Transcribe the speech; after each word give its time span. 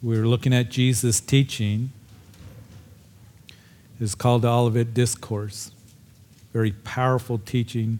We're 0.00 0.28
looking 0.28 0.54
at 0.54 0.68
Jesus' 0.68 1.18
teaching. 1.18 1.90
It's 3.98 4.14
called 4.14 4.42
the 4.42 4.48
Olivet 4.48 4.94
Discourse. 4.94 5.72
Very 6.52 6.70
powerful 6.70 7.38
teaching. 7.38 7.98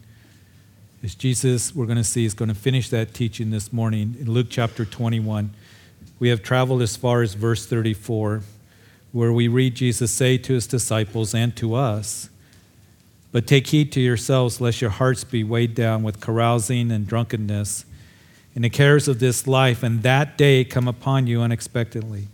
As 1.03 1.13
Jesus, 1.13 1.75
we're 1.75 1.87
going 1.87 1.97
to 1.97 2.03
see, 2.05 2.23
is 2.23 2.33
going 2.33 2.47
to 2.47 2.55
finish 2.55 2.87
that 2.89 3.13
teaching 3.13 3.49
this 3.49 3.73
morning 3.73 4.15
in 4.17 4.31
Luke 4.31 4.47
chapter 4.49 4.85
21. 4.85 5.53
We 6.19 6.29
have 6.29 6.41
traveled 6.41 6.81
as 6.81 6.95
far 6.95 7.21
as 7.21 7.33
verse 7.33 7.65
34, 7.65 8.43
where 9.11 9.33
we 9.33 9.49
read 9.49 9.75
Jesus 9.75 10.09
say 10.09 10.37
to 10.37 10.53
his 10.53 10.67
disciples 10.67 11.35
and 11.35 11.53
to 11.57 11.75
us, 11.75 12.29
But 13.33 13.45
take 13.45 13.67
heed 13.67 13.91
to 13.91 13.99
yourselves, 13.99 14.61
lest 14.61 14.79
your 14.79 14.89
hearts 14.89 15.25
be 15.25 15.43
weighed 15.43 15.75
down 15.75 16.03
with 16.03 16.21
carousing 16.21 16.91
and 16.91 17.05
drunkenness 17.05 17.83
and 18.55 18.63
the 18.63 18.69
cares 18.69 19.07
of 19.07 19.19
this 19.19 19.47
life, 19.47 19.83
and 19.83 20.03
that 20.03 20.37
day 20.37 20.63
come 20.63 20.87
upon 20.87 21.27
you 21.27 21.41
unexpectedly. 21.41 22.27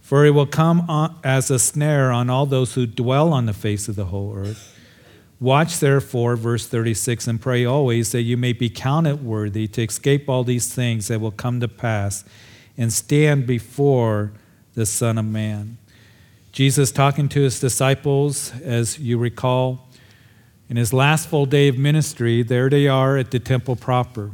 For 0.00 0.24
it 0.24 0.30
will 0.30 0.46
come 0.46 1.18
as 1.22 1.50
a 1.50 1.58
snare 1.58 2.10
on 2.10 2.30
all 2.30 2.46
those 2.46 2.74
who 2.74 2.86
dwell 2.86 3.32
on 3.32 3.46
the 3.46 3.52
face 3.52 3.88
of 3.88 3.96
the 3.96 4.06
whole 4.06 4.34
earth. 4.34 4.74
Watch 5.40 5.78
therefore, 5.78 6.34
verse 6.34 6.66
36, 6.66 7.28
and 7.28 7.40
pray 7.40 7.64
always 7.64 8.10
that 8.12 8.22
you 8.22 8.36
may 8.36 8.52
be 8.52 8.68
counted 8.68 9.24
worthy 9.24 9.68
to 9.68 9.84
escape 9.84 10.28
all 10.28 10.44
these 10.44 10.74
things 10.74 11.08
that 11.08 11.20
will 11.20 11.30
come 11.30 11.60
to 11.60 11.68
pass 11.68 12.24
and 12.76 12.92
stand 12.92 13.46
before 13.46 14.32
the 14.74 14.86
Son 14.86 15.18
of 15.18 15.24
Man. 15.26 15.78
Jesus 16.50 16.90
talking 16.90 17.28
to 17.28 17.42
his 17.42 17.60
disciples, 17.60 18.52
as 18.62 18.98
you 18.98 19.18
recall, 19.18 19.86
in 20.68 20.76
his 20.76 20.92
last 20.92 21.28
full 21.28 21.46
day 21.46 21.68
of 21.68 21.78
ministry, 21.78 22.42
there 22.42 22.68
they 22.68 22.88
are 22.88 23.16
at 23.16 23.30
the 23.30 23.38
temple 23.38 23.76
proper. 23.76 24.32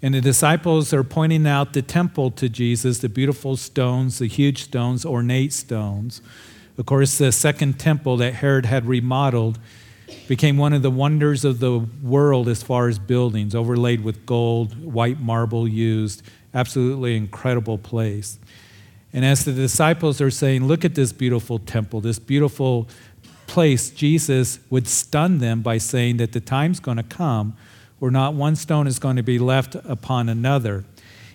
And 0.00 0.14
the 0.14 0.20
disciples 0.20 0.92
are 0.92 1.02
pointing 1.02 1.46
out 1.46 1.72
the 1.72 1.82
temple 1.82 2.30
to 2.32 2.48
Jesus, 2.48 2.98
the 2.98 3.08
beautiful 3.08 3.56
stones, 3.56 4.18
the 4.18 4.26
huge 4.26 4.64
stones, 4.64 5.04
ornate 5.04 5.52
stones. 5.52 6.22
Of 6.76 6.86
course, 6.86 7.18
the 7.18 7.32
second 7.32 7.80
temple 7.80 8.16
that 8.18 8.34
Herod 8.34 8.66
had 8.66 8.86
remodeled 8.86 9.58
became 10.28 10.56
one 10.56 10.72
of 10.72 10.82
the 10.82 10.90
wonders 10.90 11.44
of 11.44 11.58
the 11.58 11.80
world 12.02 12.48
as 12.48 12.62
far 12.62 12.86
as 12.86 12.98
buildings, 12.98 13.54
overlaid 13.54 14.04
with 14.04 14.24
gold, 14.24 14.84
white 14.84 15.18
marble 15.18 15.66
used. 15.66 16.22
Absolutely 16.54 17.16
incredible 17.16 17.76
place. 17.76 18.38
And 19.12 19.24
as 19.24 19.44
the 19.44 19.52
disciples 19.52 20.20
are 20.20 20.30
saying, 20.30 20.66
Look 20.66 20.84
at 20.84 20.94
this 20.94 21.12
beautiful 21.12 21.58
temple, 21.58 22.00
this 22.00 22.20
beautiful 22.20 22.88
place, 23.48 23.90
Jesus 23.90 24.60
would 24.70 24.86
stun 24.86 25.38
them 25.38 25.62
by 25.62 25.78
saying 25.78 26.18
that 26.18 26.32
the 26.32 26.40
time's 26.40 26.78
going 26.78 26.98
to 26.98 27.02
come 27.02 27.56
where 27.98 28.10
not 28.10 28.34
one 28.34 28.56
stone 28.56 28.86
is 28.86 28.98
going 28.98 29.16
to 29.16 29.22
be 29.22 29.38
left 29.38 29.74
upon 29.74 30.28
another. 30.28 30.84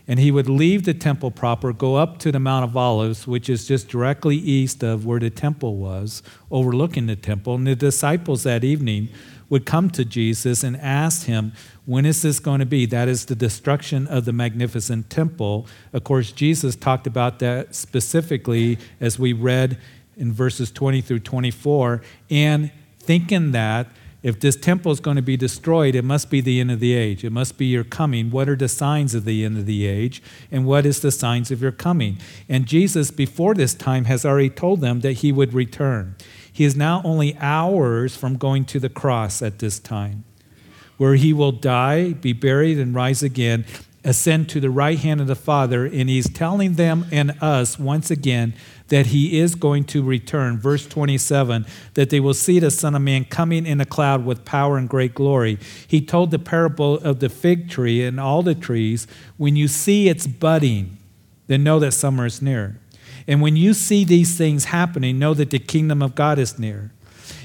And 0.07 0.19
he 0.19 0.31
would 0.31 0.49
leave 0.49 0.83
the 0.83 0.93
temple 0.93 1.31
proper, 1.31 1.71
go 1.71 1.95
up 1.95 2.17
to 2.19 2.31
the 2.31 2.39
Mount 2.39 2.65
of 2.65 2.75
Olives, 2.75 3.25
which 3.25 3.49
is 3.49 3.65
just 3.65 3.87
directly 3.87 4.35
east 4.35 4.83
of 4.83 5.05
where 5.05 5.19
the 5.19 5.29
temple 5.29 5.77
was, 5.77 6.21
overlooking 6.51 7.07
the 7.07 7.15
temple. 7.15 7.55
And 7.55 7.65
the 7.65 7.75
disciples 7.75 8.43
that 8.43 8.65
evening 8.65 9.07
would 9.49 9.65
come 9.65 9.89
to 9.91 10.03
Jesus 10.03 10.63
and 10.63 10.75
ask 10.77 11.25
him, 11.27 11.53
When 11.85 12.05
is 12.05 12.21
this 12.21 12.39
going 12.39 12.59
to 12.59 12.65
be? 12.65 12.85
That 12.85 13.07
is 13.07 13.25
the 13.25 13.35
destruction 13.35 14.07
of 14.07 14.25
the 14.25 14.33
magnificent 14.33 15.09
temple. 15.09 15.67
Of 15.93 16.03
course, 16.03 16.31
Jesus 16.31 16.75
talked 16.75 17.07
about 17.07 17.39
that 17.39 17.73
specifically 17.73 18.79
as 18.99 19.17
we 19.17 19.31
read 19.31 19.77
in 20.17 20.33
verses 20.33 20.69
20 20.69 21.01
through 21.01 21.19
24. 21.19 22.01
And 22.29 22.71
thinking 22.99 23.51
that 23.51 23.87
if 24.23 24.39
this 24.39 24.55
temple 24.55 24.93
is 24.93 25.01
going 25.01 25.17
to 25.17 25.21
be 25.21 25.35
destroyed, 25.35 25.95
it 25.95 26.05
must 26.05 26.29
be 26.29 26.39
the 26.39 26.61
end 26.61 26.71
of 26.71 26.79
the 26.79 26.93
age. 26.93 27.25
It 27.25 27.31
must 27.31 27.57
be 27.57 27.65
your 27.65 27.83
coming. 27.83 28.31
What 28.31 28.47
are 28.47 28.55
the 28.55 28.69
signs 28.69 29.13
of 29.13 29.25
the 29.25 29.43
end 29.43 29.57
of 29.57 29.65
the 29.65 29.85
age? 29.85 30.23
And 30.49 30.65
what 30.65 30.85
is 30.85 31.01
the 31.01 31.11
signs 31.11 31.51
of 31.51 31.61
your 31.61 31.73
coming? 31.73 32.17
And 32.47 32.65
Jesus, 32.65 33.11
before 33.11 33.53
this 33.53 33.73
time, 33.73 34.05
has 34.05 34.25
already 34.25 34.49
told 34.49 34.79
them 34.79 35.01
that 35.01 35.13
he 35.13 35.33
would 35.33 35.53
return. 35.53 36.15
He 36.51 36.63
is 36.63 36.75
now 36.75 37.01
only 37.03 37.35
hours 37.37 38.15
from 38.15 38.37
going 38.37 38.63
to 38.65 38.79
the 38.79 38.89
cross 38.89 39.41
at 39.41 39.59
this 39.59 39.77
time, 39.77 40.23
where 40.97 41.15
he 41.15 41.33
will 41.33 41.51
die, 41.51 42.13
be 42.13 42.31
buried, 42.31 42.79
and 42.79 42.95
rise 42.95 43.23
again, 43.23 43.65
ascend 44.05 44.47
to 44.49 44.61
the 44.61 44.69
right 44.69 44.99
hand 44.99 45.19
of 45.19 45.27
the 45.27 45.35
Father. 45.35 45.85
And 45.85 46.09
he's 46.09 46.29
telling 46.29 46.75
them 46.75 47.07
and 47.11 47.35
us 47.41 47.77
once 47.77 48.09
again 48.09 48.53
that 48.93 49.07
he 49.07 49.39
is 49.39 49.55
going 49.55 49.83
to 49.83 50.03
return. 50.03 50.55
Verse 50.55 50.85
27 50.85 51.65
that 51.95 52.11
they 52.11 52.19
will 52.19 52.35
see 52.35 52.59
the 52.59 52.69
Son 52.69 52.93
of 52.93 53.01
Man 53.01 53.25
coming 53.25 53.65
in 53.65 53.81
a 53.81 53.87
cloud 53.87 54.23
with 54.23 54.45
power 54.45 54.77
and 54.77 54.87
great 54.87 55.15
glory. 55.15 55.57
He 55.87 55.99
told 55.99 56.29
the 56.29 56.37
parable 56.37 56.99
of 56.99 57.19
the 57.19 57.27
fig 57.27 57.71
tree 57.71 58.05
and 58.05 58.19
all 58.19 58.43
the 58.43 58.53
trees 58.53 59.07
when 59.37 59.55
you 59.55 59.67
see 59.67 60.09
its 60.09 60.27
budding, 60.27 60.99
then 61.47 61.63
know 61.63 61.79
that 61.79 61.93
summer 61.93 62.27
is 62.27 62.39
near. 62.39 62.79
And 63.25 63.41
when 63.41 63.55
you 63.55 63.73
see 63.73 64.03
these 64.03 64.37
things 64.37 64.65
happening, 64.65 65.17
know 65.17 65.33
that 65.33 65.49
the 65.49 65.57
kingdom 65.57 66.03
of 66.03 66.13
God 66.13 66.37
is 66.37 66.59
near. 66.59 66.91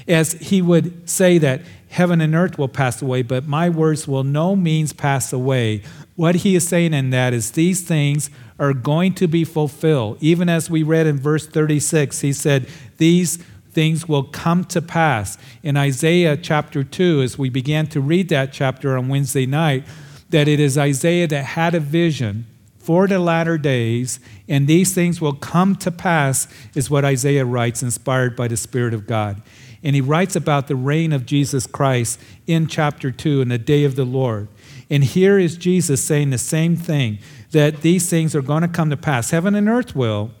As 0.07 0.33
he 0.33 0.61
would 0.61 1.09
say 1.09 1.39
that 1.39 1.61
heaven 1.89 2.21
and 2.21 2.35
earth 2.35 2.57
will 2.57 2.67
pass 2.67 3.01
away, 3.01 3.21
but 3.21 3.47
my 3.47 3.69
words 3.69 4.07
will 4.07 4.23
no 4.23 4.55
means 4.55 4.93
pass 4.93 5.33
away. 5.33 5.81
What 6.15 6.35
he 6.35 6.55
is 6.55 6.67
saying 6.67 6.93
in 6.93 7.09
that 7.09 7.33
is 7.33 7.51
these 7.51 7.81
things 7.81 8.29
are 8.59 8.73
going 8.73 9.13
to 9.15 9.27
be 9.27 9.43
fulfilled. 9.43 10.17
Even 10.21 10.49
as 10.49 10.69
we 10.69 10.83
read 10.83 11.07
in 11.07 11.17
verse 11.17 11.47
36, 11.47 12.21
he 12.21 12.33
said, 12.33 12.67
These 12.97 13.37
things 13.71 14.07
will 14.07 14.23
come 14.23 14.65
to 14.65 14.81
pass. 14.81 15.37
In 15.63 15.77
Isaiah 15.77 16.37
chapter 16.37 16.83
2, 16.83 17.21
as 17.21 17.37
we 17.37 17.49
began 17.49 17.87
to 17.87 18.01
read 18.01 18.29
that 18.29 18.51
chapter 18.51 18.97
on 18.97 19.07
Wednesday 19.07 19.45
night, 19.45 19.85
that 20.29 20.47
it 20.47 20.59
is 20.59 20.77
Isaiah 20.77 21.27
that 21.27 21.43
had 21.43 21.73
a 21.73 21.79
vision 21.79 22.45
for 22.77 23.07
the 23.07 23.19
latter 23.19 23.57
days, 23.57 24.19
and 24.47 24.67
these 24.67 24.93
things 24.93 25.21
will 25.21 25.33
come 25.33 25.75
to 25.77 25.91
pass, 25.91 26.47
is 26.75 26.89
what 26.89 27.05
Isaiah 27.05 27.45
writes, 27.45 27.83
inspired 27.83 28.35
by 28.35 28.47
the 28.47 28.57
Spirit 28.57 28.93
of 28.93 29.05
God. 29.05 29.41
And 29.83 29.95
he 29.95 30.01
writes 30.01 30.35
about 30.35 30.67
the 30.67 30.75
reign 30.75 31.13
of 31.13 31.25
Jesus 31.25 31.65
Christ 31.65 32.19
in 32.47 32.67
chapter 32.67 33.11
2 33.11 33.41
in 33.41 33.49
the 33.49 33.57
day 33.57 33.83
of 33.85 33.95
the 33.95 34.05
Lord. 34.05 34.47
And 34.89 35.03
here 35.03 35.39
is 35.39 35.55
Jesus 35.55 36.03
saying 36.03 36.31
the 36.31 36.37
same 36.37 36.75
thing 36.75 37.19
that 37.51 37.81
these 37.81 38.09
things 38.09 38.35
are 38.35 38.41
going 38.41 38.61
to 38.61 38.67
come 38.67 38.89
to 38.89 38.97
pass. 38.97 39.31
Heaven 39.31 39.55
and 39.55 39.69
earth 39.69 39.95
will, 39.95 40.31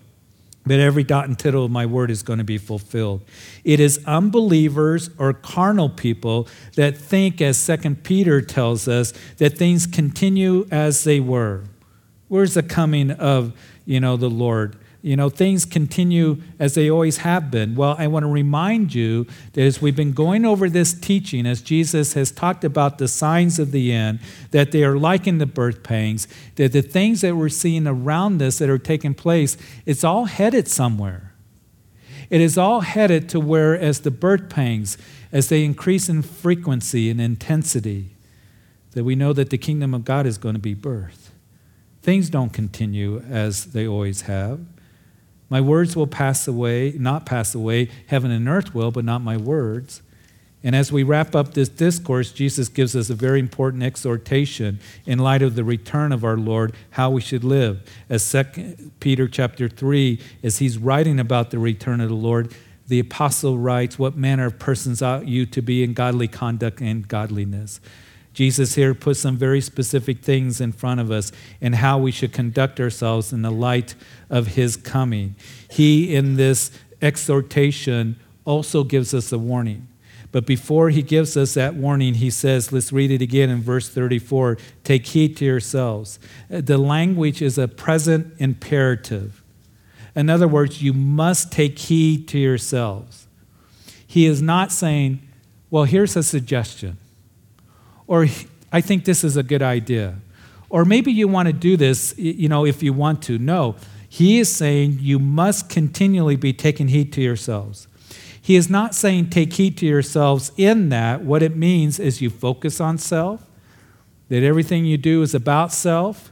but 0.65 0.79
every 0.79 1.03
dot 1.03 1.27
and 1.27 1.39
tittle 1.39 1.65
of 1.65 1.71
my 1.71 1.85
word 1.85 2.11
is 2.11 2.21
going 2.21 2.39
to 2.39 2.45
be 2.45 2.57
fulfilled. 2.57 3.21
It 3.63 3.79
is 3.79 4.03
unbelievers 4.05 5.09
or 5.17 5.33
carnal 5.33 5.89
people 5.89 6.47
that 6.75 6.97
think, 6.97 7.41
as 7.41 7.57
Second 7.57 8.03
Peter 8.03 8.41
tells 8.41 8.87
us, 8.87 9.13
that 9.37 9.57
things 9.57 9.87
continue 9.87 10.67
as 10.69 11.05
they 11.05 11.19
were. 11.19 11.63
Where's 12.27 12.53
the 12.53 12.63
coming 12.63 13.09
of, 13.11 13.53
you 13.85 13.99
know, 13.99 14.17
the 14.17 14.29
Lord? 14.29 14.75
You 15.01 15.15
know, 15.15 15.29
things 15.29 15.63
continue 15.63 16.41
as 16.59 16.75
they 16.75 16.89
always 16.89 17.17
have 17.17 17.49
been. 17.49 17.75
Well, 17.75 17.95
I 17.97 18.07
want 18.07 18.23
to 18.23 18.31
remind 18.31 18.93
you 18.93 19.27
that 19.53 19.61
as 19.61 19.81
we've 19.81 19.95
been 19.95 20.11
going 20.11 20.43
over 20.43 20.69
this 20.69 20.93
teaching, 20.93 21.45
as 21.45 21.61
Jesus 21.61 22.13
has 22.13 22.31
talked 22.31 22.65
about 22.65 22.97
the 22.97 23.07
signs 23.07 23.59
of 23.59 23.71
the 23.71 23.93
end, 23.93 24.19
that 24.51 24.71
they 24.71 24.83
are 24.83 24.97
like 24.97 25.25
in 25.25 25.37
the 25.37 25.45
birth 25.45 25.83
pangs, 25.83 26.27
that 26.55 26.73
the 26.73 26.81
things 26.81 27.21
that 27.21 27.37
we're 27.37 27.47
seeing 27.47 27.87
around 27.87 28.41
us 28.41 28.57
that 28.57 28.69
are 28.69 28.77
taking 28.77 29.13
place, 29.13 29.55
it's 29.85 30.03
all 30.03 30.25
headed 30.25 30.67
somewhere. 30.67 31.33
It 32.29 32.41
is 32.41 32.57
all 32.57 32.81
headed 32.81 33.29
to 33.29 33.39
where, 33.39 33.79
as 33.79 34.01
the 34.01 34.11
birth 34.11 34.49
pangs, 34.49 34.97
as 35.31 35.47
they 35.47 35.63
increase 35.63 36.09
in 36.09 36.21
frequency 36.23 37.09
and 37.09 37.21
intensity, 37.21 38.09
that 38.91 39.03
we 39.05 39.15
know 39.15 39.31
that 39.31 39.49
the 39.49 39.57
kingdom 39.57 39.93
of 39.93 40.03
God 40.03 40.25
is 40.25 40.37
going 40.37 40.55
to 40.55 40.59
be 40.59 40.75
birthed. 40.75 41.29
Things 42.01 42.29
don't 42.29 42.51
continue 42.51 43.19
as 43.29 43.67
they 43.67 43.87
always 43.87 44.21
have. 44.21 44.59
My 45.49 45.61
words 45.61 45.95
will 45.95 46.07
pass 46.07 46.47
away, 46.47 46.93
not 46.97 47.25
pass 47.25 47.55
away. 47.55 47.89
Heaven 48.07 48.31
and 48.31 48.47
earth 48.47 48.75
will, 48.75 48.91
but 48.91 49.05
not 49.05 49.21
my 49.21 49.35
words. 49.35 50.01
And 50.63 50.75
as 50.75 50.91
we 50.91 51.03
wrap 51.03 51.35
up 51.35 51.53
this 51.53 51.69
discourse, 51.69 52.33
Jesus 52.33 52.67
gives 52.67 52.95
us 52.95 53.09
a 53.09 53.15
very 53.15 53.39
important 53.39 53.81
exhortation 53.81 54.79
in 55.05 55.17
light 55.17 55.41
of 55.41 55.55
the 55.55 55.63
return 55.63 56.11
of 56.11 56.25
our 56.25 56.35
Lord, 56.35 56.73
how 56.91 57.09
we 57.09 57.21
should 57.21 57.45
live. 57.45 57.81
As 58.09 58.29
2 58.29 58.91
Peter 58.99 59.27
chapter 59.27 59.69
3, 59.69 60.19
as 60.43 60.57
he's 60.57 60.77
writing 60.77 61.19
about 61.19 61.51
the 61.51 61.59
return 61.59 62.01
of 62.01 62.09
the 62.09 62.15
Lord, 62.15 62.53
the 62.87 62.99
apostle 62.99 63.57
writes, 63.57 63.97
What 63.97 64.17
manner 64.17 64.47
of 64.47 64.59
persons 64.59 65.01
ought 65.01 65.27
you 65.27 65.45
to 65.45 65.61
be 65.61 65.81
in 65.81 65.93
godly 65.93 66.27
conduct 66.27 66.81
and 66.81 67.07
godliness? 67.07 67.79
Jesus 68.39 68.75
here 68.75 68.93
puts 68.93 69.19
some 69.19 69.35
very 69.35 69.59
specific 69.59 70.19
things 70.19 70.61
in 70.61 70.71
front 70.71 71.01
of 71.01 71.11
us 71.11 71.33
and 71.59 71.75
how 71.75 71.97
we 71.97 72.09
should 72.09 72.31
conduct 72.31 72.79
ourselves 72.79 73.33
in 73.33 73.41
the 73.41 73.51
light 73.51 73.95
of 74.29 74.55
his 74.55 74.77
coming. 74.77 75.35
He, 75.69 76.15
in 76.15 76.37
this 76.37 76.71
exhortation, 77.01 78.17
also 78.45 78.85
gives 78.85 79.13
us 79.13 79.33
a 79.33 79.37
warning. 79.37 79.89
But 80.31 80.45
before 80.45 80.89
he 80.89 81.01
gives 81.01 81.35
us 81.35 81.55
that 81.55 81.75
warning, 81.75 82.13
he 82.13 82.29
says, 82.29 82.71
let's 82.71 82.93
read 82.93 83.11
it 83.11 83.21
again 83.21 83.49
in 83.49 83.61
verse 83.61 83.89
34 83.89 84.57
take 84.85 85.07
heed 85.07 85.35
to 85.35 85.43
yourselves. 85.43 86.17
Uh, 86.49 86.61
the 86.61 86.77
language 86.77 87.41
is 87.41 87.57
a 87.57 87.67
present 87.67 88.33
imperative. 88.37 89.43
In 90.15 90.29
other 90.29 90.47
words, 90.47 90.81
you 90.81 90.93
must 90.93 91.51
take 91.51 91.77
heed 91.77 92.29
to 92.29 92.39
yourselves. 92.39 93.27
He 94.07 94.25
is 94.25 94.41
not 94.41 94.71
saying, 94.71 95.27
well, 95.69 95.83
here's 95.83 96.15
a 96.15 96.23
suggestion 96.23 96.99
or 98.09 98.25
I 98.71 98.81
think 98.81 99.05
this 99.05 99.23
is 99.23 99.37
a 99.37 99.43
good 99.43 99.61
idea. 99.61 100.15
Or 100.67 100.83
maybe 100.83 101.11
you 101.11 101.27
want 101.27 101.45
to 101.45 101.53
do 101.53 101.77
this, 101.77 102.17
you 102.17 102.49
know, 102.49 102.65
if 102.65 102.81
you 102.81 102.91
want 102.91 103.21
to. 103.23 103.37
No. 103.37 103.75
He 104.09 104.39
is 104.39 104.51
saying 104.53 104.97
you 104.99 105.19
must 105.19 105.69
continually 105.69 106.35
be 106.35 106.51
taking 106.51 106.87
heed 106.87 107.13
to 107.13 107.21
yourselves. 107.21 107.87
He 108.41 108.55
is 108.55 108.67
not 108.67 108.95
saying 108.95 109.29
take 109.29 109.53
heed 109.53 109.77
to 109.77 109.85
yourselves 109.85 110.51
in 110.57 110.89
that. 110.89 111.21
What 111.21 111.43
it 111.43 111.55
means 111.55 111.99
is 111.99 112.19
you 112.19 112.31
focus 112.31 112.81
on 112.81 112.97
self, 112.97 113.45
that 114.29 114.41
everything 114.41 114.85
you 114.85 114.97
do 114.97 115.21
is 115.21 115.35
about 115.35 115.71
self, 115.71 116.31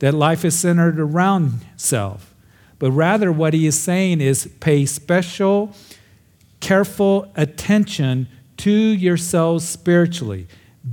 that 0.00 0.12
life 0.12 0.44
is 0.44 0.54
centered 0.54 1.00
around 1.00 1.64
self. 1.76 2.34
But 2.78 2.90
rather, 2.90 3.32
what 3.32 3.54
he 3.54 3.66
is 3.66 3.80
saying 3.80 4.20
is 4.20 4.50
pay 4.60 4.84
special, 4.84 5.74
careful 6.60 7.32
attention 7.36 8.28
to 8.58 8.70
yourselves 8.70 9.66
spiritually. 9.66 10.46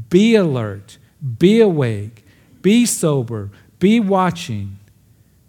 Be 0.10 0.36
alert, 0.36 0.98
be 1.38 1.60
awake, 1.60 2.25
be 2.62 2.86
sober, 2.86 3.51
be 3.80 4.00
watching, 4.00 4.80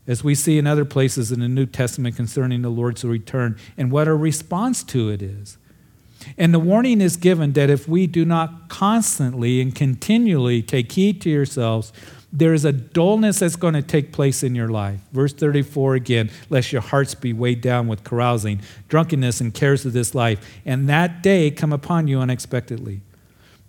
as 0.07 0.23
we 0.23 0.35
see 0.35 0.59
in 0.59 0.67
other 0.67 0.85
places 0.85 1.33
in 1.33 1.41
the 1.41 1.49
New 1.49 1.67
Testament 1.67 2.17
concerning 2.17 2.63
the 2.63 2.69
Lord's 2.69 3.05
return 3.05 3.57
and 3.77 3.91
what 3.91 4.07
our 4.07 4.17
response 4.17 4.83
to 4.85 5.09
it 5.09 5.23
is. 5.23 5.57
And 6.37 6.53
the 6.53 6.59
warning 6.59 7.01
is 7.01 7.17
given 7.17 7.53
that 7.53 7.71
if 7.71 7.89
we 7.89 8.07
do 8.07 8.25
not 8.25 8.69
constantly 8.69 9.61
and 9.61 9.75
continually 9.75 10.63
take 10.63 10.93
heed 10.93 11.21
to 11.23 11.31
yourselves, 11.31 11.93
there 12.33 12.53
is 12.53 12.65
a 12.65 12.73
dullness 12.73 13.39
that's 13.39 13.57
going 13.57 13.75
to 13.75 13.83
take 13.83 14.13
place 14.13 14.43
in 14.43 14.55
your 14.55 14.69
life. 14.69 15.01
Verse 15.13 15.33
34 15.33 15.95
again, 15.95 16.31
lest 16.51 16.73
your 16.73 16.83
hearts 16.83 17.15
be 17.15 17.33
weighed 17.33 17.61
down 17.61 17.87
with 17.87 18.03
carousing, 18.03 18.61
drunkenness, 18.89 19.41
and 19.41 19.55
cares 19.55 19.87
of 19.87 19.93
this 19.93 20.15
life, 20.15 20.61
and 20.67 20.89
that 20.89 21.23
day 21.23 21.51
come 21.51 21.73
upon 21.73 22.09
you 22.09 22.19
unexpectedly. 22.19 23.01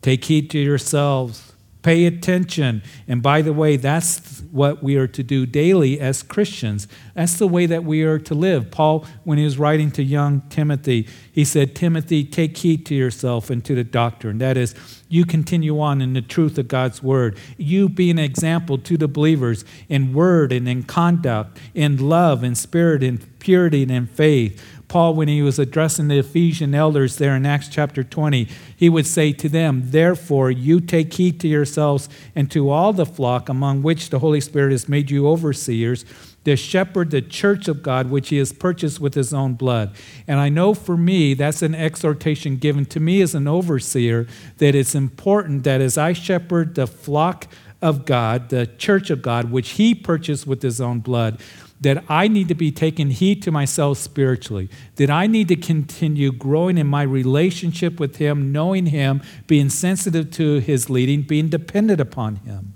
Take 0.05 0.25
heed 0.25 0.51
to 0.51 0.59
yourselves 0.59 1.55
Pay 1.85 2.07
attention. 2.07 2.81
And 3.07 3.21
by 3.21 3.43
the 3.43 3.53
way, 3.53 3.77
that's 3.77 4.41
what 4.51 4.81
we 4.81 4.95
are 4.95 5.05
to 5.09 5.21
do 5.21 5.45
daily 5.45 5.99
as 5.99 6.23
Christians. 6.23 6.87
That's 7.13 7.37
the 7.37 7.45
way 7.45 7.67
that 7.67 7.83
we 7.83 8.01
are 8.01 8.17
to 8.17 8.33
live. 8.33 8.71
Paul, 8.71 9.05
when 9.23 9.37
he 9.37 9.43
was 9.43 9.59
writing 9.59 9.91
to 9.91 10.01
young 10.01 10.41
Timothy, 10.49 11.07
he 11.31 11.45
said, 11.45 11.75
Timothy, 11.75 12.23
take 12.23 12.57
heed 12.57 12.87
to 12.87 12.95
yourself 12.95 13.51
and 13.51 13.63
to 13.65 13.75
the 13.75 13.83
doctrine. 13.83 14.39
That 14.39 14.57
is, 14.57 14.73
you 15.09 15.25
continue 15.25 15.79
on 15.79 16.01
in 16.01 16.13
the 16.13 16.23
truth 16.23 16.57
of 16.57 16.67
God's 16.67 17.03
word. 17.03 17.37
You 17.55 17.87
be 17.87 18.09
an 18.09 18.17
example 18.17 18.79
to 18.79 18.97
the 18.97 19.07
believers 19.07 19.63
in 19.87 20.11
word 20.11 20.51
and 20.51 20.67
in 20.67 20.81
conduct, 20.83 21.59
in 21.75 21.97
love, 21.97 22.43
in 22.43 22.55
spirit, 22.55 23.03
in 23.03 23.19
purity, 23.19 23.83
and 23.83 23.91
in 23.91 24.07
faith. 24.07 24.59
Paul, 24.95 25.13
when 25.13 25.27
he 25.27 25.41
was 25.41 25.59
addressing 25.59 26.07
the 26.07 26.19
Ephesian 26.19 26.73
elders 26.73 27.17
there 27.17 27.35
in 27.35 27.45
Acts 27.45 27.67
chapter 27.67 28.01
20, 28.01 28.47
he 28.77 28.87
would 28.87 29.05
say 29.05 29.33
to 29.33 29.49
them, 29.49 29.81
Therefore, 29.87 30.49
you 30.49 30.79
take 30.79 31.13
heed 31.15 31.37
to 31.41 31.49
yourselves 31.49 32.07
and 32.33 32.49
to 32.51 32.69
all 32.69 32.93
the 32.93 33.05
flock 33.05 33.49
among 33.49 33.83
which 33.83 34.09
the 34.09 34.19
Holy 34.19 34.39
Spirit 34.39 34.71
has 34.71 34.87
made 34.87 35.11
you 35.11 35.27
overseers, 35.27 36.05
to 36.45 36.55
shepherd 36.55 37.11
the 37.11 37.21
church 37.21 37.67
of 37.67 37.83
God, 37.83 38.09
which 38.09 38.29
he 38.29 38.37
has 38.37 38.53
purchased 38.53 39.01
with 39.01 39.15
his 39.15 39.33
own 39.33 39.55
blood. 39.55 39.93
And 40.29 40.39
I 40.39 40.47
know 40.47 40.73
for 40.73 40.95
me, 40.95 41.33
that's 41.33 41.61
an 41.61 41.75
exhortation 41.75 42.55
given 42.55 42.85
to 42.85 43.01
me 43.01 43.21
as 43.21 43.35
an 43.35 43.49
overseer 43.49 44.27
that 44.59 44.75
it's 44.75 44.95
important 44.95 45.65
that 45.65 45.81
as 45.81 45.97
I 45.97 46.13
shepherd 46.13 46.75
the 46.75 46.87
flock 46.87 47.47
of 47.81 48.05
God, 48.05 48.47
the 48.47 48.65
church 48.65 49.09
of 49.09 49.21
God, 49.21 49.51
which 49.51 49.71
he 49.71 49.93
purchased 49.93 50.47
with 50.47 50.61
his 50.61 50.79
own 50.79 51.01
blood, 51.01 51.41
that 51.81 52.03
I 52.07 52.27
need 52.27 52.47
to 52.47 52.55
be 52.55 52.71
taking 52.71 53.09
heed 53.09 53.41
to 53.43 53.51
myself 53.51 53.97
spiritually, 53.97 54.69
that 54.95 55.09
I 55.09 55.27
need 55.27 55.47
to 55.49 55.55
continue 55.55 56.31
growing 56.31 56.77
in 56.77 56.87
my 56.87 57.03
relationship 57.03 57.99
with 57.99 58.15
Him, 58.15 58.51
knowing 58.51 58.87
Him, 58.87 59.21
being 59.47 59.69
sensitive 59.69 60.31
to 60.31 60.59
His 60.59 60.89
leading, 60.89 61.21
being 61.23 61.49
dependent 61.49 61.99
upon 61.99 62.37
Him. 62.37 62.73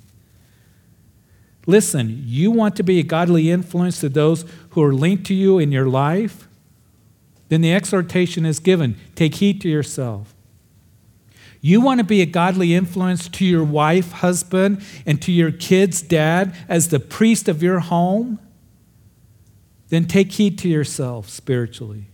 Listen, 1.66 2.24
you 2.25 2.51
want 2.51 2.75
to 2.75 2.84
be 2.84 3.00
a 3.00 3.04
godly 3.04 3.51
influence 3.51 4.00
to 4.00 4.10
those 4.10 4.44
who 4.72 4.84
are 4.84 4.94
linked 4.94 5.25
to 5.28 5.34
you 5.34 5.60
in 5.60 5.72
your 5.72 5.88
life? 5.88 6.48
Then 7.48 7.62
the 7.62 7.74
exhortation 7.74 8.46
is 8.46 8.60
given 8.60 8.96
take 9.16 9.36
heed 9.36 9.62
to 9.62 9.69
yourself. 9.69 10.34
You 11.62 11.81
want 11.81 12.00
to 12.00 12.06
be 12.06 12.22
a 12.22 12.25
godly 12.25 12.74
influence 12.74 13.28
to 13.28 13.46
your 13.46 13.63
wife, 13.63 14.13
husband, 14.13 14.81
and 15.06 15.22
to 15.22 15.31
your 15.31 15.51
kids' 15.51 16.01
dad 16.01 16.56
as 16.69 16.88
the 16.88 17.00
priest 17.00 17.50
of 17.50 17.62
your 17.62 17.80
home? 17.80 18.40
Then 19.89 20.06
take 20.06 20.31
heed 20.33 20.57
to 20.59 20.69
yourself 20.69 21.27
spiritually. 21.30 22.06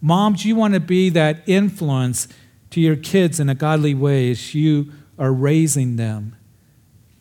Moms, 0.00 0.44
you 0.44 0.54
want 0.56 0.74
to 0.74 0.80
be 0.80 1.08
that 1.10 1.42
influence 1.46 2.28
to 2.70 2.80
your 2.80 2.96
kids 2.96 3.40
in 3.40 3.48
a 3.48 3.54
godly 3.54 3.94
way 3.94 4.30
as 4.30 4.54
you 4.54 4.92
are 5.18 5.32
raising 5.32 5.96
them, 5.96 6.36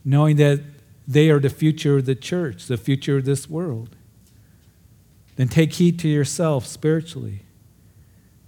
knowing 0.04 0.36
that 0.36 0.62
they 1.08 1.30
are 1.30 1.40
the 1.40 1.50
future 1.50 1.98
of 1.98 2.06
the 2.06 2.16
church, 2.16 2.66
the 2.66 2.78
future 2.78 3.18
of 3.18 3.26
this 3.26 3.50
world. 3.50 3.96
Then 5.36 5.48
take 5.48 5.74
heed 5.74 6.00
to 6.00 6.08
yourself 6.08 6.66
spiritually. 6.66 7.44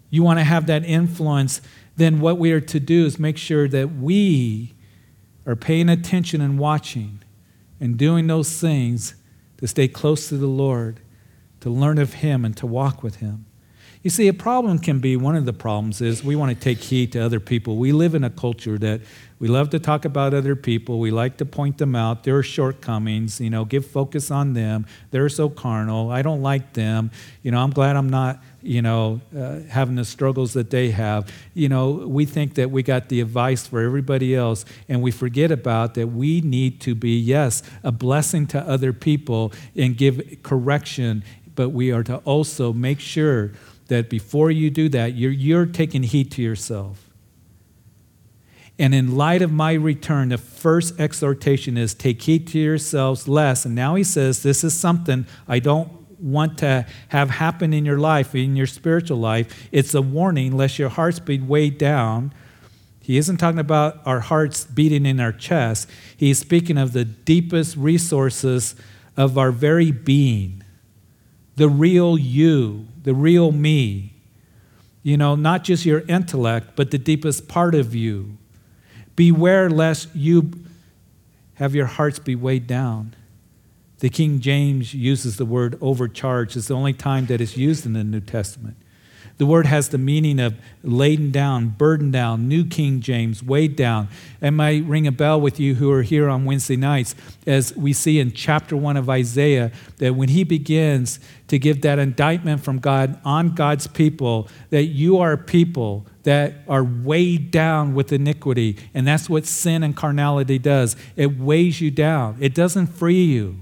You 0.09 0.23
want 0.23 0.39
to 0.39 0.44
have 0.44 0.67
that 0.67 0.85
influence, 0.85 1.61
then 1.95 2.19
what 2.19 2.38
we 2.38 2.51
are 2.51 2.61
to 2.61 2.79
do 2.79 3.05
is 3.05 3.19
make 3.19 3.38
sure 3.38 3.67
that 3.67 3.94
we 3.94 4.73
are 5.45 5.55
paying 5.55 5.89
attention 5.89 6.41
and 6.41 6.57
watching 6.57 7.21
and 7.79 7.97
doing 7.97 8.27
those 8.27 8.59
things 8.59 9.15
to 9.57 9.68
stay 9.68 9.88
close 9.88 10.30
to 10.30 10.38
the 10.38 10.48
Lord, 10.48 11.00
to 11.62 11.69
learn 11.69 11.98
of 11.98 12.15
Him, 12.15 12.45
and 12.45 12.56
to 12.57 12.68
walk 12.68 13.04
with 13.04 13.18
Him. 13.18 13.45
You 14.04 14.09
see, 14.09 14.27
a 14.27 14.33
problem 14.33 14.80
can 14.80 15.00
be 15.00 15.18
one 15.18 15.36
of 15.36 15.45
the 15.45 15.54
problems 15.54 16.01
is 16.01 16.24
we 16.24 16.36
want 16.36 16.56
to 16.56 16.63
take 16.63 16.77
heed 16.77 17.12
to 17.13 17.19
other 17.19 17.39
people. 17.39 17.77
We 17.77 17.92
live 17.92 18.15
in 18.15 18.24
a 18.24 18.30
culture 18.30 18.77
that 18.77 19.01
we 19.39 19.48
love 19.48 19.71
to 19.71 19.80
talk 19.80 20.06
about 20.06 20.33
other 20.33 20.56
people. 20.56 21.00
We 21.00 21.12
like 21.12 21.38
to 21.38 21.45
point 21.45 21.77
them 21.77 21.95
out. 21.95 22.24
There 22.24 22.38
are 22.38 22.44
shortcomings, 22.44 23.42
you 23.42 23.50
know, 23.50 23.65
give 23.65 23.86
focus 23.86 24.31
on 24.31 24.54
them. 24.54 24.86
They're 25.12 25.30
so 25.30 25.50
carnal. 25.50 26.12
I 26.12 26.21
don't 26.21 26.42
like 26.42 26.74
them. 26.74 27.12
You 27.44 27.51
know, 27.51 27.59
I'm 27.59 27.71
glad 27.71 27.95
I'm 27.95 28.09
not, 28.09 28.42
you 28.67 28.81
know, 28.81 29.21
uh, 29.35 29.59
having 29.69 29.95
the 29.95 30.05
struggles 30.05 30.53
that 30.53 30.69
they 30.69 30.91
have. 30.91 31.31
You 31.53 31.69
know, 31.69 31.91
we 31.91 32.25
think 32.25 32.55
that 32.55 32.69
we 32.69 32.83
got 32.83 33.09
the 33.09 33.21
advice 33.21 33.65
for 33.65 33.81
everybody 33.81 34.35
else, 34.35 34.65
and 34.89 35.01
we 35.01 35.11
forget 35.11 35.51
about 35.51 35.93
that 35.95 36.07
we 36.07 36.41
need 36.41 36.81
to 36.81 36.93
be, 36.93 37.17
yes, 37.17 37.63
a 37.83 37.91
blessing 37.91 38.45
to 38.47 38.59
other 38.59 38.93
people 38.93 39.53
and 39.75 39.97
give 39.97 40.21
correction, 40.43 41.23
but 41.55 41.69
we 41.69 41.91
are 41.91 42.03
to 42.03 42.17
also 42.17 42.73
make 42.73 42.99
sure 42.99 43.53
that 43.87 44.09
before 44.09 44.51
you 44.51 44.69
do 44.69 44.89
that, 44.89 45.15
you're, 45.15 45.31
you're 45.31 45.65
taking 45.65 46.03
heed 46.03 46.31
to 46.31 46.41
yourself. 46.41 47.09
And 48.79 48.93
in 48.93 49.15
light 49.15 49.41
of 49.41 49.51
my 49.51 49.73
return, 49.73 50.29
the 50.29 50.37
first 50.37 50.99
exhortation 50.99 51.77
is 51.77 51.93
take 51.93 52.21
heed 52.21 52.47
to 52.49 52.59
yourselves 52.59 53.27
less. 53.27 53.65
And 53.65 53.73
now 53.73 53.95
he 53.95 54.03
says, 54.03 54.43
This 54.43 54.63
is 54.63 54.73
something 54.75 55.25
I 55.47 55.57
don't 55.59 55.89
want 56.19 56.57
to 56.59 56.86
have 57.09 57.30
happen 57.30 57.74
in 57.74 57.86
your 57.86 58.00
life, 58.00 58.33
in 58.36 58.56
your 58.56 58.68
spiritual 58.68 59.18
life. 59.18 59.68
It's 59.71 59.94
a 59.94 60.02
warning, 60.02 60.56
lest 60.56 60.80
your 60.80 60.90
hearts 60.90 61.19
be 61.19 61.40
weighed 61.40 61.78
down. 61.78 62.33
He 63.02 63.18
isn't 63.18 63.38
talking 63.38 63.59
about 63.59 64.02
our 64.06 64.19
hearts 64.19 64.66
beating 64.66 65.06
in 65.06 65.19
our 65.19 65.31
chest. 65.31 65.90
He's 66.18 66.40
speaking 66.40 66.78
of 66.78 66.94
the 66.94 67.06
deepest 67.06 67.78
resources 67.78 68.76
of 69.16 69.38
our 69.38 69.52
very 69.52 69.92
being, 69.92 70.64
the 71.56 71.69
real 71.69 72.18
you, 72.18 72.88
the 73.04 73.14
real 73.14 73.52
me. 73.52 74.14
You 75.04 75.16
know, 75.16 75.36
not 75.36 75.64
just 75.64 75.86
your 75.86 76.02
intellect, 76.02 76.76
but 76.76 76.92
the 76.92 76.97
deepest 76.97 77.47
part 77.47 77.76
of 77.76 77.95
you. 77.95 78.38
Beware 79.16 79.69
lest 79.69 80.14
you 80.14 80.52
have 81.56 81.74
your 81.74 81.86
hearts 81.86 82.19
be 82.19 82.36
weighed 82.36 82.68
down. 82.68 83.16
The 83.99 84.09
King 84.09 84.39
James 84.39 84.94
uses 84.94 85.37
the 85.37 85.45
word 85.45 85.77
overcharged. 85.81 86.56
It's 86.56 86.68
the 86.68 86.75
only 86.75 86.94
time 86.94 87.25
that 87.27 87.42
it's 87.42 87.57
used 87.57 87.85
in 87.85 87.94
the 87.94 88.04
New 88.04 88.21
Testament. 88.21 88.77
The 89.37 89.45
word 89.45 89.68
has 89.68 89.89
the 89.89 89.99
meaning 89.99 90.39
of 90.39 90.56
laden 90.81 91.31
down, 91.31 91.69
burdened 91.69 92.13
down, 92.13 92.47
New 92.47 92.66
King 92.66 93.01
James, 93.01 93.44
weighed 93.44 93.75
down. 93.75 94.07
It 94.42 94.51
might 94.51 94.83
ring 94.85 95.06
a 95.06 95.11
bell 95.11 95.39
with 95.39 95.59
you 95.59 95.75
who 95.75 95.92
are 95.92 96.01
here 96.01 96.27
on 96.27 96.45
Wednesday 96.45 96.75
nights, 96.75 97.13
as 97.45 97.75
we 97.75 97.94
see 97.94 98.19
in 98.19 98.31
chapter 98.31 98.75
one 98.75 98.97
of 98.97 99.09
Isaiah, 99.09 99.71
that 99.97 100.16
when 100.16 100.30
he 100.30 100.44
begins 100.44 101.19
to 101.49 101.59
give 101.59 101.81
that 101.81 101.99
indictment 101.99 102.63
from 102.63 102.80
God 102.80 103.19
on 103.23 103.54
God's 103.54 103.85
people, 103.85 104.47
that 104.71 104.85
you 104.85 105.19
are 105.19 105.37
people 105.37 106.07
that 106.23 106.56
are 106.68 106.83
weighed 106.83 107.51
down 107.51 107.94
with 107.94 108.11
iniquity. 108.11 108.77
And 108.95 109.06
that's 109.06 109.30
what 109.30 109.45
sin 109.45 109.83
and 109.83 109.95
carnality 109.95 110.57
does 110.57 110.95
it 111.16 111.37
weighs 111.37 111.80
you 111.80 111.92
down, 111.92 112.37
it 112.39 112.56
doesn't 112.56 112.87
free 112.87 113.23
you. 113.23 113.57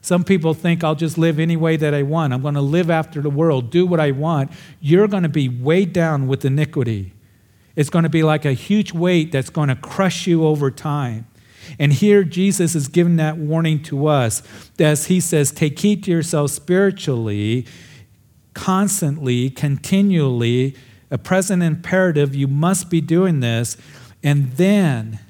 Some 0.00 0.24
people 0.24 0.54
think 0.54 0.84
I'll 0.84 0.94
just 0.94 1.18
live 1.18 1.38
any 1.38 1.56
way 1.56 1.76
that 1.76 1.92
I 1.92 2.02
want. 2.02 2.32
I'm 2.32 2.42
going 2.42 2.54
to 2.54 2.60
live 2.60 2.90
after 2.90 3.20
the 3.20 3.30
world, 3.30 3.70
do 3.70 3.84
what 3.84 4.00
I 4.00 4.12
want. 4.12 4.50
You're 4.80 5.08
going 5.08 5.24
to 5.24 5.28
be 5.28 5.48
weighed 5.48 5.92
down 5.92 6.28
with 6.28 6.44
iniquity. 6.44 7.12
It's 7.76 7.90
going 7.90 8.04
to 8.04 8.08
be 8.08 8.22
like 8.22 8.44
a 8.44 8.52
huge 8.52 8.92
weight 8.92 9.32
that's 9.32 9.50
going 9.50 9.68
to 9.68 9.76
crush 9.76 10.26
you 10.26 10.44
over 10.44 10.70
time. 10.70 11.26
And 11.78 11.92
here 11.92 12.24
Jesus 12.24 12.74
is 12.74 12.88
giving 12.88 13.16
that 13.16 13.36
warning 13.36 13.82
to 13.84 14.06
us 14.06 14.42
as 14.78 15.06
he 15.06 15.20
says, 15.20 15.50
Take 15.50 15.78
heed 15.78 16.04
to 16.04 16.10
yourself 16.10 16.50
spiritually, 16.50 17.66
constantly, 18.54 19.50
continually, 19.50 20.76
a 21.10 21.18
present 21.18 21.62
imperative. 21.62 22.34
You 22.34 22.48
must 22.48 22.90
be 22.90 23.00
doing 23.00 23.40
this. 23.40 23.76
And 24.22 24.52
then, 24.52 25.20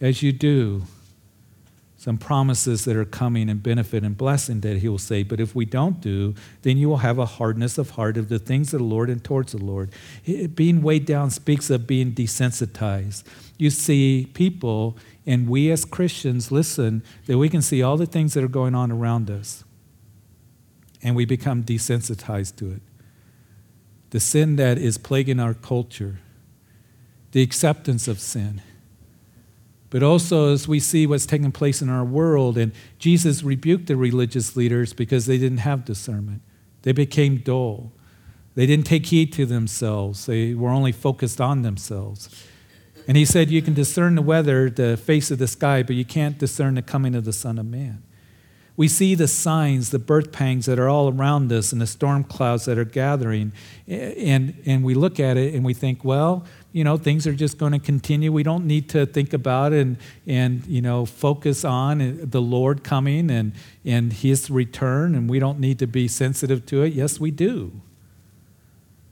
as 0.00 0.22
you 0.22 0.32
do, 0.32 0.84
some 2.06 2.16
promises 2.16 2.84
that 2.84 2.94
are 2.94 3.04
coming 3.04 3.50
and 3.50 3.60
benefit 3.60 4.04
and 4.04 4.16
blessing 4.16 4.60
that 4.60 4.76
he 4.76 4.88
will 4.88 4.96
say. 4.96 5.24
But 5.24 5.40
if 5.40 5.56
we 5.56 5.64
don't 5.64 6.00
do, 6.00 6.36
then 6.62 6.78
you 6.78 6.88
will 6.88 6.98
have 6.98 7.18
a 7.18 7.26
hardness 7.26 7.78
of 7.78 7.90
heart 7.90 8.16
of 8.16 8.28
the 8.28 8.38
things 8.38 8.72
of 8.72 8.78
the 8.78 8.84
Lord 8.84 9.10
and 9.10 9.24
towards 9.24 9.50
the 9.50 9.58
Lord. 9.58 9.90
It, 10.24 10.54
being 10.54 10.82
weighed 10.82 11.04
down 11.04 11.30
speaks 11.30 11.68
of 11.68 11.84
being 11.88 12.12
desensitized. 12.12 13.24
You 13.58 13.70
see 13.70 14.30
people, 14.34 14.96
and 15.26 15.48
we 15.48 15.68
as 15.72 15.84
Christians 15.84 16.52
listen, 16.52 17.02
that 17.26 17.38
we 17.38 17.48
can 17.48 17.60
see 17.60 17.82
all 17.82 17.96
the 17.96 18.06
things 18.06 18.34
that 18.34 18.44
are 18.44 18.48
going 18.48 18.76
on 18.76 18.92
around 18.92 19.28
us, 19.28 19.64
and 21.02 21.16
we 21.16 21.24
become 21.24 21.64
desensitized 21.64 22.54
to 22.58 22.70
it. 22.70 22.82
The 24.10 24.20
sin 24.20 24.54
that 24.54 24.78
is 24.78 24.96
plaguing 24.96 25.40
our 25.40 25.54
culture, 25.54 26.20
the 27.32 27.42
acceptance 27.42 28.06
of 28.06 28.20
sin 28.20 28.62
but 29.96 30.02
also 30.02 30.52
as 30.52 30.68
we 30.68 30.78
see 30.78 31.06
what's 31.06 31.24
taking 31.24 31.50
place 31.50 31.80
in 31.80 31.88
our 31.88 32.04
world. 32.04 32.58
And 32.58 32.72
Jesus 32.98 33.42
rebuked 33.42 33.86
the 33.86 33.96
religious 33.96 34.54
leaders 34.54 34.92
because 34.92 35.24
they 35.24 35.38
didn't 35.38 35.60
have 35.60 35.86
discernment, 35.86 36.42
they 36.82 36.92
became 36.92 37.38
dull. 37.38 37.92
They 38.56 38.66
didn't 38.66 38.84
take 38.84 39.06
heed 39.06 39.32
to 39.32 39.46
themselves, 39.46 40.26
they 40.26 40.52
were 40.52 40.68
only 40.68 40.92
focused 40.92 41.40
on 41.40 41.62
themselves. 41.62 42.28
And 43.08 43.16
he 43.16 43.24
said, 43.24 43.50
You 43.50 43.62
can 43.62 43.72
discern 43.72 44.16
the 44.16 44.20
weather, 44.20 44.68
the 44.68 44.98
face 44.98 45.30
of 45.30 45.38
the 45.38 45.48
sky, 45.48 45.82
but 45.82 45.96
you 45.96 46.04
can't 46.04 46.36
discern 46.36 46.74
the 46.74 46.82
coming 46.82 47.14
of 47.14 47.24
the 47.24 47.32
Son 47.32 47.58
of 47.58 47.64
Man. 47.64 48.02
We 48.76 48.88
see 48.88 49.14
the 49.14 49.28
signs, 49.28 49.88
the 49.88 49.98
birth 49.98 50.30
pangs 50.30 50.66
that 50.66 50.78
are 50.78 50.90
all 50.90 51.08
around 51.08 51.50
us, 51.50 51.72
and 51.72 51.80
the 51.80 51.86
storm 51.86 52.22
clouds 52.22 52.66
that 52.66 52.76
are 52.76 52.84
gathering. 52.84 53.54
And, 53.88 54.62
and 54.66 54.84
we 54.84 54.92
look 54.92 55.18
at 55.18 55.38
it 55.38 55.54
and 55.54 55.64
we 55.64 55.72
think, 55.72 56.04
well, 56.04 56.44
you 56.76 56.84
know, 56.84 56.98
things 56.98 57.26
are 57.26 57.32
just 57.32 57.56
going 57.56 57.72
to 57.72 57.78
continue. 57.78 58.30
We 58.30 58.42
don't 58.42 58.66
need 58.66 58.90
to 58.90 59.06
think 59.06 59.32
about 59.32 59.72
and, 59.72 59.96
and 60.26 60.62
you 60.66 60.82
know, 60.82 61.06
focus 61.06 61.64
on 61.64 62.20
the 62.22 62.42
Lord 62.42 62.84
coming 62.84 63.30
and, 63.30 63.54
and 63.86 64.12
his 64.12 64.50
return, 64.50 65.14
and 65.14 65.26
we 65.26 65.38
don't 65.38 65.58
need 65.58 65.78
to 65.78 65.86
be 65.86 66.06
sensitive 66.06 66.66
to 66.66 66.82
it. 66.82 66.92
Yes, 66.92 67.18
we 67.18 67.30
do. 67.30 67.80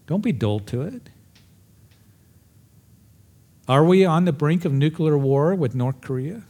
Don't 0.06 0.22
be 0.22 0.30
dull 0.30 0.60
to 0.60 0.82
it. 0.82 1.08
Are 3.66 3.82
we 3.82 4.04
on 4.04 4.26
the 4.26 4.32
brink 4.32 4.66
of 4.66 4.72
nuclear 4.74 5.16
war 5.16 5.54
with 5.54 5.74
North 5.74 6.02
Korea? 6.02 6.42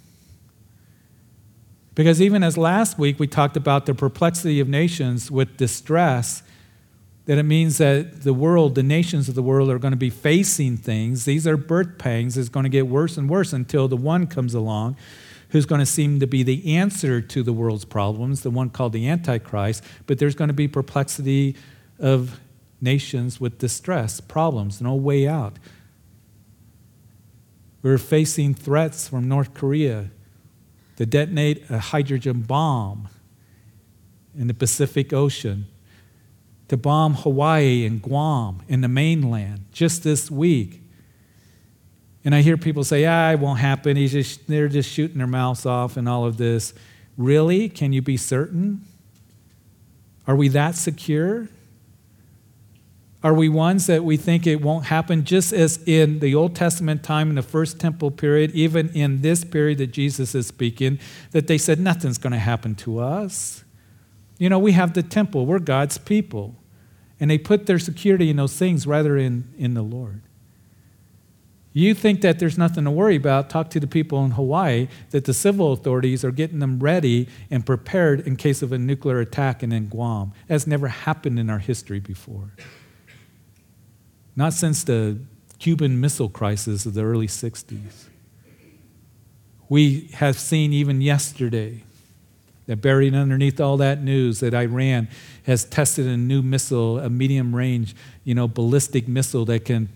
Because 1.95 2.21
even 2.21 2.43
as 2.43 2.59
last 2.59 2.99
week 2.99 3.21
we 3.21 3.29
talked 3.29 3.57
about 3.57 3.87
the 3.87 3.95
perplexity 3.95 4.59
of 4.59 4.67
nations 4.69 5.31
with 5.31 5.57
distress, 5.59 6.43
that 7.27 7.39
it 7.39 7.45
means 7.45 7.79
that 7.79 8.23
the 8.23 8.35
world, 8.35 8.75
the 8.75 8.83
nations 8.83 9.29
of 9.29 9.35
the 9.35 9.43
world, 9.43 9.71
are 9.71 9.79
going 9.79 9.93
to 9.93 9.97
be 9.97 10.11
facing 10.11 10.77
things. 10.77 11.25
These 11.25 11.47
are 11.47 11.57
birth 11.57 11.99
pangs. 11.99 12.37
It's 12.37 12.49
going 12.49 12.65
to 12.65 12.71
get 12.71 12.87
worse 12.87 13.17
and 13.17 13.31
worse 13.31 13.53
until 13.53 13.89
the 13.89 13.97
one 13.97 14.27
comes 14.27 14.55
along 14.55 14.97
who's 15.51 15.67
going 15.67 15.79
to 15.79 15.87
seem 15.87 16.19
to 16.19 16.27
be 16.27 16.43
the 16.43 16.77
answer 16.77 17.21
to 17.21 17.43
the 17.43 17.53
world's 17.53 17.85
problems, 17.85 18.43
the 18.43 18.51
one 18.51 18.69
called 18.69 18.93
the 18.93 19.09
Antichrist. 19.09 19.85
But 20.07 20.19
there's 20.19 20.35
going 20.35 20.49
to 20.49 20.55
be 20.55 20.67
perplexity 20.67 21.55
of 22.01 22.41
nations 22.81 23.41
with 23.41 23.59
distress, 23.59 24.21
problems, 24.21 24.81
no 24.81 24.95
way 24.95 25.29
out. 25.29 25.59
We're 27.83 27.99
facing 27.99 28.55
threats 28.55 29.09
from 29.09 29.29
North 29.29 29.55
Korea 29.55 30.11
to 30.97 31.07
detonate 31.07 31.71
a 31.71 31.79
hydrogen 31.79 32.43
bomb 32.43 33.09
in 34.37 34.49
the 34.49 34.55
Pacific 34.55 35.13
Ocean 35.13 35.67
to 36.75 36.79
bomb 36.79 37.15
Hawaii 37.15 37.87
and 37.87 38.03
Guam 38.03 38.61
and 38.69 38.83
the 38.83 38.89
mainland 38.89 39.67
just 39.71 40.03
this 40.03 40.29
week. 40.29 40.83
And 42.25 42.35
I 42.35 42.41
hear 42.41 42.57
people 42.57 42.83
say, 42.83 43.07
ah, 43.07 43.31
it 43.31 43.39
won't 43.39 43.61
happen. 43.61 43.97
He's 43.97 44.11
just, 44.11 44.49
they're 44.49 44.67
just 44.67 44.91
shooting 44.91 45.19
their 45.19 45.29
mouths 45.29 45.67
off 45.67 45.97
and 45.97 46.09
all 46.09 46.25
of 46.25 46.37
this. 46.37 46.75
Really? 47.17 47.69
Can 47.69 47.93
you 47.93 48.03
be 48.03 48.17
certain? 48.17 48.85
Are 50.27 50.35
we 50.35 50.49
that 50.49 50.75
secure? 50.75 51.49
Are 53.23 53.35
we 53.35 53.49
ones 53.49 53.87
that 53.87 54.03
we 54.03 54.17
think 54.17 54.45
it 54.45 54.61
won't 54.61 54.87
happen 54.87 55.25
just 55.25 55.53
as 55.53 55.81
in 55.87 56.19
the 56.19 56.35
Old 56.35 56.57
Testament 56.57 57.05
time 57.05 57.29
in 57.29 57.37
the 57.37 57.43
first 57.43 57.79
temple 57.79 58.11
period, 58.11 58.51
even 58.51 58.89
in 58.91 59.21
this 59.21 59.45
period 59.45 59.79
that 59.79 59.93
Jesus 59.93 60.35
is 60.35 60.49
speaking, 60.49 60.99
that 61.31 61.47
they 61.47 61.57
said 61.57 61.79
nothing's 61.79 62.19
going 62.19 62.33
to 62.33 62.39
happen 62.41 62.75
to 62.77 62.99
us? 62.99 63.63
You 64.39 64.49
know, 64.49 64.59
we 64.59 64.73
have 64.73 64.95
the 64.95 65.05
temple, 65.05 65.47
we're 65.47 65.61
God's 65.61 65.99
people. 65.99 66.57
And 67.25 67.31
they 67.31 67.39
put 67.39 67.65
their 67.65 67.79
security 67.79 68.29
in 68.29 68.37
those 68.37 68.55
things 68.55 68.87
rather 68.87 69.17
in, 69.17 69.45
in 69.57 69.73
the 69.73 69.81
Lord. 69.81 70.21
You 71.73 71.95
think 71.95 72.21
that 72.21 72.39
there's 72.39 72.59
nothing 72.59 72.85
to 72.85 72.91
worry 72.91 73.17
about, 73.17 73.49
talk 73.49 73.71
to 73.71 73.81
the 73.81 73.87
people 73.87 74.23
in 74.27 74.33
Hawaii 74.33 74.89
that 75.09 75.25
the 75.25 75.33
civil 75.33 75.73
authorities 75.73 76.23
are 76.23 76.31
getting 76.31 76.59
them 76.59 76.81
ready 76.81 77.27
and 77.51 77.65
prepared 77.65 78.21
in 78.27 78.37
case 78.37 78.61
of 78.61 78.73
a 78.73 78.79
nuclear 78.79 79.21
attack 79.21 79.63
and 79.63 79.73
in 79.73 79.89
Guam. 79.89 80.35
That's 80.49 80.67
never 80.67 80.89
happened 80.89 81.39
in 81.39 81.49
our 81.49 81.61
history 81.61 81.99
before. 81.99 82.51
Not 84.37 84.53
since 84.53 84.85
the 84.85 85.17
Cuban 85.59 86.03
Missile 86.03 86.29
Crisis 86.29 86.85
of 86.85 86.93
the 86.93 87.05
early 87.05 87.27
60s. 87.27 88.05
We 89.71 90.11
have 90.13 90.39
seen 90.39 90.75
even 90.75 91.01
yesterday 91.01 91.85
that 92.67 92.81
buried 92.81 93.15
underneath 93.15 93.61
all 93.61 93.77
that 93.77 94.03
news 94.03 94.41
that 94.41 94.55
Iran 94.55 95.09
has 95.45 95.65
tested 95.65 96.07
a 96.07 96.17
new 96.17 96.43
missile, 96.43 96.99
a 96.99 97.11
medium 97.11 97.55
range, 97.55 97.95
you 98.25 98.35
know, 98.35 98.49
ballistic 98.49 99.07
missile 99.07 99.45
that 99.47 99.65
can 99.65 99.89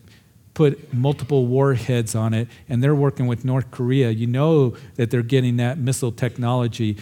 put 0.58 0.92
multiple 0.92 1.46
warheads 1.46 2.16
on 2.16 2.34
it, 2.34 2.48
and 2.68 2.82
they're 2.82 2.94
working 2.94 3.28
with 3.28 3.44
North 3.44 3.70
Korea. 3.70 4.10
You 4.10 4.26
know 4.26 4.74
that 4.96 5.08
they're 5.08 5.22
getting 5.22 5.56
that 5.58 5.78
missile 5.78 6.10
technology 6.10 6.96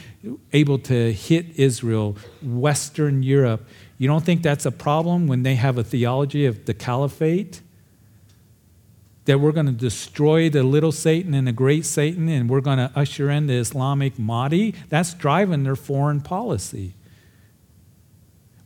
able 0.52 0.78
to 0.80 1.10
hit 1.12 1.58
Israel, 1.58 2.18
Western 2.42 3.22
Europe. 3.22 3.66
You 3.96 4.08
don't 4.08 4.22
think 4.22 4.42
that's 4.42 4.66
a 4.66 4.70
problem 4.70 5.26
when 5.26 5.42
they 5.42 5.54
have 5.54 5.78
a 5.78 5.82
theology 5.82 6.44
of 6.44 6.66
the 6.66 6.74
caliphate? 6.74 7.62
That 9.26 9.38
we're 9.38 9.52
going 9.52 9.66
to 9.66 9.72
destroy 9.72 10.48
the 10.48 10.62
little 10.62 10.92
Satan 10.92 11.34
and 11.34 11.46
the 11.46 11.52
great 11.52 11.84
Satan 11.84 12.28
and 12.28 12.48
we're 12.48 12.60
going 12.60 12.78
to 12.78 12.90
usher 12.96 13.30
in 13.30 13.46
the 13.46 13.54
Islamic 13.54 14.18
Mahdi, 14.18 14.74
that's 14.88 15.14
driving 15.14 15.64
their 15.64 15.76
foreign 15.76 16.20
policy. 16.20 16.94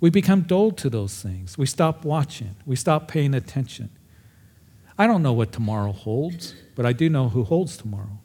We 0.01 0.09
become 0.09 0.43
dull 0.43 0.71
to 0.73 0.89
those 0.89 1.21
things. 1.21 1.59
We 1.59 1.67
stop 1.67 2.05
watching, 2.05 2.57
we 2.65 2.77
stop 2.77 3.09
paying 3.09 3.35
attention. 3.35 3.91
I 4.97 5.07
don't 5.07 5.23
know 5.23 5.33
what 5.33 5.51
tomorrow 5.51 5.93
holds, 5.93 6.55
but 6.75 6.85
I 6.85 6.93
do 6.93 7.09
know 7.09 7.31
who 7.31 7.43
holds 7.45 7.77
tomorrow. 7.77 8.19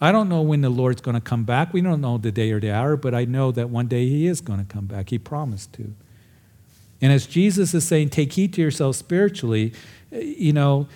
I 0.00 0.12
don't 0.12 0.28
know 0.28 0.42
when 0.42 0.60
the 0.60 0.70
Lord's 0.70 1.00
going 1.00 1.14
to 1.14 1.20
come 1.20 1.44
back. 1.44 1.72
We 1.72 1.80
don't 1.80 2.00
know 2.00 2.18
the 2.18 2.30
day 2.30 2.52
or 2.52 2.60
the 2.60 2.72
hour, 2.72 2.96
but 2.96 3.14
I 3.14 3.24
know 3.24 3.50
that 3.52 3.68
one 3.70 3.86
day 3.86 4.08
He 4.08 4.26
is 4.26 4.40
going 4.40 4.58
to 4.58 4.64
come 4.64 4.86
back. 4.86 5.10
He 5.10 5.18
promised 5.18 5.72
to. 5.74 5.94
And 7.00 7.12
as 7.12 7.26
Jesus 7.26 7.74
is 7.74 7.86
saying, 7.86 8.10
take 8.10 8.32
heed 8.32 8.52
to 8.54 8.60
yourself 8.60 8.96
spiritually, 8.96 9.72
you 10.10 10.52
know, 10.52 10.88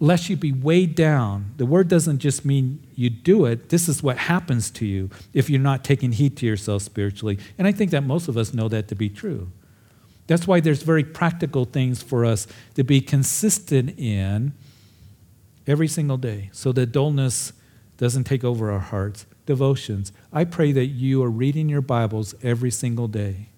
lest 0.00 0.30
you 0.30 0.36
be 0.36 0.50
weighed 0.50 0.94
down. 0.94 1.52
The 1.58 1.66
word 1.66 1.88
doesn't 1.88 2.18
just 2.18 2.44
mean 2.44 2.84
you 2.94 3.10
do 3.10 3.44
it, 3.44 3.68
this 3.68 3.88
is 3.88 4.02
what 4.02 4.16
happens 4.16 4.70
to 4.72 4.86
you 4.86 5.10
if 5.34 5.50
you're 5.50 5.60
not 5.60 5.84
taking 5.84 6.12
heed 6.12 6.38
to 6.38 6.46
yourself 6.46 6.82
spiritually. 6.82 7.38
And 7.58 7.68
I 7.68 7.72
think 7.72 7.90
that 7.90 8.02
most 8.02 8.26
of 8.26 8.36
us 8.36 8.54
know 8.54 8.68
that 8.68 8.88
to 8.88 8.94
be 8.94 9.10
true. 9.10 9.52
That's 10.26 10.46
why 10.46 10.60
there's 10.60 10.82
very 10.82 11.04
practical 11.04 11.66
things 11.66 12.02
for 12.02 12.24
us 12.24 12.46
to 12.74 12.82
be 12.82 13.00
consistent 13.00 13.98
in 13.98 14.54
every 15.66 15.88
single 15.88 16.16
day 16.16 16.48
so 16.52 16.72
that 16.72 16.92
dullness 16.92 17.52
doesn't 17.98 18.24
take 18.24 18.42
over 18.42 18.70
our 18.70 18.78
hearts. 18.78 19.26
Devotions. 19.44 20.12
I 20.32 20.44
pray 20.44 20.70
that 20.70 20.86
you 20.86 21.22
are 21.24 21.28
reading 21.28 21.68
your 21.68 21.80
Bibles 21.80 22.36
every 22.40 22.70
single 22.70 23.08
day, 23.08 23.48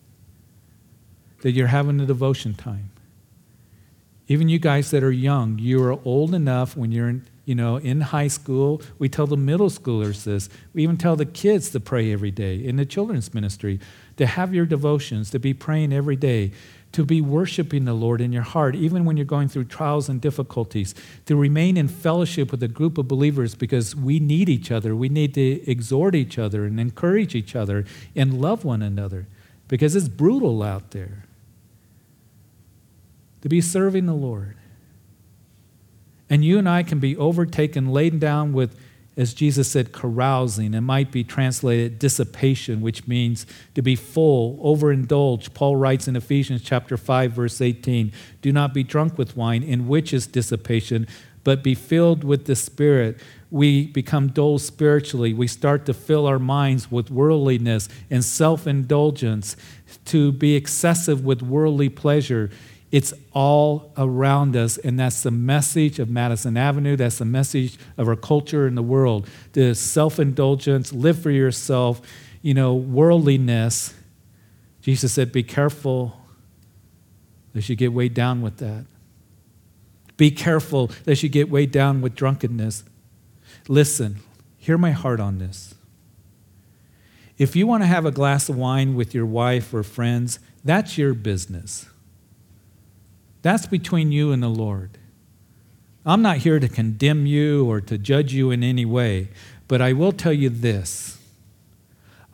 that 1.42 1.52
you're 1.52 1.66
having 1.66 2.00
a 2.00 2.06
devotion 2.06 2.54
time 2.54 2.90
even 4.32 4.48
you 4.48 4.58
guys 4.58 4.90
that 4.90 5.02
are 5.02 5.12
young, 5.12 5.58
you 5.58 5.82
are 5.82 5.98
old 6.04 6.34
enough 6.34 6.76
when 6.76 6.90
you're 6.90 7.08
in, 7.08 7.26
you 7.44 7.54
know, 7.54 7.76
in 7.76 8.00
high 8.00 8.28
school. 8.28 8.80
We 8.98 9.08
tell 9.08 9.26
the 9.26 9.36
middle 9.36 9.68
schoolers 9.68 10.24
this. 10.24 10.48
We 10.72 10.82
even 10.82 10.96
tell 10.96 11.16
the 11.16 11.26
kids 11.26 11.70
to 11.70 11.80
pray 11.80 12.12
every 12.12 12.30
day 12.30 12.56
in 12.56 12.76
the 12.76 12.86
children's 12.86 13.34
ministry, 13.34 13.78
to 14.16 14.26
have 14.26 14.54
your 14.54 14.64
devotions, 14.64 15.30
to 15.30 15.38
be 15.38 15.52
praying 15.52 15.92
every 15.92 16.16
day, 16.16 16.52
to 16.92 17.04
be 17.04 17.20
worshiping 17.20 17.84
the 17.84 17.94
Lord 17.94 18.20
in 18.20 18.32
your 18.32 18.42
heart, 18.42 18.74
even 18.74 19.04
when 19.04 19.16
you're 19.16 19.26
going 19.26 19.48
through 19.48 19.64
trials 19.64 20.08
and 20.08 20.20
difficulties, 20.20 20.94
to 21.26 21.36
remain 21.36 21.76
in 21.76 21.88
fellowship 21.88 22.50
with 22.50 22.62
a 22.62 22.68
group 22.68 22.98
of 22.98 23.08
believers 23.08 23.54
because 23.54 23.94
we 23.94 24.18
need 24.18 24.48
each 24.48 24.70
other. 24.70 24.96
We 24.96 25.08
need 25.08 25.34
to 25.34 25.70
exhort 25.70 26.14
each 26.14 26.38
other 26.38 26.64
and 26.64 26.80
encourage 26.80 27.34
each 27.34 27.54
other 27.54 27.84
and 28.16 28.40
love 28.40 28.64
one 28.64 28.82
another 28.82 29.26
because 29.68 29.96
it's 29.96 30.08
brutal 30.08 30.62
out 30.62 30.90
there 30.92 31.24
to 33.42 33.48
be 33.48 33.60
serving 33.60 34.06
the 34.06 34.14
Lord. 34.14 34.56
And 36.30 36.44
you 36.44 36.58
and 36.58 36.68
I 36.68 36.82
can 36.82 36.98
be 36.98 37.16
overtaken, 37.16 37.92
laden 37.92 38.18
down 38.18 38.54
with, 38.54 38.78
as 39.18 39.34
Jesus 39.34 39.70
said, 39.70 39.92
carousing. 39.92 40.72
It 40.72 40.80
might 40.80 41.12
be 41.12 41.22
translated 41.22 41.98
dissipation, 41.98 42.80
which 42.80 43.06
means 43.06 43.44
to 43.74 43.82
be 43.82 43.96
full, 43.96 44.58
overindulged. 44.62 45.52
Paul 45.52 45.76
writes 45.76 46.08
in 46.08 46.16
Ephesians 46.16 46.62
chapter 46.62 46.96
5, 46.96 47.32
verse 47.32 47.60
18, 47.60 48.12
Do 48.40 48.50
not 48.50 48.72
be 48.72 48.82
drunk 48.82 49.18
with 49.18 49.36
wine, 49.36 49.62
in 49.62 49.88
which 49.88 50.14
is 50.14 50.26
dissipation, 50.26 51.06
but 51.44 51.62
be 51.62 51.74
filled 51.74 52.24
with 52.24 52.46
the 52.46 52.56
Spirit. 52.56 53.18
We 53.50 53.88
become 53.88 54.28
dull 54.28 54.58
spiritually. 54.58 55.34
We 55.34 55.46
start 55.48 55.84
to 55.86 55.92
fill 55.92 56.26
our 56.26 56.38
minds 56.38 56.90
with 56.90 57.10
worldliness 57.10 57.88
and 58.08 58.24
self 58.24 58.66
indulgence, 58.66 59.56
to 60.06 60.32
be 60.32 60.54
excessive 60.54 61.22
with 61.22 61.42
worldly 61.42 61.90
pleasure. 61.90 62.50
It's 62.92 63.14
all 63.32 63.90
around 63.96 64.54
us, 64.54 64.76
and 64.76 65.00
that's 65.00 65.22
the 65.22 65.30
message 65.30 65.98
of 65.98 66.10
Madison 66.10 66.58
Avenue. 66.58 66.94
That's 66.94 67.18
the 67.18 67.24
message 67.24 67.78
of 67.96 68.06
our 68.06 68.16
culture 68.16 68.66
in 68.66 68.74
the 68.74 68.82
world. 68.82 69.26
The 69.54 69.74
self 69.74 70.20
indulgence, 70.20 70.92
live 70.92 71.20
for 71.20 71.30
yourself, 71.30 72.02
you 72.42 72.52
know, 72.52 72.74
worldliness. 72.74 73.94
Jesus 74.82 75.10
said, 75.10 75.32
Be 75.32 75.42
careful 75.42 76.20
that 77.54 77.66
you 77.66 77.76
get 77.76 77.94
weighed 77.94 78.12
down 78.12 78.42
with 78.42 78.58
that. 78.58 78.84
Be 80.18 80.30
careful 80.30 80.88
that 81.04 81.22
you 81.22 81.30
get 81.30 81.50
weighed 81.50 81.72
down 81.72 82.02
with 82.02 82.14
drunkenness. 82.14 82.84
Listen, 83.68 84.18
hear 84.58 84.76
my 84.76 84.90
heart 84.90 85.18
on 85.18 85.38
this. 85.38 85.74
If 87.38 87.56
you 87.56 87.66
want 87.66 87.84
to 87.84 87.86
have 87.86 88.04
a 88.04 88.10
glass 88.10 88.50
of 88.50 88.56
wine 88.56 88.94
with 88.94 89.14
your 89.14 89.24
wife 89.24 89.72
or 89.72 89.82
friends, 89.82 90.38
that's 90.62 90.98
your 90.98 91.14
business. 91.14 91.86
That's 93.42 93.66
between 93.66 94.12
you 94.12 94.32
and 94.32 94.42
the 94.42 94.48
Lord. 94.48 94.98
I'm 96.04 96.22
not 96.22 96.38
here 96.38 96.58
to 96.58 96.68
condemn 96.68 97.26
you 97.26 97.68
or 97.68 97.80
to 97.80 97.98
judge 97.98 98.32
you 98.32 98.50
in 98.50 98.64
any 98.64 98.84
way, 98.84 99.28
but 99.68 99.80
I 99.80 99.92
will 99.92 100.12
tell 100.12 100.32
you 100.32 100.48
this. 100.48 101.18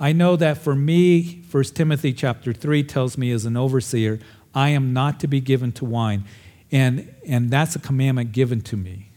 I 0.01 0.13
know 0.13 0.37
that 0.37 0.59
for 0.59 0.75
me, 0.75 1.43
1 1.51 1.65
Timothy 1.65 2.13
chapter 2.13 2.53
3 2.53 2.85
tells 2.85 3.19
me 3.19 3.31
as 3.33 3.45
an 3.45 3.57
overseer, 3.57 4.21
I 4.55 4.71
am 4.71 4.93
not 4.93 5.21
to 5.21 5.27
be 5.27 5.41
given 5.41 5.73
to 5.73 5.85
wine. 5.85 6.25
And, 6.71 7.13
and 7.27 7.51
that's 7.51 7.75
a 7.75 7.79
commandment 7.79 8.33
given 8.33 8.61
to 8.63 8.77
me. 8.77 9.11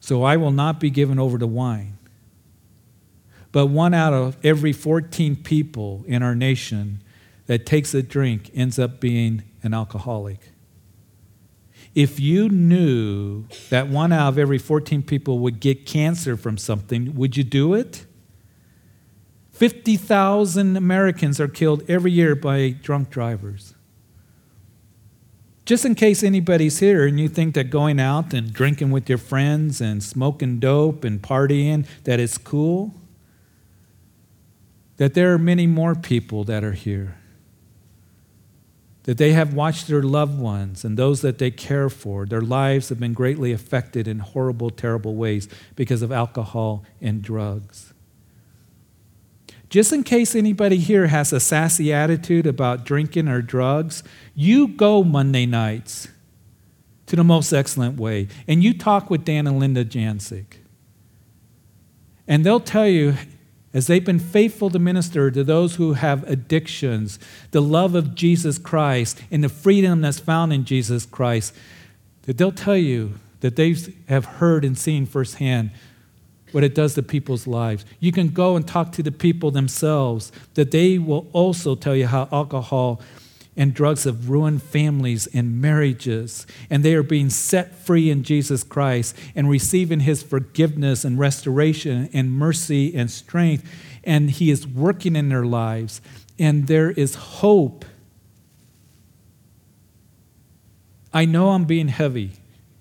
So 0.00 0.22
I 0.22 0.36
will 0.36 0.52
not 0.52 0.80
be 0.80 0.90
given 0.90 1.18
over 1.18 1.38
to 1.38 1.46
wine. 1.46 1.98
But 3.52 3.66
one 3.66 3.94
out 3.94 4.12
of 4.12 4.36
every 4.44 4.72
14 4.72 5.36
people 5.36 6.04
in 6.06 6.22
our 6.22 6.34
nation 6.34 7.02
that 7.46 7.66
takes 7.66 7.94
a 7.94 8.02
drink 8.02 8.50
ends 8.54 8.78
up 8.78 9.00
being 9.00 9.42
an 9.62 9.74
alcoholic. 9.74 10.38
If 11.94 12.20
you 12.20 12.48
knew 12.48 13.46
that 13.68 13.88
one 13.88 14.12
out 14.12 14.28
of 14.28 14.38
every 14.38 14.58
14 14.58 15.02
people 15.02 15.40
would 15.40 15.60
get 15.60 15.86
cancer 15.86 16.36
from 16.36 16.56
something, 16.56 17.14
would 17.16 17.36
you 17.36 17.44
do 17.44 17.74
it? 17.74 18.06
50,000 19.52 20.76
Americans 20.76 21.40
are 21.40 21.48
killed 21.48 21.82
every 21.88 22.12
year 22.12 22.34
by 22.34 22.70
drunk 22.70 23.10
drivers. 23.10 23.74
Just 25.66 25.84
in 25.84 25.94
case 25.94 26.22
anybody's 26.22 26.78
here 26.78 27.06
and 27.06 27.20
you 27.20 27.28
think 27.28 27.54
that 27.54 27.70
going 27.70 28.00
out 28.00 28.32
and 28.32 28.52
drinking 28.52 28.90
with 28.90 29.08
your 29.08 29.18
friends 29.18 29.80
and 29.80 30.02
smoking 30.02 30.58
dope 30.58 31.04
and 31.04 31.20
partying 31.20 31.86
that 32.04 32.18
it's 32.18 32.38
cool, 32.38 32.94
that 34.96 35.14
there 35.14 35.32
are 35.32 35.38
many 35.38 35.66
more 35.66 35.94
people 35.94 36.42
that 36.44 36.64
are 36.64 36.72
here. 36.72 37.19
That 39.04 39.16
they 39.16 39.32
have 39.32 39.54
watched 39.54 39.88
their 39.88 40.02
loved 40.02 40.38
ones 40.38 40.84
and 40.84 40.96
those 40.96 41.22
that 41.22 41.38
they 41.38 41.50
care 41.50 41.88
for, 41.88 42.26
their 42.26 42.42
lives 42.42 42.90
have 42.90 43.00
been 43.00 43.14
greatly 43.14 43.50
affected 43.52 44.06
in 44.06 44.18
horrible, 44.18 44.70
terrible 44.70 45.14
ways 45.14 45.48
because 45.74 46.02
of 46.02 46.12
alcohol 46.12 46.84
and 47.00 47.22
drugs. 47.22 47.94
Just 49.70 49.92
in 49.92 50.02
case 50.02 50.34
anybody 50.34 50.78
here 50.78 51.06
has 51.06 51.32
a 51.32 51.40
sassy 51.40 51.92
attitude 51.92 52.46
about 52.46 52.84
drinking 52.84 53.28
or 53.28 53.40
drugs, 53.40 54.02
you 54.34 54.68
go 54.68 55.04
Monday 55.04 55.46
nights 55.46 56.08
to 57.06 57.16
the 57.16 57.24
most 57.24 57.52
excellent 57.52 57.98
way 57.98 58.28
and 58.48 58.62
you 58.62 58.76
talk 58.76 59.08
with 59.08 59.24
Dan 59.24 59.46
and 59.46 59.58
Linda 59.58 59.84
Jancic. 59.84 60.56
And 62.26 62.44
they'll 62.44 62.60
tell 62.60 62.86
you, 62.86 63.14
as 63.72 63.86
they've 63.86 64.04
been 64.04 64.18
faithful 64.18 64.70
to 64.70 64.78
minister 64.78 65.30
to 65.30 65.44
those 65.44 65.76
who 65.76 65.92
have 65.92 66.28
addictions, 66.28 67.18
the 67.52 67.62
love 67.62 67.94
of 67.94 68.14
Jesus 68.14 68.58
Christ 68.58 69.22
and 69.30 69.44
the 69.44 69.48
freedom 69.48 70.00
that's 70.00 70.18
found 70.18 70.52
in 70.52 70.64
Jesus 70.64 71.06
Christ, 71.06 71.54
that 72.22 72.36
they'll 72.36 72.52
tell 72.52 72.76
you 72.76 73.14
that 73.40 73.56
they 73.56 73.74
have 74.08 74.24
heard 74.24 74.64
and 74.64 74.76
seen 74.76 75.06
firsthand 75.06 75.70
what 76.52 76.64
it 76.64 76.74
does 76.74 76.94
to 76.94 77.02
people's 77.02 77.46
lives. 77.46 77.84
You 78.00 78.10
can 78.10 78.28
go 78.28 78.56
and 78.56 78.66
talk 78.66 78.90
to 78.92 79.02
the 79.02 79.12
people 79.12 79.50
themselves, 79.52 80.32
that 80.54 80.72
they 80.72 80.98
will 80.98 81.28
also 81.32 81.76
tell 81.76 81.94
you 81.94 82.08
how 82.08 82.28
alcohol 82.32 83.00
and 83.60 83.74
drugs 83.74 84.04
have 84.04 84.30
ruined 84.30 84.62
families 84.62 85.26
and 85.34 85.60
marriages, 85.60 86.46
and 86.70 86.82
they 86.82 86.94
are 86.94 87.02
being 87.02 87.28
set 87.28 87.74
free 87.74 88.08
in 88.08 88.22
Jesus 88.22 88.64
Christ 88.64 89.14
and 89.34 89.50
receiving 89.50 90.00
His 90.00 90.22
forgiveness 90.22 91.04
and 91.04 91.18
restoration 91.18 92.08
and 92.14 92.32
mercy 92.32 92.94
and 92.94 93.10
strength. 93.10 93.70
And 94.02 94.30
He 94.30 94.50
is 94.50 94.66
working 94.66 95.14
in 95.14 95.28
their 95.28 95.44
lives, 95.44 96.00
and 96.38 96.68
there 96.68 96.90
is 96.90 97.14
hope. 97.16 97.84
I 101.12 101.26
know 101.26 101.50
I'm 101.50 101.66
being 101.66 101.88
heavy. 101.88 102.32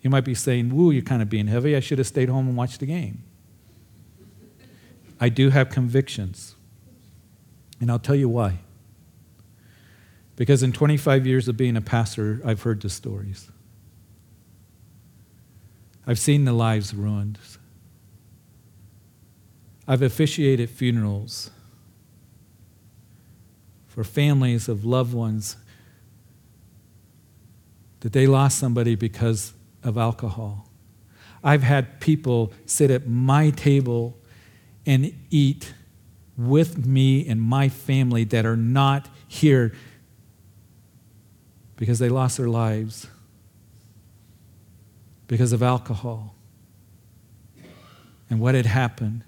You 0.02 0.10
might 0.10 0.24
be 0.24 0.34
saying, 0.34 0.74
Woo, 0.74 0.92
you're 0.92 1.02
kind 1.02 1.22
of 1.22 1.30
being 1.30 1.48
heavy. 1.48 1.76
I 1.76 1.82
should 1.82 1.98
have 1.98 2.08
stayed 2.08 2.30
home 2.30 2.48
and 2.48 2.56
watched 2.56 2.80
the 2.80 2.86
game. 2.86 3.22
I 5.20 5.28
do 5.28 5.50
have 5.50 5.72
convictions, 5.72 6.56
and 7.82 7.92
I'll 7.92 8.00
tell 8.00 8.16
you 8.16 8.30
why. 8.30 8.60
Because 10.40 10.64
in 10.64 10.72
25 10.72 11.28
years 11.28 11.50
of 11.50 11.58
being 11.58 11.76
a 11.76 11.82
pastor, 11.82 12.40
I've 12.46 12.62
heard 12.62 12.82
the 12.82 12.90
stories. 12.90 13.52
I've 16.08 16.18
seen 16.18 16.46
the 16.46 16.54
lives 16.54 16.94
ruined. 16.94 17.38
I've 19.86 20.02
officiated 20.02 20.70
funerals 20.70 21.52
for 23.90 24.06
families 24.06 24.70
of 24.70 24.86
loved 24.86 25.14
ones 25.14 25.58
that 28.00 28.14
they 28.14 28.26
lost 28.26 28.58
somebody 28.58 28.96
because 28.96 29.52
of 29.84 29.98
alcohol. 29.98 30.70
I've 31.44 31.64
had 31.64 32.00
people 32.00 32.54
sit 32.66 32.90
at 32.92 33.10
my 33.10 33.50
table 33.50 34.18
and 34.86 35.14
eat 35.30 35.74
with 36.38 36.86
me 36.86 37.28
and 37.28 37.42
my 37.42 37.68
family 37.68 38.24
that 38.24 38.46
are 38.46 38.56
not 38.56 39.10
here 39.28 39.74
because 41.80 41.98
they 41.98 42.10
lost 42.10 42.36
their 42.36 42.50
lives 42.50 43.08
because 45.28 45.54
of 45.54 45.64
alcohol 45.64 46.36
and 48.30 48.42
what 48.42 48.54
had 48.54 48.66
happened. 48.66 49.24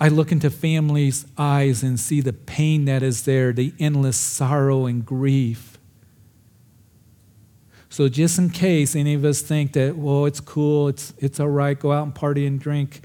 I 0.00 0.08
look 0.08 0.32
into 0.32 0.48
families' 0.48 1.26
eyes 1.36 1.82
and 1.82 2.00
see 2.00 2.22
the 2.22 2.32
pain 2.32 2.86
that 2.86 3.02
is 3.02 3.24
there, 3.24 3.52
the 3.52 3.74
endless 3.78 4.16
sorrow 4.16 4.86
and 4.86 5.04
grief. 5.04 5.78
So, 7.90 8.08
just 8.08 8.38
in 8.38 8.48
case 8.48 8.96
any 8.96 9.12
of 9.12 9.26
us 9.26 9.42
think 9.42 9.74
that, 9.74 9.98
well, 9.98 10.24
it's 10.24 10.40
cool, 10.40 10.88
it's, 10.88 11.12
it's 11.18 11.38
all 11.38 11.50
right, 11.50 11.78
go 11.78 11.92
out 11.92 12.04
and 12.04 12.14
party 12.14 12.46
and 12.46 12.58
drink, 12.58 13.02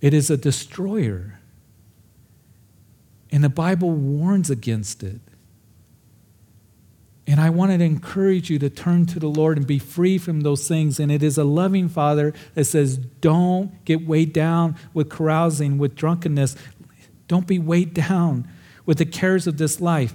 it 0.00 0.14
is 0.14 0.30
a 0.30 0.36
destroyer. 0.36 1.40
And 3.32 3.42
the 3.42 3.48
Bible 3.48 3.90
warns 3.90 4.48
against 4.48 5.02
it. 5.02 5.20
And 7.26 7.40
I 7.40 7.50
want 7.50 7.70
to 7.70 7.84
encourage 7.84 8.50
you 8.50 8.58
to 8.58 8.68
turn 8.68 9.06
to 9.06 9.20
the 9.20 9.28
Lord 9.28 9.56
and 9.56 9.66
be 9.66 9.78
free 9.78 10.18
from 10.18 10.40
those 10.40 10.66
things. 10.66 10.98
And 10.98 11.12
it 11.12 11.22
is 11.22 11.38
a 11.38 11.44
loving 11.44 11.88
Father 11.88 12.34
that 12.54 12.64
says, 12.64 12.96
don't 12.96 13.84
get 13.84 14.06
weighed 14.06 14.32
down 14.32 14.76
with 14.92 15.08
carousing, 15.08 15.78
with 15.78 15.94
drunkenness. 15.94 16.56
Don't 17.28 17.46
be 17.46 17.58
weighed 17.58 17.94
down 17.94 18.48
with 18.84 18.98
the 18.98 19.06
cares 19.06 19.46
of 19.46 19.56
this 19.56 19.80
life. 19.80 20.14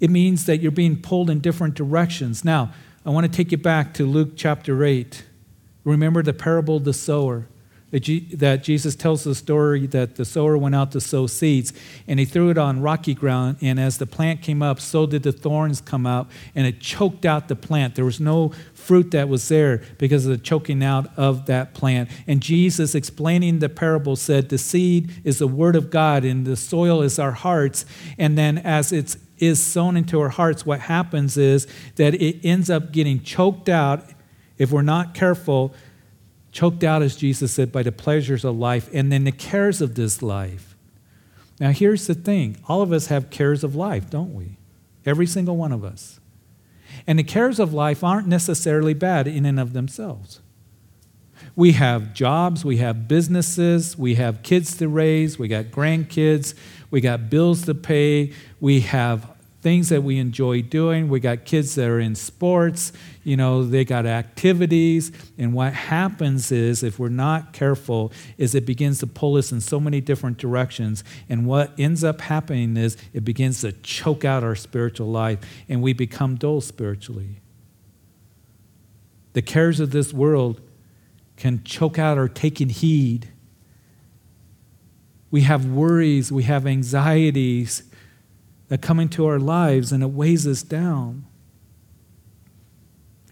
It 0.00 0.10
means 0.10 0.46
that 0.46 0.58
you're 0.58 0.72
being 0.72 1.00
pulled 1.00 1.28
in 1.28 1.40
different 1.40 1.74
directions. 1.74 2.44
Now, 2.44 2.72
I 3.04 3.10
want 3.10 3.30
to 3.30 3.34
take 3.34 3.52
you 3.52 3.58
back 3.58 3.92
to 3.94 4.06
Luke 4.06 4.32
chapter 4.36 4.82
8. 4.82 5.24
Remember 5.84 6.22
the 6.22 6.32
parable 6.32 6.76
of 6.76 6.84
the 6.84 6.92
sower 6.92 7.46
that 7.92 8.64
Jesus 8.64 8.96
tells 8.96 9.22
the 9.22 9.34
story 9.34 9.86
that 9.86 10.16
the 10.16 10.24
sower 10.24 10.58
went 10.58 10.74
out 10.74 10.90
to 10.92 11.00
sow 11.00 11.26
seeds 11.28 11.72
and 12.08 12.18
he 12.18 12.26
threw 12.26 12.50
it 12.50 12.58
on 12.58 12.82
rocky 12.82 13.14
ground. 13.14 13.58
And 13.60 13.78
as 13.78 13.98
the 13.98 14.06
plant 14.06 14.42
came 14.42 14.60
up, 14.60 14.80
so 14.80 15.06
did 15.06 15.22
the 15.22 15.30
thorns 15.30 15.80
come 15.80 16.04
out 16.04 16.28
and 16.54 16.66
it 16.66 16.80
choked 16.80 17.24
out 17.24 17.46
the 17.46 17.54
plant. 17.54 17.94
There 17.94 18.04
was 18.04 18.18
no 18.18 18.52
fruit 18.74 19.12
that 19.12 19.28
was 19.28 19.48
there 19.48 19.82
because 19.98 20.26
of 20.26 20.32
the 20.32 20.38
choking 20.38 20.82
out 20.82 21.06
of 21.16 21.46
that 21.46 21.74
plant. 21.74 22.10
And 22.26 22.42
Jesus, 22.42 22.94
explaining 22.94 23.60
the 23.60 23.68
parable, 23.68 24.16
said, 24.16 24.48
The 24.48 24.58
seed 24.58 25.12
is 25.22 25.38
the 25.38 25.46
word 25.46 25.76
of 25.76 25.88
God 25.88 26.24
and 26.24 26.44
the 26.44 26.56
soil 26.56 27.02
is 27.02 27.20
our 27.20 27.32
hearts. 27.32 27.86
And 28.18 28.36
then 28.36 28.58
as 28.58 28.92
it's 28.92 29.16
sown 29.60 29.96
into 29.96 30.20
our 30.20 30.30
hearts, 30.30 30.66
what 30.66 30.80
happens 30.80 31.36
is 31.36 31.68
that 31.94 32.14
it 32.14 32.44
ends 32.44 32.68
up 32.68 32.90
getting 32.90 33.22
choked 33.22 33.68
out 33.68 34.04
if 34.58 34.72
we're 34.72 34.82
not 34.82 35.14
careful 35.14 35.74
choked 36.56 36.82
out, 36.82 37.02
as 37.02 37.16
Jesus 37.16 37.52
said, 37.52 37.70
by 37.70 37.82
the 37.82 37.92
pleasures 37.92 38.42
of 38.42 38.56
life 38.56 38.88
and 38.94 39.12
then 39.12 39.24
the 39.24 39.32
cares 39.32 39.82
of 39.82 39.94
this 39.94 40.22
life. 40.22 40.74
Now, 41.60 41.70
here's 41.70 42.06
the 42.06 42.14
thing 42.14 42.56
all 42.66 42.80
of 42.80 42.92
us 42.92 43.08
have 43.08 43.28
cares 43.28 43.62
of 43.62 43.74
life, 43.74 44.08
don't 44.08 44.34
we? 44.34 44.56
Every 45.04 45.26
single 45.26 45.58
one 45.58 45.70
of 45.70 45.84
us. 45.84 46.18
And 47.06 47.18
the 47.18 47.24
cares 47.24 47.60
of 47.60 47.74
life 47.74 48.02
aren't 48.02 48.26
necessarily 48.26 48.94
bad 48.94 49.28
in 49.28 49.44
and 49.44 49.60
of 49.60 49.74
themselves. 49.74 50.40
We 51.54 51.72
have 51.72 52.14
jobs, 52.14 52.64
we 52.64 52.78
have 52.78 53.06
businesses, 53.06 53.98
we 53.98 54.14
have 54.14 54.42
kids 54.42 54.78
to 54.78 54.88
raise, 54.88 55.38
we 55.38 55.48
got 55.48 55.66
grandkids, 55.66 56.54
we 56.90 57.02
got 57.02 57.28
bills 57.28 57.66
to 57.66 57.74
pay, 57.74 58.32
we 58.60 58.80
have 58.80 59.30
things 59.66 59.88
that 59.88 60.04
we 60.04 60.16
enjoy 60.20 60.62
doing. 60.62 61.08
We 61.08 61.18
got 61.18 61.44
kids 61.44 61.74
that 61.74 61.88
are 61.88 61.98
in 61.98 62.14
sports, 62.14 62.92
you 63.24 63.36
know, 63.36 63.64
they 63.64 63.84
got 63.84 64.06
activities. 64.06 65.10
And 65.38 65.52
what 65.52 65.72
happens 65.72 66.52
is, 66.52 66.84
if 66.84 67.00
we're 67.00 67.08
not 67.08 67.52
careful, 67.52 68.12
is 68.38 68.54
it 68.54 68.64
begins 68.64 69.00
to 69.00 69.08
pull 69.08 69.36
us 69.36 69.50
in 69.50 69.60
so 69.60 69.80
many 69.80 70.00
different 70.00 70.38
directions. 70.38 71.02
And 71.28 71.48
what 71.48 71.72
ends 71.80 72.04
up 72.04 72.20
happening 72.20 72.76
is 72.76 72.96
it 73.12 73.24
begins 73.24 73.62
to 73.62 73.72
choke 73.72 74.24
out 74.24 74.44
our 74.44 74.54
spiritual 74.54 75.10
life 75.10 75.40
and 75.68 75.82
we 75.82 75.92
become 75.92 76.36
dull 76.36 76.60
spiritually. 76.60 77.40
The 79.32 79.42
cares 79.42 79.80
of 79.80 79.90
this 79.90 80.12
world 80.12 80.60
can 81.36 81.64
choke 81.64 81.98
out 81.98 82.18
our 82.18 82.28
taking 82.28 82.68
heed. 82.68 83.32
We 85.32 85.40
have 85.40 85.66
worries, 85.66 86.30
we 86.30 86.44
have 86.44 86.68
anxieties, 86.68 87.82
that 88.68 88.82
come 88.82 88.98
into 89.00 89.26
our 89.26 89.38
lives 89.38 89.92
and 89.92 90.02
it 90.02 90.10
weighs 90.10 90.46
us 90.46 90.62
down. 90.62 91.26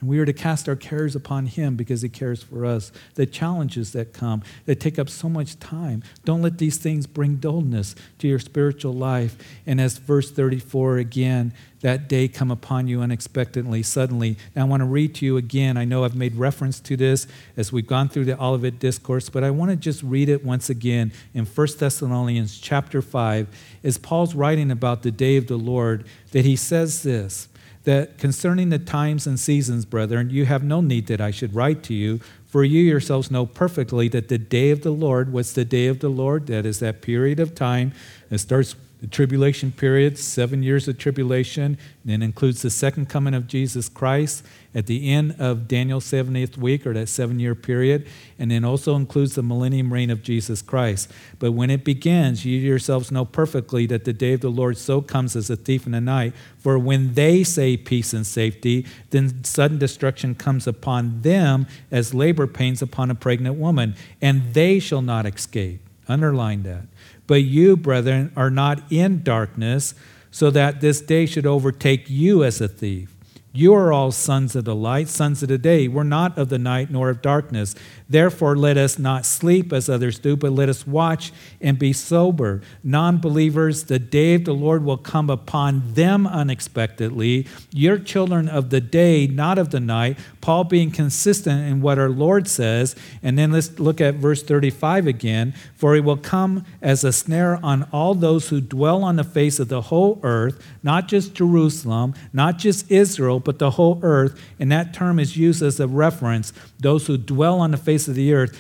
And 0.05 0.11
we 0.11 0.19
are 0.19 0.27
to 0.27 0.35
cast 0.35 0.69
our 0.69 0.77
cares 0.77 1.17
upon 1.17 1.47
Him 1.47 1.77
because 1.77 2.03
He 2.03 2.11
cares 2.11 2.43
for 2.43 2.67
us. 2.67 2.93
The 3.15 3.25
challenges 3.25 3.95
that 3.95 4.13
come, 4.13 4.43
that 4.67 4.79
take 4.79 4.99
up 4.99 5.09
so 5.09 5.31
much 5.31 5.59
time, 5.59 6.03
don't 6.27 6.43
let 6.43 6.59
these 6.59 6.77
things 6.77 7.07
bring 7.07 7.37
dullness 7.37 7.95
to 8.19 8.29
your 8.29 8.39
spiritual 8.39 8.93
life. 8.93 9.39
And 9.67 9.81
as 9.81 9.97
verse 9.97 10.31
34 10.31 10.99
again, 10.99 11.55
that 11.81 12.07
day 12.07 12.29
come 12.29 12.51
upon 12.51 12.87
you 12.87 13.01
unexpectedly, 13.01 13.83
suddenly. 13.83 14.37
Now, 14.55 14.67
I 14.67 14.69
want 14.69 14.83
to 14.83 14.87
read 14.87 15.15
to 15.15 15.25
you 15.25 15.39
again. 15.39 15.79
I 15.79 15.87
know 15.87 16.05
I've 16.05 16.15
made 16.15 16.35
reference 16.37 16.81
to 16.81 16.99
this 16.99 17.27
as 17.57 17.73
we've 17.73 17.87
gone 17.87 18.11
through 18.11 18.27
the 18.27 18.39
Olivet 18.39 18.79
Discourse, 18.79 19.31
but 19.31 19.43
I 19.43 19.51
want 19.51 19.71
to 19.71 19.77
just 19.77 20.03
read 20.03 20.29
it 20.29 20.45
once 20.45 20.69
again 20.69 21.13
in 21.33 21.47
1 21.47 21.69
Thessalonians 21.79 22.59
chapter 22.59 23.01
5, 23.01 23.49
as 23.83 23.97
Paul's 23.97 24.35
writing 24.35 24.71
about 24.71 25.03
the 25.03 25.11
day 25.11 25.39
of 25.39 25.47
the 25.47 25.57
Lord, 25.57 26.07
that 26.33 26.45
he 26.45 26.57
says 26.57 27.05
this 27.05 27.49
that 27.85 28.19
concerning 28.19 28.71
the 28.71 28.79
times 28.79 29.27
and 29.27 29.39
seasons, 29.39 29.85
brethren, 29.85 30.31
you 30.31 30.47
have 30.47 30.65
no 30.65 30.81
need 30.81 31.07
that 31.07 31.21
I 31.21 31.31
should 31.31 31.55
write 31.55 31.83
to 31.85 31.95
you, 31.95 32.21
for 32.47 32.65
you 32.65 32.83
yourselves 32.83 33.31
know 33.31 33.47
perfectly 33.47 34.09
that 34.09 34.29
the 34.29 34.39
day 34.39 34.71
of 34.71 34.83
the 34.83 34.91
Lord, 34.91 35.33
what's 35.33 35.53
the 35.53 35.65
day 35.65 35.87
of 35.87 36.01
the 36.01 36.09
Lord? 36.09 36.47
That 36.47 36.65
is 36.65 36.81
that 36.81 37.03
period 37.03 37.41
of 37.41 37.55
time. 37.55 37.93
It 38.31 38.39
starts 38.39 38.75
the 39.05 39.11
tribulation 39.11 39.71
period, 39.71 40.17
seven 40.17 40.63
years 40.63 40.89
of 40.89 40.97
tribulation, 40.97 41.77
and 42.05 42.23
it 42.23 42.25
includes 42.25 42.63
the 42.63 42.71
second 42.71 43.07
coming 43.07 43.35
of 43.35 43.47
Jesus 43.47 43.87
Christ 43.87 44.43
at 44.75 44.87
the 44.87 45.11
end 45.11 45.37
of 45.39 45.69
Daniel's 45.69 46.07
70th 46.07 46.57
week, 46.57 46.87
or 46.87 46.95
that 46.95 47.11
seven 47.11 47.39
year 47.39 47.55
period, 47.55 48.07
and 48.39 48.51
then 48.51 48.65
also 48.65 48.97
includes 48.97 49.35
the 49.35 49.43
millennium 49.43 49.93
reign 49.93 50.09
of 50.09 50.23
Jesus 50.23 50.63
Christ. 50.63 51.13
But 51.39 51.53
when 51.53 51.69
it 51.69 51.85
begins, 51.85 52.47
you 52.47 52.59
yourselves 52.59 53.13
know 53.13 53.27
perfectly 53.27 53.85
that 53.89 54.07
the 54.07 54.15
day 54.15 54.33
of 54.33 54.41
the 54.41 54.49
Lord 54.49 54.79
so 54.79 55.03
comes 55.03 55.37
as 55.37 55.51
a 55.51 55.57
thief 55.57 55.85
in 55.85 55.93
the 55.93 56.01
night. 56.01 56.33
For 56.57 56.79
when 56.79 57.13
they 57.13 57.45
say 57.45 57.77
peace 57.77 58.15
and 58.15 58.27
safety, 58.27 58.87
then 59.11 59.45
sudden 59.45 59.77
destruction 59.77 60.35
comes 60.35 60.67
upon 60.67 61.21
them 61.21 61.67
as 61.91 62.15
labor 62.15 62.47
pains 62.47 62.81
upon 62.81 63.11
a 63.11 63.15
pregnant 63.15 63.57
woman, 63.57 63.97
and 64.23 64.55
they 64.55 64.79
shall 64.79 65.03
not 65.03 65.27
escape. 65.27 65.83
Underline 66.09 66.63
that. 66.63 66.87
But 67.27 67.45
you, 67.45 67.77
brethren, 67.77 68.33
are 68.37 68.51
not 68.51 68.83
in 68.93 69.23
darkness, 69.23 69.95
so 70.31 70.51
that 70.51 70.81
this 70.81 71.01
day 71.01 71.27
should 71.27 71.47
overtake 71.47 72.11
you 72.11 72.43
as 72.43 72.61
a 72.61 72.69
thief. 72.69 73.14
You 73.57 73.73
are 73.75 73.93
all 73.93 74.11
sons 74.11 74.57
of 74.57 74.65
the 74.65 74.75
light, 74.75 75.09
sons 75.09 75.41
of 75.45 75.49
the 75.49 75.59
day. 75.59 75.87
We're 75.87 76.03
not 76.03 76.37
of 76.37 76.49
the 76.49 76.59
night 76.59 76.91
nor 76.91 77.09
of 77.09 77.23
darkness. 77.23 77.77
Therefore, 78.09 78.57
let 78.57 78.77
us 78.77 78.99
not 78.99 79.25
sleep 79.25 79.73
as 79.73 79.89
others 79.89 80.19
do, 80.19 80.35
but 80.35 80.51
let 80.51 80.69
us 80.69 80.85
watch 80.89 81.33
and 81.61 81.79
be 81.79 81.93
sober. 81.93 82.63
Non 82.83 83.19
believers, 83.19 83.85
the 83.85 84.01
day 84.01 84.35
of 84.35 84.45
the 84.45 84.53
Lord 84.53 84.85
will 84.85 84.97
come 84.97 85.31
upon 85.31 85.95
them 85.95 86.27
unexpectedly. 86.27 87.47
You're 87.71 88.01
children 88.01 88.49
of 88.49 88.71
the 88.71 88.81
day, 88.81 89.29
not 89.29 89.57
of 89.57 89.71
the 89.71 89.79
night. 89.79 90.19
Paul 90.41 90.65
being 90.65 90.91
consistent 90.91 91.69
in 91.71 91.81
what 91.81 91.97
our 91.97 92.11
Lord 92.11 92.49
says. 92.49 92.97
And 93.23 93.39
then 93.39 93.53
let's 93.53 93.79
look 93.79 94.01
at 94.01 94.17
verse 94.17 94.43
35 94.43 95.07
again. 95.07 95.55
For 95.77 95.95
it 95.95 96.03
will 96.03 96.17
come 96.17 96.65
as 96.83 97.05
a 97.05 97.13
snare 97.13 97.65
on 97.65 97.87
all 97.93 98.15
those 98.15 98.49
who 98.49 98.61
dwell 98.61 99.05
on 99.05 99.15
the 99.15 99.23
face 99.23 99.61
of 99.61 99.69
the 99.69 99.83
whole 99.83 100.19
earth, 100.25 100.61
not 100.83 101.07
just 101.07 101.35
Jerusalem, 101.35 102.15
not 102.33 102.59
just 102.59 102.91
Israel, 102.91 103.44
but 103.45 103.59
the 103.59 103.73
whole 103.73 103.99
earth. 104.03 104.41
And 104.59 104.71
that 104.73 104.95
term 104.95 105.19
is 105.19 105.37
used 105.37 105.63
as 105.63 105.79
a 105.81 105.87
reference 105.87 106.53
those 106.79 107.07
who 107.07 107.17
dwell 107.17 107.61
on 107.61 107.71
the 107.71 107.77
face 107.77 108.09
of 108.09 108.15
the 108.15 108.33
earth, 108.33 108.59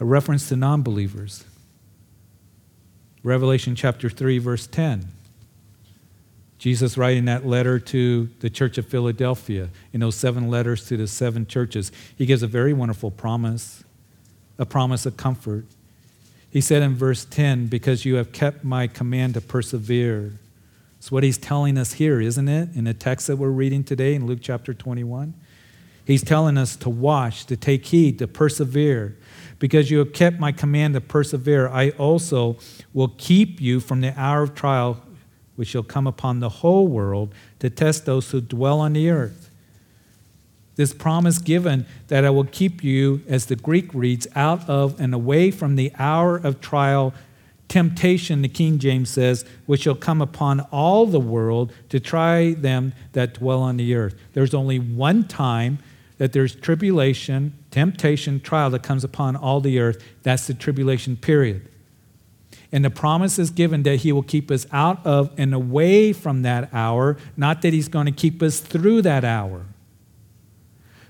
a 0.00 0.04
reference 0.04 0.48
to 0.48 0.56
non 0.56 0.82
believers. 0.82 1.44
Revelation 3.22 3.74
chapter 3.74 4.08
3, 4.08 4.38
verse 4.38 4.66
10. 4.66 5.08
Jesus 6.58 6.96
writing 6.96 7.26
that 7.26 7.46
letter 7.46 7.78
to 7.78 8.28
the 8.40 8.48
church 8.48 8.78
of 8.78 8.86
Philadelphia, 8.86 9.68
in 9.92 10.00
those 10.00 10.14
seven 10.14 10.48
letters 10.48 10.86
to 10.86 10.96
the 10.96 11.06
seven 11.06 11.46
churches, 11.46 11.92
he 12.16 12.24
gives 12.24 12.42
a 12.42 12.46
very 12.46 12.72
wonderful 12.72 13.10
promise, 13.10 13.84
a 14.58 14.64
promise 14.64 15.06
of 15.06 15.16
comfort. 15.16 15.66
He 16.50 16.60
said 16.60 16.82
in 16.82 16.94
verse 16.94 17.24
10, 17.24 17.66
Because 17.66 18.04
you 18.04 18.14
have 18.14 18.32
kept 18.32 18.64
my 18.64 18.86
command 18.86 19.34
to 19.34 19.40
persevere. 19.40 20.32
It's 21.06 21.12
what 21.12 21.22
he's 21.22 21.38
telling 21.38 21.78
us 21.78 21.92
here, 21.92 22.20
isn't 22.20 22.48
it? 22.48 22.70
In 22.74 22.82
the 22.82 22.92
text 22.92 23.28
that 23.28 23.36
we're 23.36 23.50
reading 23.50 23.84
today 23.84 24.16
in 24.16 24.26
Luke 24.26 24.40
chapter 24.42 24.74
21. 24.74 25.34
He's 26.04 26.24
telling 26.24 26.58
us 26.58 26.74
to 26.78 26.90
watch, 26.90 27.46
to 27.46 27.56
take 27.56 27.86
heed, 27.86 28.18
to 28.18 28.26
persevere. 28.26 29.16
Because 29.60 29.88
you 29.88 29.98
have 30.00 30.12
kept 30.12 30.40
my 30.40 30.50
command 30.50 30.94
to 30.94 31.00
persevere, 31.00 31.68
I 31.68 31.90
also 31.90 32.56
will 32.92 33.14
keep 33.18 33.60
you 33.60 33.78
from 33.78 34.00
the 34.00 34.18
hour 34.20 34.42
of 34.42 34.56
trial 34.56 35.00
which 35.54 35.68
shall 35.68 35.84
come 35.84 36.08
upon 36.08 36.40
the 36.40 36.48
whole 36.48 36.88
world 36.88 37.32
to 37.60 37.70
test 37.70 38.04
those 38.04 38.32
who 38.32 38.40
dwell 38.40 38.80
on 38.80 38.94
the 38.94 39.08
earth. 39.08 39.48
This 40.74 40.92
promise 40.92 41.38
given 41.38 41.86
that 42.08 42.24
I 42.24 42.30
will 42.30 42.46
keep 42.46 42.82
you, 42.82 43.22
as 43.28 43.46
the 43.46 43.54
Greek 43.54 43.94
reads, 43.94 44.26
out 44.34 44.68
of 44.68 45.00
and 45.00 45.14
away 45.14 45.52
from 45.52 45.76
the 45.76 45.92
hour 46.00 46.36
of 46.36 46.60
trial, 46.60 47.14
temptation, 47.68 48.42
the 48.42 48.48
King 48.48 48.78
James 48.78 49.10
says, 49.10 49.44
which 49.66 49.82
shall 49.82 49.94
come 49.94 50.22
upon 50.22 50.60
all 50.72 51.06
the 51.06 51.20
world 51.20 51.72
to 51.88 52.00
try 52.00 52.54
them 52.54 52.92
that 53.12 53.34
dwell 53.34 53.60
on 53.60 53.76
the 53.76 53.94
earth. 53.94 54.14
There's 54.32 54.54
only 54.54 54.78
one 54.78 55.26
time 55.26 55.78
that 56.18 56.32
there's 56.32 56.54
tribulation, 56.54 57.52
temptation, 57.70 58.40
trial 58.40 58.70
that 58.70 58.82
comes 58.82 59.04
upon 59.04 59.36
all 59.36 59.60
the 59.60 59.78
earth. 59.78 60.02
That's 60.22 60.46
the 60.46 60.54
tribulation 60.54 61.16
period. 61.16 61.68
And 62.72 62.84
the 62.84 62.90
promise 62.90 63.38
is 63.38 63.50
given 63.50 63.82
that 63.84 63.96
He 63.96 64.12
will 64.12 64.22
keep 64.22 64.50
us 64.50 64.66
out 64.72 65.04
of 65.04 65.32
and 65.38 65.54
away 65.54 66.12
from 66.12 66.42
that 66.42 66.72
hour, 66.72 67.16
not 67.36 67.62
that 67.62 67.72
He's 67.72 67.88
going 67.88 68.06
to 68.06 68.12
keep 68.12 68.42
us 68.42 68.60
through 68.60 69.02
that 69.02 69.24
hour. 69.24 69.66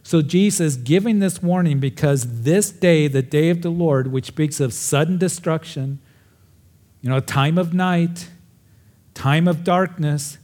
So, 0.03 0.23
Jesus 0.23 0.77
giving 0.77 1.19
this 1.19 1.43
warning 1.43 1.81
because 1.81 2.43
this 2.43 2.71
day, 2.71 3.09
the 3.09 3.23
day 3.23 3.51
of 3.51 3.63
the 3.63 3.71
Lord, 3.71 4.13
which 4.13 4.27
speaks 4.27 4.61
of 4.61 4.73
sudden 4.73 5.19
destruction, 5.19 5.99
you 7.01 7.11
know, 7.11 7.21
time 7.21 7.59
of 7.59 7.73
night, 7.75 8.29
time 9.15 9.47
of 9.49 9.65
darkness, 9.65 10.39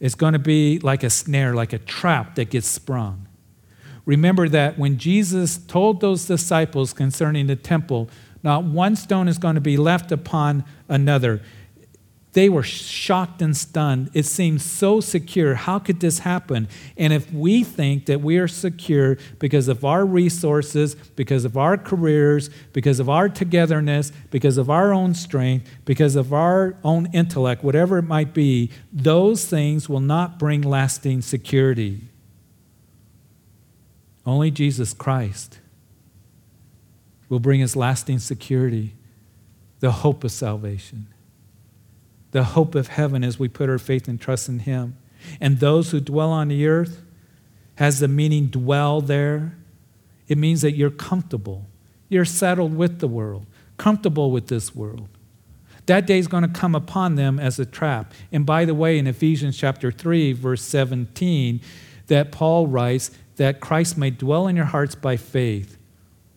is 0.00 0.14
going 0.14 0.32
to 0.32 0.38
be 0.38 0.78
like 0.78 1.02
a 1.02 1.10
snare, 1.10 1.54
like 1.54 1.72
a 1.72 1.78
trap 1.78 2.36
that 2.36 2.50
gets 2.50 2.68
sprung. 2.68 3.26
Remember 4.06 4.48
that 4.48 4.78
when 4.78 4.96
Jesus 4.96 5.58
told 5.58 6.00
those 6.00 6.24
disciples 6.24 6.92
concerning 6.92 7.46
the 7.46 7.56
temple, 7.56 8.08
not 8.42 8.64
one 8.64 8.96
stone 8.96 9.28
is 9.28 9.38
going 9.38 9.56
to 9.56 9.60
be 9.60 9.76
left 9.76 10.12
upon 10.12 10.64
another. 10.88 11.42
They 12.38 12.48
were 12.48 12.62
shocked 12.62 13.42
and 13.42 13.56
stunned. 13.56 14.10
It 14.14 14.24
seemed 14.24 14.62
so 14.62 15.00
secure. 15.00 15.56
How 15.56 15.80
could 15.80 15.98
this 15.98 16.20
happen? 16.20 16.68
And 16.96 17.12
if 17.12 17.32
we 17.32 17.64
think 17.64 18.06
that 18.06 18.20
we 18.20 18.38
are 18.38 18.46
secure 18.46 19.18
because 19.40 19.66
of 19.66 19.84
our 19.84 20.06
resources, 20.06 20.94
because 20.94 21.44
of 21.44 21.56
our 21.56 21.76
careers, 21.76 22.48
because 22.72 23.00
of 23.00 23.08
our 23.08 23.28
togetherness, 23.28 24.12
because 24.30 24.56
of 24.56 24.70
our 24.70 24.94
own 24.94 25.16
strength, 25.16 25.68
because 25.84 26.14
of 26.14 26.32
our 26.32 26.76
own 26.84 27.08
intellect, 27.12 27.64
whatever 27.64 27.98
it 27.98 28.04
might 28.04 28.34
be, 28.34 28.70
those 28.92 29.44
things 29.44 29.88
will 29.88 29.98
not 29.98 30.38
bring 30.38 30.62
lasting 30.62 31.22
security. 31.22 32.02
Only 34.24 34.52
Jesus 34.52 34.94
Christ 34.94 35.58
will 37.28 37.40
bring 37.40 37.64
us 37.64 37.74
lasting 37.74 38.20
security, 38.20 38.94
the 39.80 39.90
hope 39.90 40.22
of 40.22 40.30
salvation, 40.30 41.08
the 42.30 42.44
hope 42.44 42.74
of 42.74 42.88
heaven 42.88 43.24
as 43.24 43.38
we 43.38 43.48
put 43.48 43.70
our 43.70 43.78
faith 43.78 44.08
and 44.08 44.20
trust 44.20 44.48
in 44.48 44.60
Him. 44.60 44.96
And 45.40 45.60
those 45.60 45.90
who 45.90 46.00
dwell 46.00 46.30
on 46.30 46.48
the 46.48 46.66
earth 46.66 47.02
has 47.76 48.00
the 48.00 48.08
meaning 48.08 48.46
dwell 48.46 49.00
there. 49.00 49.56
It 50.26 50.38
means 50.38 50.62
that 50.62 50.72
you're 50.72 50.90
comfortable. 50.90 51.66
You're 52.08 52.24
settled 52.24 52.76
with 52.76 53.00
the 53.00 53.08
world, 53.08 53.46
comfortable 53.76 54.30
with 54.30 54.48
this 54.48 54.74
world. 54.74 55.08
That 55.86 56.06
day 56.06 56.18
is 56.18 56.28
going 56.28 56.42
to 56.42 56.48
come 56.48 56.74
upon 56.74 57.14
them 57.14 57.40
as 57.40 57.58
a 57.58 57.64
trap. 57.64 58.12
And 58.30 58.44
by 58.44 58.66
the 58.66 58.74
way, 58.74 58.98
in 58.98 59.06
Ephesians 59.06 59.56
chapter 59.56 59.90
3, 59.90 60.32
verse 60.32 60.62
17, 60.62 61.60
that 62.08 62.30
Paul 62.30 62.66
writes 62.66 63.10
that 63.36 63.60
Christ 63.60 63.96
may 63.96 64.10
dwell 64.10 64.48
in 64.48 64.56
your 64.56 64.66
hearts 64.66 64.94
by 64.94 65.16
faith. 65.16 65.78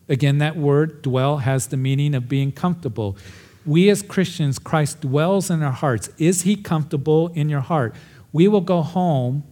Again, 0.08 0.38
that 0.38 0.56
word 0.56 1.02
dwell 1.02 1.38
has 1.38 1.66
the 1.66 1.76
meaning 1.76 2.14
of 2.14 2.28
being 2.28 2.52
comfortable. 2.52 3.16
We 3.64 3.90
as 3.90 4.02
Christians, 4.02 4.58
Christ 4.58 5.00
dwells 5.00 5.50
in 5.50 5.62
our 5.62 5.72
hearts. 5.72 6.10
Is 6.18 6.42
he 6.42 6.56
comfortable 6.56 7.28
in 7.28 7.48
your 7.48 7.60
heart? 7.60 7.94
We 8.32 8.48
will 8.48 8.60
go 8.60 8.82
home, 8.82 9.44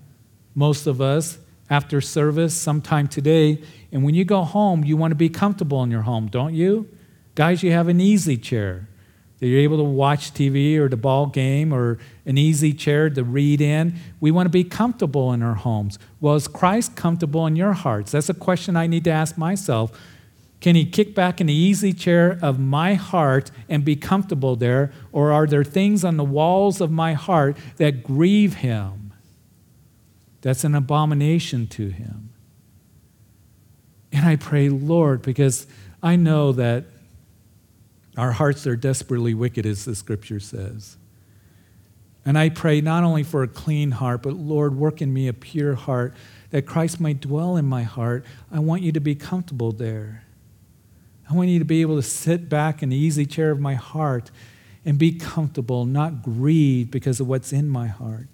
most 0.55 0.87
of 0.87 1.01
us, 1.01 1.38
after 1.68 2.01
service 2.01 2.55
sometime 2.55 3.07
today, 3.07 3.62
and 3.92 4.03
when 4.03 4.14
you 4.14 4.25
go 4.25 4.42
home, 4.42 4.85
you 4.85 4.96
want 4.96 5.12
to 5.12 5.16
be 5.16 5.29
comfortable 5.29 5.83
in 5.85 5.90
your 5.90 6.03
home, 6.03 6.27
don't 6.27 6.55
you? 6.55 6.88
Guys, 7.37 7.62
you 7.62 7.70
have 7.70 7.88
an 7.88 8.01
easy 8.01 8.37
chair 8.37 8.88
that 9.38 9.46
you're 9.46 9.61
able 9.61 9.79
to 9.79 9.85
watch 9.85 10.35
TV 10.35 10.77
or 10.77 10.88
the 10.88 10.96
ball 10.96 11.27
game 11.27 11.73
or 11.73 11.99
an 12.27 12.37
easy 12.37 12.73
chair 12.75 13.09
to 13.09 13.25
read 13.25 13.61
in. 13.61 13.94
We 14.20 14.31
want 14.31 14.46
to 14.46 14.51
be 14.51 14.64
comfortable 14.64 15.33
in 15.33 15.42
our 15.42 15.55
homes. 15.55 15.99
Well, 16.20 16.35
is 16.35 16.46
Christ 16.46 16.94
comfortable 16.96 17.46
in 17.46 17.57
your 17.57 17.73
hearts? 17.73 18.12
That's 18.12 18.29
a 18.29 18.35
question 18.35 18.77
I 18.77 18.87
need 18.87 19.05
to 19.05 19.11
ask 19.11 19.38
myself. 19.38 19.92
Can 20.61 20.77
he 20.77 20.85
kick 20.85 21.14
back 21.14 21.40
in 21.40 21.46
the 21.46 21.55
easy 21.55 21.92
chair 21.92 22.38
of 22.42 22.59
my 22.59 22.94
heart 22.94 23.51
and 23.68 23.85
be 23.85 23.96
comfortable 23.96 24.57
there? 24.57 24.92
Or 25.11 25.33
are 25.33 25.46
there 25.46 25.64
things 25.64 26.05
on 26.05 26.18
the 26.18 26.25
walls 26.25 26.81
of 26.81 26.90
my 26.90 27.14
heart 27.14 27.57
that 27.77 28.03
grieve 28.03 28.57
him? 28.57 29.14
That's 30.42 30.64
an 30.64 30.75
abomination 30.75 31.66
to 31.68 31.88
him. 31.88 32.31
And 34.12 34.27
I 34.27 34.37
pray, 34.37 34.68
Lord, 34.68 35.23
because 35.23 35.66
I 36.03 36.16
know 36.16 36.53
that 36.53 36.85
our 38.16 38.33
hearts 38.33 38.66
are 38.66 38.77
desperately 38.77 39.35
wicked, 39.35 39.64
as 39.64 39.85
the 39.85 39.94
scripture 39.94 40.40
says. 40.40 40.96
And 42.25 42.37
I 42.37 42.51
pray 42.51 42.81
not 42.81 43.03
only 43.03 43.23
for 43.23 43.42
a 43.42 43.49
clean 43.49 43.92
heart, 43.92 44.23
but 44.23 44.35
Lord, 44.35 44.77
work 44.77 45.01
in 45.01 45.12
me 45.12 45.29
a 45.29 45.33
pure 45.33 45.75
heart 45.75 46.14
that 46.51 46.66
Christ 46.66 47.01
might 47.01 47.20
dwell 47.20 47.57
in 47.57 47.64
my 47.64 47.83
heart. 47.83 48.27
I 48.53 48.59
want 48.59 48.83
you 48.83 48.92
to 48.92 49.01
be 49.01 49.14
comfortable 49.14 49.73
there. 49.73 50.25
I 51.31 51.35
want 51.35 51.49
you 51.49 51.61
to 51.61 51.64
be 51.64 51.81
able 51.81 51.95
to 51.97 52.03
sit 52.03 52.49
back 52.49 52.83
in 52.83 52.88
the 52.88 52.97
easy 52.97 53.25
chair 53.25 53.53
of 53.53 53.61
my 53.61 53.75
heart 53.75 54.33
and 54.85 54.99
be 54.99 55.12
comfortable, 55.12 55.85
not 55.85 56.23
grieved 56.23 56.90
because 56.90 57.21
of 57.21 57.29
what's 57.29 57.53
in 57.53 57.69
my 57.69 57.87
heart. 57.87 58.27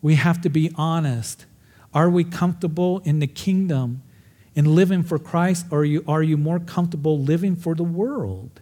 We 0.00 0.14
have 0.14 0.40
to 0.42 0.48
be 0.48 0.70
honest. 0.76 1.46
Are 1.92 2.08
we 2.08 2.22
comfortable 2.22 3.00
in 3.00 3.18
the 3.18 3.26
kingdom 3.26 4.02
and 4.54 4.68
living 4.68 5.02
for 5.02 5.18
Christ, 5.18 5.66
or 5.70 5.80
are 5.80 5.84
you, 5.84 6.04
are 6.06 6.22
you 6.22 6.36
more 6.36 6.60
comfortable 6.60 7.18
living 7.18 7.56
for 7.56 7.74
the 7.74 7.82
world? 7.82 8.60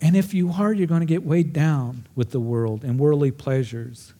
And 0.00 0.16
if 0.16 0.32
you 0.32 0.52
are, 0.52 0.72
you're 0.72 0.86
going 0.86 1.00
to 1.00 1.06
get 1.06 1.24
weighed 1.24 1.52
down 1.52 2.06
with 2.14 2.30
the 2.30 2.40
world 2.40 2.84
and 2.84 2.98
worldly 2.98 3.32
pleasures. 3.32 4.14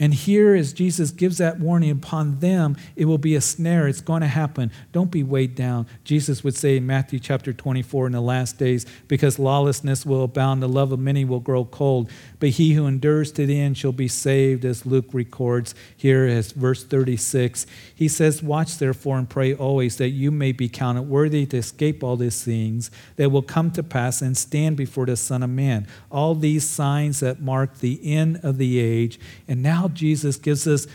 And 0.00 0.14
here, 0.14 0.54
as 0.54 0.72
Jesus 0.72 1.10
gives 1.10 1.36
that 1.38 1.60
warning 1.60 1.90
upon 1.90 2.40
them, 2.40 2.74
it 2.96 3.04
will 3.04 3.18
be 3.18 3.34
a 3.34 3.40
snare. 3.42 3.86
It's 3.86 4.00
going 4.00 4.22
to 4.22 4.28
happen. 4.28 4.72
Don't 4.92 5.10
be 5.10 5.22
weighed 5.22 5.54
down. 5.54 5.86
Jesus 6.04 6.42
would 6.42 6.56
say 6.56 6.78
in 6.78 6.86
Matthew 6.86 7.18
chapter 7.18 7.52
24 7.52 8.06
in 8.06 8.12
the 8.12 8.22
last 8.22 8.56
days, 8.56 8.86
because 9.08 9.38
lawlessness 9.38 10.06
will 10.06 10.24
abound, 10.24 10.62
the 10.62 10.68
love 10.68 10.90
of 10.90 10.98
many 10.98 11.26
will 11.26 11.38
grow 11.38 11.66
cold. 11.66 12.10
But 12.38 12.48
he 12.50 12.72
who 12.72 12.86
endures 12.86 13.30
to 13.32 13.44
the 13.44 13.60
end 13.60 13.76
shall 13.76 13.92
be 13.92 14.08
saved, 14.08 14.64
as 14.64 14.86
Luke 14.86 15.12
records 15.12 15.74
here 15.94 16.24
as 16.24 16.52
verse 16.52 16.82
36. 16.82 17.66
He 17.94 18.08
says, 18.08 18.42
Watch 18.42 18.78
therefore 18.78 19.18
and 19.18 19.28
pray 19.28 19.52
always 19.52 19.98
that 19.98 20.08
you 20.08 20.30
may 20.30 20.52
be 20.52 20.70
counted 20.70 21.02
worthy 21.02 21.44
to 21.44 21.58
escape 21.58 22.02
all 22.02 22.16
these 22.16 22.42
things 22.42 22.90
that 23.16 23.30
will 23.30 23.42
come 23.42 23.70
to 23.72 23.82
pass 23.82 24.22
and 24.22 24.34
stand 24.34 24.78
before 24.78 25.04
the 25.04 25.16
Son 25.16 25.42
of 25.42 25.50
Man. 25.50 25.86
All 26.10 26.34
these 26.34 26.66
signs 26.66 27.20
that 27.20 27.42
mark 27.42 27.80
the 27.80 28.00
end 28.02 28.40
of 28.42 28.56
the 28.56 28.78
age. 28.78 29.20
And 29.46 29.62
now 29.62 29.89
Jesus 29.94 30.36
gives 30.36 30.66
us 30.66 30.86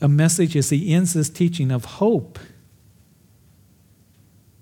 a 0.00 0.08
message 0.08 0.56
as 0.56 0.70
he 0.70 0.92
ends 0.92 1.14
this 1.14 1.30
teaching 1.30 1.70
of 1.70 1.84
hope. 1.84 2.38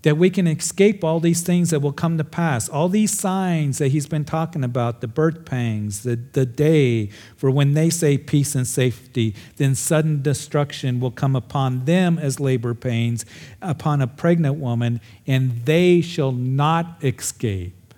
That 0.02 0.16
we 0.16 0.30
can 0.30 0.48
escape 0.48 1.04
all 1.04 1.20
these 1.20 1.42
things 1.42 1.70
that 1.70 1.78
will 1.78 1.92
come 1.92 2.18
to 2.18 2.24
pass, 2.24 2.68
all 2.68 2.88
these 2.88 3.16
signs 3.16 3.78
that 3.78 3.88
he's 3.88 4.06
been 4.06 4.24
talking 4.24 4.64
about 4.64 5.00
the 5.00 5.06
birth 5.06 5.44
pangs, 5.44 6.02
the, 6.02 6.16
the 6.16 6.44
day 6.44 7.06
for 7.36 7.52
when 7.52 7.74
they 7.74 7.88
say 7.88 8.18
peace 8.18 8.56
and 8.56 8.66
safety, 8.66 9.34
then 9.58 9.76
sudden 9.76 10.20
destruction 10.20 10.98
will 10.98 11.12
come 11.12 11.36
upon 11.36 11.84
them 11.84 12.18
as 12.18 12.40
labor 12.40 12.74
pains, 12.74 13.24
upon 13.60 14.02
a 14.02 14.08
pregnant 14.08 14.56
woman, 14.56 15.00
and 15.24 15.64
they 15.66 16.00
shall 16.00 16.32
not 16.32 16.96
escape. 17.04 17.94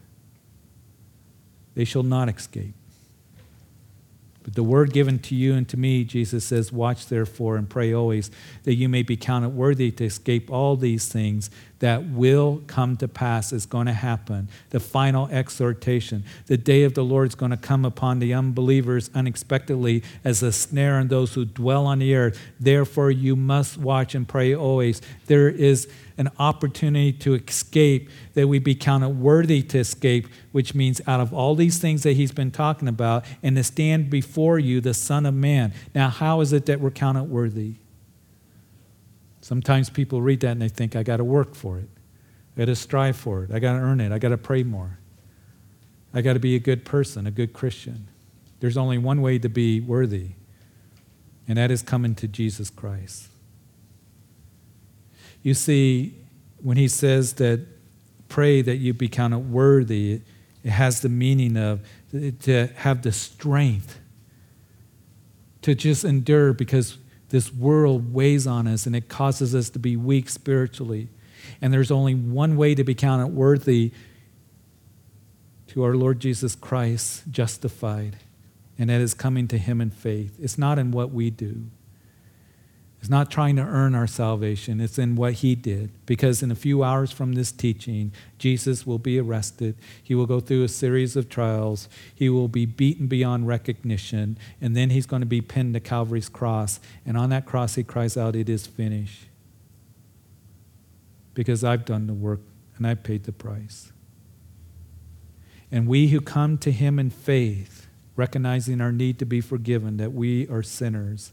They 1.74 1.84
shall 1.84 2.02
not 2.02 2.28
escape. 2.28 2.74
But 4.44 4.54
the 4.54 4.62
word 4.62 4.92
given 4.92 5.18
to 5.20 5.34
you 5.34 5.54
and 5.54 5.66
to 5.70 5.78
me, 5.78 6.04
Jesus 6.04 6.44
says, 6.44 6.70
Watch 6.70 7.06
therefore 7.06 7.56
and 7.56 7.68
pray 7.68 7.94
always 7.94 8.30
that 8.64 8.74
you 8.74 8.90
may 8.90 9.02
be 9.02 9.16
counted 9.16 9.48
worthy 9.48 9.90
to 9.92 10.04
escape 10.04 10.50
all 10.50 10.76
these 10.76 11.08
things 11.08 11.50
that 11.78 12.04
will 12.04 12.62
come 12.66 12.96
to 12.98 13.08
pass, 13.08 13.52
is 13.52 13.66
going 13.66 13.86
to 13.86 13.92
happen. 13.92 14.48
The 14.70 14.80
final 14.80 15.28
exhortation. 15.28 16.24
The 16.46 16.58
day 16.58 16.84
of 16.84 16.94
the 16.94 17.04
Lord 17.04 17.28
is 17.28 17.34
going 17.34 17.50
to 17.50 17.56
come 17.56 17.86
upon 17.86 18.18
the 18.18 18.34
unbelievers 18.34 19.10
unexpectedly 19.14 20.02
as 20.24 20.42
a 20.42 20.52
snare 20.52 20.96
on 20.96 21.08
those 21.08 21.34
who 21.34 21.46
dwell 21.46 21.86
on 21.86 21.98
the 21.98 22.14
earth. 22.14 22.38
Therefore, 22.60 23.10
you 23.10 23.36
must 23.36 23.78
watch 23.78 24.14
and 24.14 24.28
pray 24.28 24.54
always. 24.54 25.00
There 25.26 25.48
is 25.48 25.88
an 26.16 26.30
opportunity 26.38 27.12
to 27.12 27.34
escape, 27.34 28.08
that 28.34 28.46
we 28.46 28.58
be 28.58 28.74
counted 28.74 29.08
worthy 29.10 29.62
to 29.62 29.78
escape, 29.78 30.28
which 30.52 30.74
means 30.74 31.00
out 31.06 31.20
of 31.20 31.32
all 31.32 31.54
these 31.54 31.78
things 31.78 32.02
that 32.04 32.12
he's 32.12 32.32
been 32.32 32.50
talking 32.50 32.86
about, 32.88 33.24
and 33.42 33.56
to 33.56 33.64
stand 33.64 34.10
before 34.10 34.58
you, 34.58 34.80
the 34.80 34.94
Son 34.94 35.26
of 35.26 35.34
Man. 35.34 35.72
Now, 35.94 36.08
how 36.08 36.40
is 36.40 36.52
it 36.52 36.66
that 36.66 36.80
we're 36.80 36.90
counted 36.90 37.24
worthy? 37.24 37.76
Sometimes 39.40 39.90
people 39.90 40.22
read 40.22 40.40
that 40.40 40.52
and 40.52 40.62
they 40.62 40.68
think, 40.68 40.96
I 40.96 41.02
got 41.02 41.18
to 41.18 41.24
work 41.24 41.54
for 41.54 41.78
it. 41.78 41.88
I 42.56 42.60
got 42.60 42.64
to 42.66 42.76
strive 42.76 43.16
for 43.16 43.44
it. 43.44 43.50
I 43.52 43.58
got 43.58 43.72
to 43.72 43.80
earn 43.80 44.00
it. 44.00 44.12
I 44.12 44.18
got 44.18 44.30
to 44.30 44.38
pray 44.38 44.62
more. 44.62 44.98
I 46.14 46.22
got 46.22 46.34
to 46.34 46.40
be 46.40 46.54
a 46.54 46.60
good 46.60 46.84
person, 46.84 47.26
a 47.26 47.32
good 47.32 47.52
Christian. 47.52 48.08
There's 48.60 48.76
only 48.76 48.98
one 48.98 49.20
way 49.20 49.38
to 49.40 49.48
be 49.48 49.80
worthy, 49.80 50.30
and 51.48 51.58
that 51.58 51.72
is 51.72 51.82
coming 51.82 52.14
to 52.14 52.28
Jesus 52.28 52.70
Christ. 52.70 53.26
You 55.44 55.54
see, 55.54 56.14
when 56.60 56.76
he 56.76 56.88
says 56.88 57.34
that 57.34 57.64
pray 58.28 58.62
that 58.62 58.76
you 58.76 58.94
be 58.94 59.08
counted 59.08 59.38
worthy, 59.38 60.22
it 60.64 60.70
has 60.70 61.02
the 61.02 61.08
meaning 61.08 61.56
of 61.56 61.86
to 62.40 62.68
have 62.76 63.02
the 63.02 63.12
strength 63.12 64.00
to 65.62 65.74
just 65.74 66.04
endure 66.04 66.52
because 66.52 66.98
this 67.28 67.52
world 67.52 68.14
weighs 68.14 68.46
on 68.46 68.66
us 68.66 68.86
and 68.86 68.96
it 68.96 69.08
causes 69.08 69.54
us 69.54 69.68
to 69.70 69.78
be 69.78 69.96
weak 69.96 70.30
spiritually. 70.30 71.08
And 71.60 71.72
there's 71.72 71.90
only 71.90 72.14
one 72.14 72.56
way 72.56 72.74
to 72.74 72.82
be 72.82 72.94
counted 72.94 73.28
worthy 73.28 73.92
to 75.68 75.82
our 75.82 75.94
Lord 75.94 76.20
Jesus 76.20 76.54
Christ, 76.54 77.24
justified, 77.30 78.16
and 78.78 78.88
that 78.88 79.00
is 79.00 79.12
coming 79.12 79.46
to 79.48 79.58
Him 79.58 79.80
in 79.80 79.90
faith. 79.90 80.38
It's 80.40 80.56
not 80.56 80.78
in 80.78 80.90
what 80.90 81.10
we 81.10 81.28
do. 81.28 81.64
It's 83.04 83.10
not 83.10 83.30
trying 83.30 83.56
to 83.56 83.62
earn 83.62 83.94
our 83.94 84.06
salvation, 84.06 84.80
it's 84.80 84.98
in 84.98 85.14
what 85.14 85.34
He 85.34 85.54
did. 85.54 85.90
Because 86.06 86.42
in 86.42 86.50
a 86.50 86.54
few 86.54 86.82
hours 86.82 87.12
from 87.12 87.34
this 87.34 87.52
teaching, 87.52 88.12
Jesus 88.38 88.86
will 88.86 88.98
be 88.98 89.20
arrested. 89.20 89.76
He 90.02 90.14
will 90.14 90.24
go 90.24 90.40
through 90.40 90.62
a 90.62 90.68
series 90.68 91.14
of 91.14 91.28
trials. 91.28 91.86
He 92.14 92.30
will 92.30 92.48
be 92.48 92.64
beaten 92.64 93.06
beyond 93.06 93.46
recognition. 93.46 94.38
And 94.58 94.74
then 94.74 94.88
He's 94.88 95.04
going 95.04 95.20
to 95.20 95.26
be 95.26 95.42
pinned 95.42 95.74
to 95.74 95.80
Calvary's 95.80 96.30
cross. 96.30 96.80
And 97.04 97.18
on 97.18 97.28
that 97.28 97.44
cross, 97.44 97.74
He 97.74 97.82
cries 97.82 98.16
out, 98.16 98.34
It 98.34 98.48
is 98.48 98.66
finished. 98.66 99.26
Because 101.34 101.62
I've 101.62 101.84
done 101.84 102.06
the 102.06 102.14
work 102.14 102.40
and 102.78 102.86
I've 102.86 103.02
paid 103.02 103.24
the 103.24 103.32
price. 103.32 103.92
And 105.70 105.86
we 105.86 106.08
who 106.08 106.22
come 106.22 106.56
to 106.56 106.72
Him 106.72 106.98
in 106.98 107.10
faith, 107.10 107.86
recognizing 108.16 108.80
our 108.80 108.92
need 108.92 109.18
to 109.18 109.26
be 109.26 109.42
forgiven, 109.42 109.98
that 109.98 110.14
we 110.14 110.48
are 110.48 110.62
sinners 110.62 111.32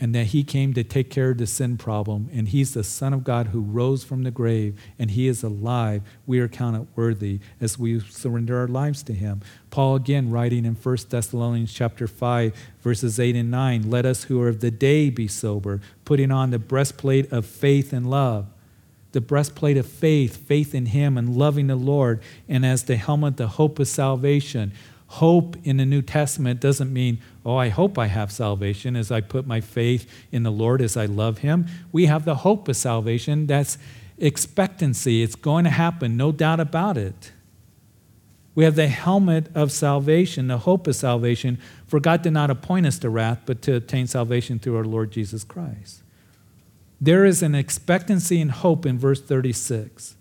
and 0.00 0.14
that 0.14 0.28
he 0.28 0.44
came 0.44 0.72
to 0.74 0.84
take 0.84 1.10
care 1.10 1.30
of 1.30 1.38
the 1.38 1.46
sin 1.46 1.76
problem, 1.76 2.28
and 2.32 2.48
he's 2.48 2.74
the 2.74 2.84
Son 2.84 3.12
of 3.12 3.24
God 3.24 3.48
who 3.48 3.60
rose 3.60 4.04
from 4.04 4.22
the 4.22 4.30
grave, 4.30 4.80
and 4.98 5.10
he 5.10 5.26
is 5.26 5.42
alive, 5.42 6.02
we 6.26 6.38
are 6.38 6.48
counted 6.48 6.86
worthy 6.94 7.40
as 7.60 7.78
we 7.78 7.98
surrender 8.00 8.58
our 8.58 8.68
lives 8.68 9.02
to 9.02 9.12
him. 9.12 9.40
Paul 9.70 9.96
again 9.96 10.30
writing 10.30 10.64
in 10.64 10.74
1 10.74 10.96
Thessalonians 11.08 11.72
chapter 11.72 12.06
5, 12.06 12.54
verses 12.80 13.18
8 13.18 13.34
and 13.36 13.50
9, 13.50 13.90
let 13.90 14.06
us 14.06 14.24
who 14.24 14.40
are 14.40 14.48
of 14.48 14.60
the 14.60 14.70
day 14.70 15.10
be 15.10 15.26
sober, 15.26 15.80
putting 16.04 16.30
on 16.30 16.50
the 16.50 16.58
breastplate 16.58 17.32
of 17.32 17.44
faith 17.44 17.92
and 17.92 18.08
love. 18.08 18.46
The 19.12 19.20
breastplate 19.22 19.78
of 19.78 19.86
faith, 19.86 20.36
faith 20.36 20.74
in 20.74 20.86
him 20.86 21.16
and 21.16 21.34
loving 21.34 21.66
the 21.66 21.76
Lord, 21.76 22.20
and 22.46 22.64
as 22.64 22.84
the 22.84 22.96
helmet, 22.96 23.38
the 23.38 23.48
hope 23.48 23.78
of 23.78 23.88
salvation 23.88 24.72
Hope 25.08 25.56
in 25.64 25.78
the 25.78 25.86
New 25.86 26.02
Testament 26.02 26.60
doesn't 26.60 26.92
mean, 26.92 27.18
oh, 27.44 27.56
I 27.56 27.70
hope 27.70 27.98
I 27.98 28.06
have 28.06 28.30
salvation 28.30 28.94
as 28.94 29.10
I 29.10 29.22
put 29.22 29.46
my 29.46 29.60
faith 29.60 30.08
in 30.30 30.42
the 30.42 30.52
Lord 30.52 30.82
as 30.82 30.96
I 30.96 31.06
love 31.06 31.38
Him. 31.38 31.66
We 31.92 32.06
have 32.06 32.26
the 32.26 32.36
hope 32.36 32.68
of 32.68 32.76
salvation. 32.76 33.46
That's 33.46 33.78
expectancy. 34.18 35.22
It's 35.22 35.34
going 35.34 35.64
to 35.64 35.70
happen, 35.70 36.16
no 36.16 36.30
doubt 36.30 36.60
about 36.60 36.98
it. 36.98 37.32
We 38.54 38.64
have 38.64 38.74
the 38.74 38.88
helmet 38.88 39.48
of 39.54 39.72
salvation, 39.72 40.48
the 40.48 40.58
hope 40.58 40.86
of 40.86 40.96
salvation, 40.96 41.58
for 41.86 42.00
God 42.00 42.22
did 42.22 42.32
not 42.32 42.50
appoint 42.50 42.86
us 42.86 42.98
to 42.98 43.08
wrath, 43.08 43.42
but 43.46 43.62
to 43.62 43.76
obtain 43.76 44.06
salvation 44.08 44.58
through 44.58 44.76
our 44.76 44.84
Lord 44.84 45.10
Jesus 45.10 45.42
Christ. 45.42 46.02
There 47.00 47.24
is 47.24 47.42
an 47.42 47.54
expectancy 47.54 48.40
and 48.40 48.50
hope 48.50 48.84
in 48.84 48.98
verse 48.98 49.22
36. 49.22 50.16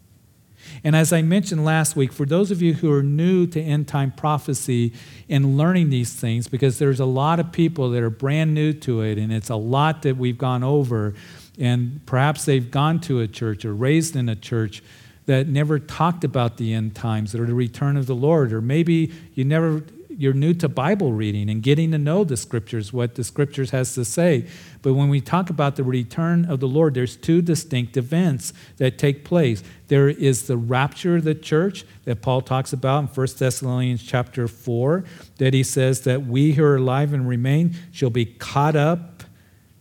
And 0.83 0.95
as 0.95 1.11
I 1.11 1.21
mentioned 1.21 1.65
last 1.65 1.95
week, 1.95 2.11
for 2.11 2.25
those 2.25 2.51
of 2.51 2.61
you 2.61 2.73
who 2.73 2.91
are 2.91 3.03
new 3.03 3.47
to 3.47 3.61
end 3.61 3.87
time 3.87 4.11
prophecy 4.11 4.93
and 5.29 5.57
learning 5.57 5.89
these 5.89 6.13
things, 6.13 6.47
because 6.47 6.79
there's 6.79 6.99
a 6.99 7.05
lot 7.05 7.39
of 7.39 7.51
people 7.51 7.89
that 7.91 8.03
are 8.03 8.09
brand 8.09 8.53
new 8.53 8.73
to 8.73 9.01
it, 9.01 9.17
and 9.17 9.31
it's 9.31 9.49
a 9.49 9.55
lot 9.55 10.01
that 10.03 10.17
we've 10.17 10.37
gone 10.37 10.63
over, 10.63 11.13
and 11.59 12.05
perhaps 12.05 12.45
they've 12.45 12.69
gone 12.69 12.99
to 13.01 13.19
a 13.19 13.27
church 13.27 13.65
or 13.65 13.73
raised 13.73 14.15
in 14.15 14.29
a 14.29 14.35
church 14.35 14.83
that 15.25 15.47
never 15.47 15.77
talked 15.77 16.23
about 16.23 16.57
the 16.57 16.73
end 16.73 16.95
times 16.95 17.35
or 17.35 17.45
the 17.45 17.53
return 17.53 17.97
of 17.97 18.05
the 18.05 18.15
Lord, 18.15 18.53
or 18.53 18.61
maybe 18.61 19.11
you 19.33 19.43
never 19.43 19.83
you're 20.17 20.33
new 20.33 20.53
to 20.55 20.67
Bible 20.67 21.13
reading 21.13 21.47
and 21.49 21.61
getting 21.61 21.91
to 21.91 21.97
know 21.99 22.23
the 22.23 22.35
scriptures, 22.35 22.91
what 22.91 23.13
the 23.15 23.23
scriptures 23.23 23.69
has 23.69 23.93
to 23.93 24.03
say. 24.03 24.47
But 24.81 24.95
when 24.95 25.09
we 25.09 25.21
talk 25.21 25.51
about 25.51 25.75
the 25.75 25.83
return 25.83 26.45
of 26.45 26.59
the 26.59 26.67
Lord, 26.67 26.95
there's 26.95 27.15
two 27.15 27.41
distinct 27.43 27.95
events 27.97 28.51
that 28.77 28.97
take 28.97 29.23
place. 29.23 29.63
There 29.89 30.09
is 30.09 30.47
the 30.47 30.57
rapture 30.57 31.17
of 31.17 31.23
the 31.23 31.35
church 31.35 31.85
that 32.05 32.21
Paul 32.21 32.41
talks 32.41 32.73
about 32.73 32.99
in 33.01 33.07
1 33.07 33.27
Thessalonians 33.37 34.01
chapter 34.01 34.47
4, 34.47 35.05
that 35.37 35.53
he 35.53 35.61
says 35.61 36.01
that 36.01 36.25
we 36.25 36.53
who 36.53 36.63
are 36.63 36.77
alive 36.77 37.13
and 37.13 37.27
remain 37.29 37.75
shall 37.91 38.09
be 38.09 38.25
caught 38.25 38.75
up 38.75 39.23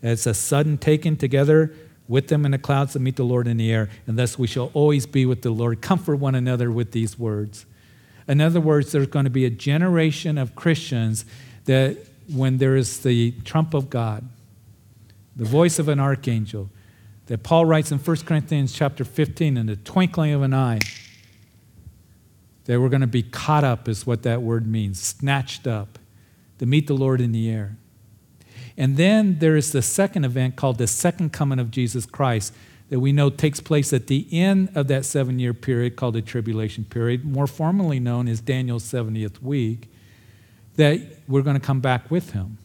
as 0.02 0.26
a 0.26 0.34
sudden 0.34 0.76
taken 0.76 1.16
together 1.16 1.74
with 2.08 2.28
them 2.28 2.44
in 2.44 2.52
the 2.52 2.58
clouds 2.58 2.92
to 2.92 3.00
meet 3.00 3.16
the 3.16 3.24
Lord 3.24 3.48
in 3.48 3.56
the 3.56 3.72
air, 3.72 3.88
and 4.06 4.18
thus 4.18 4.38
we 4.38 4.46
shall 4.46 4.70
always 4.74 5.06
be 5.06 5.24
with 5.24 5.42
the 5.42 5.50
Lord. 5.50 5.80
Comfort 5.80 6.16
one 6.16 6.34
another 6.34 6.70
with 6.70 6.92
these 6.92 7.18
words. 7.18 7.64
In 8.28 8.40
other 8.40 8.60
words, 8.60 8.92
there's 8.92 9.06
going 9.06 9.24
to 9.24 9.30
be 9.30 9.44
a 9.44 9.50
generation 9.50 10.38
of 10.38 10.54
Christians 10.54 11.24
that 11.66 11.96
when 12.28 12.58
there 12.58 12.76
is 12.76 13.00
the 13.00 13.32
trump 13.44 13.74
of 13.74 13.88
God, 13.88 14.28
the 15.36 15.44
voice 15.44 15.78
of 15.78 15.88
an 15.88 16.00
archangel, 16.00 16.70
that 17.26 17.42
Paul 17.42 17.66
writes 17.66 17.92
in 17.92 17.98
1 17.98 18.16
Corinthians 18.18 18.72
chapter 18.72 19.04
15, 19.04 19.56
in 19.56 19.66
the 19.66 19.76
twinkling 19.76 20.32
of 20.32 20.42
an 20.42 20.54
eye, 20.54 20.80
that 22.64 22.80
we're 22.80 22.88
going 22.88 23.00
to 23.00 23.06
be 23.06 23.22
caught 23.22 23.64
up, 23.64 23.88
is 23.88 24.06
what 24.06 24.22
that 24.22 24.42
word 24.42 24.66
means, 24.66 25.00
snatched 25.00 25.66
up, 25.66 25.98
to 26.58 26.66
meet 26.66 26.86
the 26.86 26.94
Lord 26.94 27.20
in 27.20 27.32
the 27.32 27.50
air. 27.50 27.76
And 28.76 28.96
then 28.96 29.38
there 29.38 29.56
is 29.56 29.72
the 29.72 29.82
second 29.82 30.24
event 30.24 30.56
called 30.56 30.78
the 30.78 30.86
second 30.86 31.32
coming 31.32 31.58
of 31.58 31.70
Jesus 31.70 32.06
Christ 32.06 32.52
that 32.88 33.00
we 33.00 33.12
know 33.12 33.30
takes 33.30 33.60
place 33.60 33.92
at 33.92 34.06
the 34.06 34.26
end 34.30 34.70
of 34.74 34.88
that 34.88 35.04
seven 35.04 35.38
year 35.38 35.52
period 35.54 35.96
called 35.96 36.14
the 36.14 36.22
tribulation 36.22 36.84
period, 36.84 37.24
more 37.24 37.46
formally 37.46 37.98
known 37.98 38.28
as 38.28 38.40
Daniel's 38.40 38.84
70th 38.84 39.42
week, 39.42 39.90
that 40.76 41.00
we're 41.26 41.42
going 41.42 41.58
to 41.58 41.64
come 41.66 41.80
back 41.80 42.10
with 42.10 42.30
him 42.30 42.58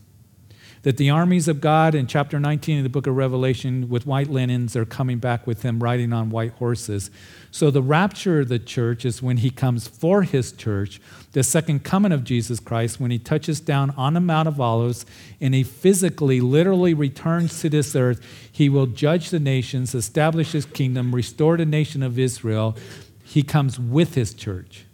that 0.83 0.97
the 0.97 1.11
armies 1.11 1.47
of 1.47 1.61
God 1.61 1.93
in 1.93 2.07
chapter 2.07 2.39
19 2.39 2.79
of 2.79 2.83
the 2.83 2.89
book 2.89 3.05
of 3.05 3.15
Revelation 3.15 3.87
with 3.87 4.07
white 4.07 4.29
linens 4.31 4.75
are 4.75 4.85
coming 4.85 5.19
back 5.19 5.45
with 5.45 5.61
him 5.61 5.81
riding 5.81 6.11
on 6.11 6.31
white 6.31 6.53
horses. 6.53 7.11
So 7.51 7.69
the 7.69 7.83
rapture 7.83 8.39
of 8.39 8.49
the 8.49 8.57
church 8.57 9.05
is 9.05 9.21
when 9.21 9.37
he 9.37 9.51
comes 9.51 9.87
for 9.87 10.23
his 10.23 10.51
church. 10.51 10.99
The 11.33 11.43
second 11.43 11.83
coming 11.83 12.11
of 12.11 12.23
Jesus 12.23 12.59
Christ, 12.59 12.99
when 12.99 13.11
he 13.11 13.19
touches 13.19 13.59
down 13.59 13.91
on 13.91 14.15
the 14.15 14.19
Mount 14.19 14.47
of 14.47 14.59
Olives 14.59 15.05
and 15.39 15.53
he 15.53 15.63
physically, 15.63 16.41
literally 16.41 16.95
returns 16.95 17.61
to 17.61 17.69
this 17.69 17.95
earth, 17.95 18.25
he 18.51 18.67
will 18.67 18.87
judge 18.87 19.29
the 19.29 19.39
nations, 19.39 19.93
establish 19.93 20.53
his 20.53 20.65
kingdom, 20.65 21.13
restore 21.13 21.57
the 21.57 21.65
nation 21.65 22.01
of 22.01 22.17
Israel. 22.17 22.75
He 23.23 23.43
comes 23.43 23.79
with 23.79 24.15
his 24.15 24.33
church. 24.33 24.85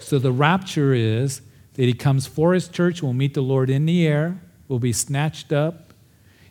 So 0.00 0.18
the 0.18 0.32
rapture 0.32 0.92
is 0.92 1.40
that 1.74 1.84
he 1.84 1.94
comes 1.94 2.26
for 2.26 2.52
his 2.52 2.68
church, 2.68 3.02
will 3.02 3.14
meet 3.14 3.32
the 3.32 3.40
Lord 3.40 3.70
in 3.70 3.86
the 3.86 4.06
air 4.06 4.38
will 4.68 4.78
be 4.78 4.92
snatched 4.92 5.52
up. 5.52 5.92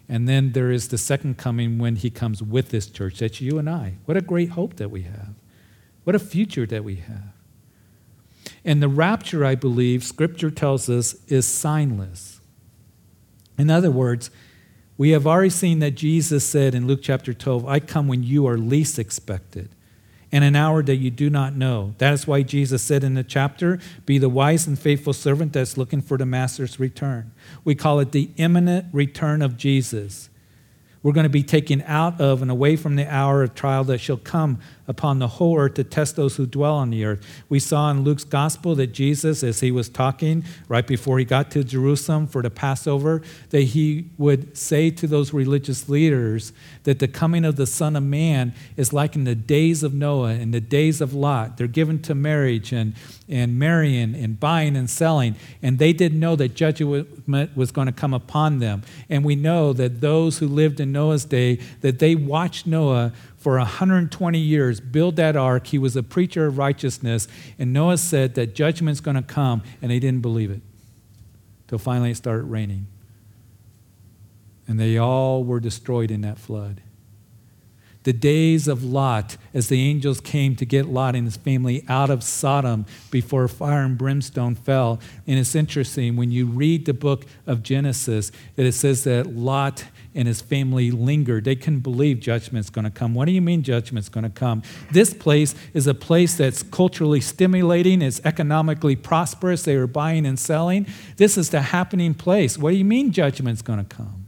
And 0.10 0.28
then 0.28 0.52
there 0.52 0.71
is 0.71 0.89
the 0.89 0.97
second 0.97 1.38
coming 1.38 1.80
when 1.80 1.95
he 1.95 2.10
comes 2.10 2.43
with 2.43 2.69
this 2.69 2.88
church. 2.88 3.19
That's 3.19 3.41
you 3.41 3.58
and 3.58 3.69
I. 3.69 3.95
What 4.06 4.17
a 4.17 4.21
great 4.21 4.49
hope 4.49 4.76
that 4.76 4.91
we 4.91 5.04
have. 5.04 5.34
What 6.04 6.15
a 6.15 6.19
future 6.19 6.65
that 6.65 6.84
we 6.84 6.95
have. 6.95 7.34
And 8.65 8.82
the 8.82 8.89
rapture, 8.89 9.45
I 9.45 9.56
believe, 9.56 10.04
scripture 10.04 10.52
tells 10.52 10.89
us, 10.89 11.15
is 11.28 11.45
signless. 11.45 12.39
In 13.58 13.69
other 13.69 13.91
words, 13.91 14.30
we 14.97 15.12
have 15.12 15.26
already 15.26 15.49
seen 15.49 15.80
that 15.80 15.91
Jesus 15.91 16.43
said 16.43 16.76
in 16.76 16.88
Luke 16.88 17.02
chapter 17.02 17.34
12, 17.34 17.65
I 17.67 17.80
come 17.80 18.08
when 18.08 18.23
you 18.23 18.47
are 18.47 18.58
least 18.58 18.99
expected 18.99 19.69
and 20.34 20.43
an 20.43 20.56
hour 20.56 20.82
that 20.82 20.96
you 20.96 21.12
do 21.12 21.30
not 21.30 21.56
know. 21.56 21.93
That 22.00 22.12
is 22.12 22.26
why 22.26 22.41
Jesus 22.41 22.82
said 22.82 23.04
in 23.04 23.13
the 23.13 23.24
chapter, 23.24 23.80
Be 24.08 24.17
the 24.17 24.28
wise 24.28 24.65
and 24.65 24.78
faithful 24.78 25.13
servant 25.13 25.54
that's 25.54 25.78
looking 25.78 26.02
for 26.02 26.17
the 26.17 26.26
master's 26.26 26.80
return. 26.80 27.32
We 27.63 27.76
call 27.76 28.00
it 28.00 28.13
the 28.13 28.32
imminent 28.38 28.88
return 28.91 29.43
of 29.43 29.58
Jesus. 29.58 30.32
We're 31.04 31.13
going 31.13 31.26
to 31.26 31.30
be 31.30 31.43
taken 31.43 31.84
out 31.84 32.19
of 32.19 32.41
and 32.41 32.50
away 32.50 32.78
from 32.78 32.96
the 32.96 33.08
hour 33.13 33.43
of 33.43 33.54
trial 33.54 33.84
that 33.84 34.00
shall 34.00 34.17
come 34.17 34.60
upon 34.88 35.19
the 35.19 35.28
whole 35.28 35.58
earth 35.58 35.76
to 35.76 35.84
test 35.84 36.15
those 36.15 36.36
who 36.36 36.46
dwell 36.46 36.76
on 36.76 36.89
the 36.89 37.06
earth. 37.06 37.26
We 37.50 37.60
saw 37.60 37.89
in 37.91 38.04
Luke's 38.04 38.24
gospel 38.24 38.76
that 38.76 38.88
Jesus, 38.88 39.43
as 39.43 39.62
he 39.62 39.72
was 39.72 39.89
talking 39.89 40.43
right 40.67 40.86
before 40.86 41.19
he 41.19 41.26
got 41.26 41.52
to 41.52 41.63
Jerusalem 41.63 42.28
for 42.28 42.41
the 42.41 42.50
Passover, 42.50 43.22
that 43.50 43.62
he 43.62 44.06
would 44.17 44.58
say 44.58 44.89
to 44.91 45.08
those 45.08 45.34
religious 45.34 45.88
leaders 45.88 46.52
that 46.84 47.00
the 47.00 47.08
coming 47.08 47.46
of 47.46 47.56
the 47.56 47.67
Son 47.67 47.96
of 47.96 48.04
Man 48.04 48.54
is 48.76 48.91
like 48.91 49.15
in 49.15 49.24
the 49.24 49.36
days 49.36 49.84
of 49.84 49.93
Noah 49.93 50.32
and 50.32 50.54
the 50.54 50.62
days 50.62 51.00
of 51.02 51.13
Lot. 51.13 51.58
They're 51.58 51.67
given 51.67 52.02
to 52.04 52.15
marriage 52.15 52.72
and, 52.74 52.93
and 53.30 53.58
marrying 53.58 54.15
and 54.15 54.39
buying 54.39 54.76
and 54.76 54.89
selling, 54.89 55.36
and 55.62 55.80
they 55.80 55.93
didn't 55.93 56.19
know 56.19 56.36
that 56.36 56.56
judgment 56.56 57.56
was 57.56 57.72
going 57.72 57.88
to 57.88 57.93
come 57.93 58.13
upon 58.13 58.60
them. 58.60 58.84
And 59.10 59.24
we 59.24 59.36
know 59.36 59.72
that 59.74 60.02
those 60.02 60.39
who 60.39 60.48
lived 60.48 60.80
in 60.80 60.91
Noah's 60.91 61.26
day, 61.26 61.60
that 61.82 62.00
they 62.00 62.15
watched 62.15 62.67
Noah 62.67 63.13
for 63.43 63.58
120 63.58 64.39
years 64.39 64.79
build 64.79 65.17
that 65.17 65.36
ark. 65.36 65.67
He 65.67 65.77
was 65.77 65.97
a 65.97 66.01
preacher 66.01 66.45
of 66.45 66.58
righteousness. 66.58 67.27
And 67.60 67.73
Noah 67.73 67.97
said 67.97 68.36
that 68.36 68.56
judgment's 68.56 69.01
going 69.01 69.17
to 69.17 69.21
come, 69.21 69.62
and 69.82 69.91
they 69.91 69.99
didn't 69.99 70.21
believe 70.21 70.49
it. 70.49 70.62
Till 71.67 71.77
finally 71.77 72.12
it 72.12 72.17
started 72.17 72.45
raining. 72.45 72.88
And 74.65 74.79
they 74.79 74.97
all 74.97 75.43
were 75.43 75.60
destroyed 75.60 76.10
in 76.10 76.21
that 76.21 76.39
flood. 76.39 76.82
The 78.03 78.13
days 78.13 78.67
of 78.67 78.84
Lot, 78.84 79.38
as 79.53 79.67
the 79.67 79.82
angels 79.82 80.21
came 80.21 80.56
to 80.58 80.65
get 80.65 80.88
Lot 80.88 81.15
and 81.15 81.25
his 81.25 81.38
family 81.38 81.84
out 81.89 82.10
of 82.10 82.23
Sodom 82.23 82.86
before 83.12 83.47
fire 83.49 83.84
and 83.84 83.97
brimstone 83.97 84.56
fell. 84.56 84.99
And 85.27 85.38
it's 85.38 85.56
interesting 85.56 86.15
when 86.15 86.32
you 86.32 86.45
read 86.45 86.86
the 86.86 86.93
book 86.93 87.25
of 87.45 87.62
Genesis 87.62 88.32
that 88.56 88.65
it 88.65 88.73
says 88.73 89.03
that 89.03 89.27
Lot 89.27 89.86
and 90.15 90.28
his 90.28 90.41
family 90.41 90.91
lingered. 90.91 91.43
They 91.45 91.56
couldn't 91.56 91.80
believe 91.80 92.19
judgment's 92.19 92.69
going 92.69 92.86
to 92.86 92.91
come. 92.91 93.13
What 93.15 93.26
do 93.26 93.32
you 93.32 93.41
mean 93.41 93.63
judgment's 93.63 94.10
going 94.10 94.23
to 94.23 94.30
come? 94.30 94.62
This 94.91 95.13
place 95.13 95.56
is 95.73 95.88
a 95.88 95.93
place 95.93 96.38
that's 96.38 96.63
culturally 96.63 97.21
stimulating, 97.21 98.02
it's 98.02 98.21
economically 98.23 98.95
prosperous. 98.95 99.63
They 99.63 99.78
were 99.78 99.88
buying 99.88 100.26
and 100.26 100.38
selling. 100.38 100.88
This 101.17 101.38
is 101.38 101.49
the 101.49 101.62
happening 101.62 102.13
place. 102.13 102.58
What 102.58 102.71
do 102.71 102.78
you 102.78 102.86
mean 102.86 103.12
judgment's 103.12 103.62
going 103.62 103.80
to 103.80 103.95
come? 103.95 104.26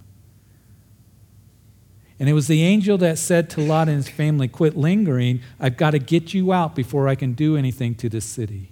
And 2.20 2.30
it 2.30 2.34
was 2.34 2.48
the 2.48 2.64
angel 2.64 2.98
that 3.00 3.18
said 3.18 3.50
to 3.52 3.62
Lot 3.62 3.90
and 3.90 3.98
his 3.98 4.08
family, 4.08 4.48
Quit 4.48 4.78
lingering. 4.78 5.42
I've 5.60 5.76
got 5.76 5.92
to 5.92 6.00
get 6.00 6.34
you 6.34 6.54
out 6.54 6.74
before 6.74 7.08
I 7.08 7.16
can 7.16 7.34
do 7.34 7.58
anything 7.58 7.94
to 7.96 8.10
this 8.10 8.26
city. 8.26 8.72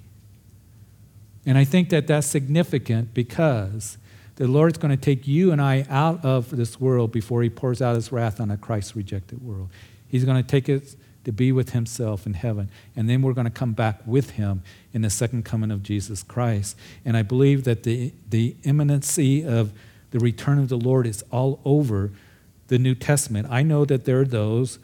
And 1.46 1.58
I 1.58 1.66
think 1.66 1.90
that 1.90 2.08
that's 2.08 2.26
significant 2.26 3.14
because 3.14 3.98
the 4.36 4.48
Lord's 4.48 4.78
going 4.78 4.96
to 4.96 5.02
take 5.02 5.28
you 5.28 5.52
and 5.52 5.62
I 5.62 5.86
out 5.90 6.24
of 6.26 6.50
this 6.50 6.80
world 6.80 7.12
before 7.12 7.44
he 7.44 7.50
pours 7.50 7.82
out 7.82 7.96
his 7.96 8.12
wrath 8.12 8.40
on 8.40 8.50
a 8.50 8.58
Christ 8.58 8.96
rejected 8.96 9.44
world. 9.44 9.70
He's 10.08 10.26
going 10.26 10.42
to 10.42 10.48
take 10.48 10.70
us 10.70 10.96
to 11.24 11.32
be 11.32 11.52
with 11.52 11.72
himself 11.72 12.26
in 12.26 12.34
heaven. 12.34 12.70
And 12.96 13.10
then 13.10 13.22
we're 13.22 13.34
going 13.34 13.46
to 13.46 13.52
come 13.52 13.74
back 13.74 14.02
with 14.06 14.32
him 14.32 14.62
in 14.92 15.02
the 15.02 15.10
second 15.10 15.46
coming 15.46 15.72
of 15.72 15.84
Jesus 15.84 16.24
Christ. 16.24 16.76
And 17.06 17.16
I 17.16 17.22
believe 17.22 17.64
that 17.64 17.84
the, 17.84 18.14
the 18.30 18.56
imminency 18.64 19.46
of 19.46 19.72
the 20.12 20.20
return 20.20 20.60
of 20.60 20.70
the 20.70 20.78
Lord 20.78 21.08
is 21.08 21.24
all 21.32 21.60
over 21.64 22.12
the 22.68 22.78
New 22.78 22.96
Testament. 22.96 23.48
I 23.50 23.64
know 23.64 23.86
that 23.86 24.06
there 24.06 24.20
are 24.20 24.26
those 24.26 24.80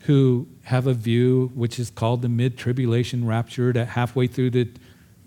who 0.00 0.48
have 0.64 0.86
a 0.86 0.94
view 0.94 1.50
which 1.54 1.78
is 1.78 1.90
called 1.90 2.22
the 2.22 2.28
mid 2.28 2.56
tribulation 2.56 3.26
rapture, 3.26 3.72
that 3.72 3.88
halfway 3.88 4.26
through 4.26 4.50
the 4.50 4.68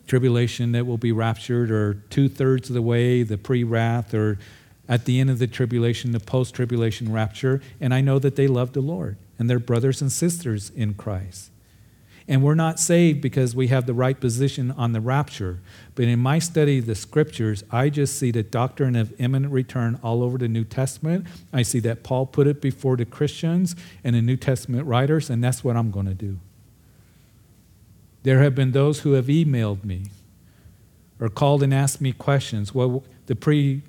tribulation 0.08 0.72
that 0.74 0.86
will 0.86 0.98
be 0.98 1.12
raptured, 1.12 1.72
or 1.72 1.96
two 2.10 2.30
thirds 2.30 2.70
of 2.70 2.76
the 2.76 2.82
way, 2.82 3.24
the 3.24 3.38
pre 3.38 3.64
wrath, 3.64 4.14
or 4.14 4.38
at 4.88 5.06
the 5.06 5.20
end 5.20 5.30
of 5.30 5.40
the 5.40 5.48
tribulation, 5.48 6.12
the 6.12 6.20
post 6.20 6.54
tribulation 6.54 7.12
rapture. 7.12 7.62
And 7.82 7.94
I 7.94 8.02
know 8.02 8.20
that 8.20 8.36
they 8.36 8.48
love 8.48 8.74
the 8.74 8.82
Lord 8.82 9.18
and 9.38 9.50
they're 9.50 9.60
brothers 9.60 10.02
and 10.02 10.12
sisters 10.12 10.70
in 10.70 10.94
Christ. 10.94 11.52
And 12.28 12.42
we're 12.42 12.56
not 12.56 12.80
saved 12.80 13.22
because 13.22 13.56
we 13.56 13.68
have 13.68 13.86
the 13.86 13.94
right 13.94 14.20
position 14.20 14.72
on 14.72 14.94
the 14.94 15.02
rapture. 15.02 15.60
But 15.94 16.06
in 16.06 16.20
my 16.20 16.40
study 16.40 16.80
of 16.80 16.88
the 16.88 16.96
scriptures, 16.96 17.64
I 17.70 17.90
just 17.90 18.18
see 18.18 18.32
the 18.32 18.42
doctrine 18.42 18.96
of 18.96 19.14
imminent 19.20 19.54
return 19.54 20.00
all 20.02 20.24
over 20.24 20.40
the 20.40 20.48
New 20.48 20.64
Testament. 20.64 21.28
I 21.54 21.62
see 21.62 21.80
that 21.82 22.02
Paul 22.02 22.26
put 22.26 22.48
it 22.48 22.62
before 22.62 22.98
the 22.98 23.06
Christians 23.06 23.76
and 24.04 24.16
the 24.16 24.24
New 24.24 24.38
Testament 24.38 24.88
writers, 24.88 25.30
and 25.30 25.44
that's 25.44 25.64
what 25.64 25.76
I'm 25.76 25.92
going 25.92 26.08
to 26.08 26.16
do. 26.16 26.40
There 28.26 28.42
have 28.42 28.56
been 28.56 28.72
those 28.72 29.02
who 29.02 29.12
have 29.12 29.28
emailed 29.28 29.86
me 29.86 30.08
or 31.20 31.30
called 31.30 31.62
and 31.62 31.72
asked 31.72 32.02
me 32.02 32.12
questions. 32.12 32.74
Well, 32.74 33.04
the 33.28 33.36
pre 33.36 33.84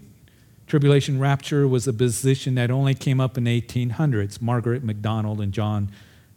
tribulation 0.67 1.19
rapture 1.19 1.67
was 1.67 1.89
a 1.89 1.93
position 1.95 2.55
that 2.57 2.71
only 2.71 2.93
came 2.93 3.19
up 3.19 3.39
in 3.39 3.45
the 3.45 3.63
1800s. 3.63 4.43
Margaret 4.43 4.85
MacDonald 4.85 5.41
and 5.41 5.55
John 5.55 5.91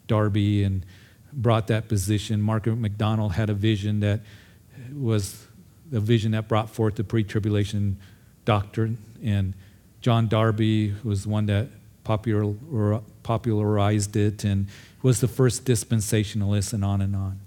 Darby 0.08 0.64
and 0.64 0.86
brought 1.34 1.68
that 1.68 1.90
position. 1.90 2.42
Margaret 2.42 2.78
MacDonald 2.78 3.34
had 3.34 3.50
a 3.50 3.54
vision 3.54 4.00
that 4.00 4.22
was 4.94 5.46
a 5.92 6.00
vision 6.00 6.32
that 6.32 6.48
brought 6.48 6.70
forth 6.70 6.96
the 6.96 7.04
pre 7.04 7.26
tribulation 7.26 8.00
doctrine. 8.46 8.98
And 9.22 9.56
John 10.00 10.30
Darby 10.30 10.94
was 11.04 11.28
one 11.28 11.48
that 11.48 11.68
popularized 12.04 14.16
it 14.16 14.46
and 14.46 14.68
was 15.02 15.20
the 15.20 15.28
first 15.28 15.66
dispensationalist, 15.66 16.72
and 16.72 16.86
on 16.86 17.02
and 17.02 17.14
on. 17.14 17.42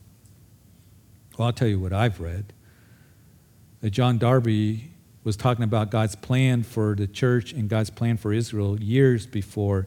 Well, 1.37 1.47
I'll 1.47 1.53
tell 1.53 1.69
you 1.69 1.79
what 1.79 1.93
I've 1.93 2.21
read. 2.21 2.53
That 3.81 3.91
John 3.91 4.19
Darby 4.19 4.91
was 5.25 5.37
talking 5.37 5.65
about 5.65 5.91
God's 5.91 6.15
plan 6.15 6.63
for 6.63 6.95
the 6.95 7.07
church 7.07 7.53
and 7.53 7.69
God's 7.69 7.91
plan 7.91 8.17
for 8.17 8.33
Israel 8.33 8.81
years 8.81 9.27
before 9.27 9.87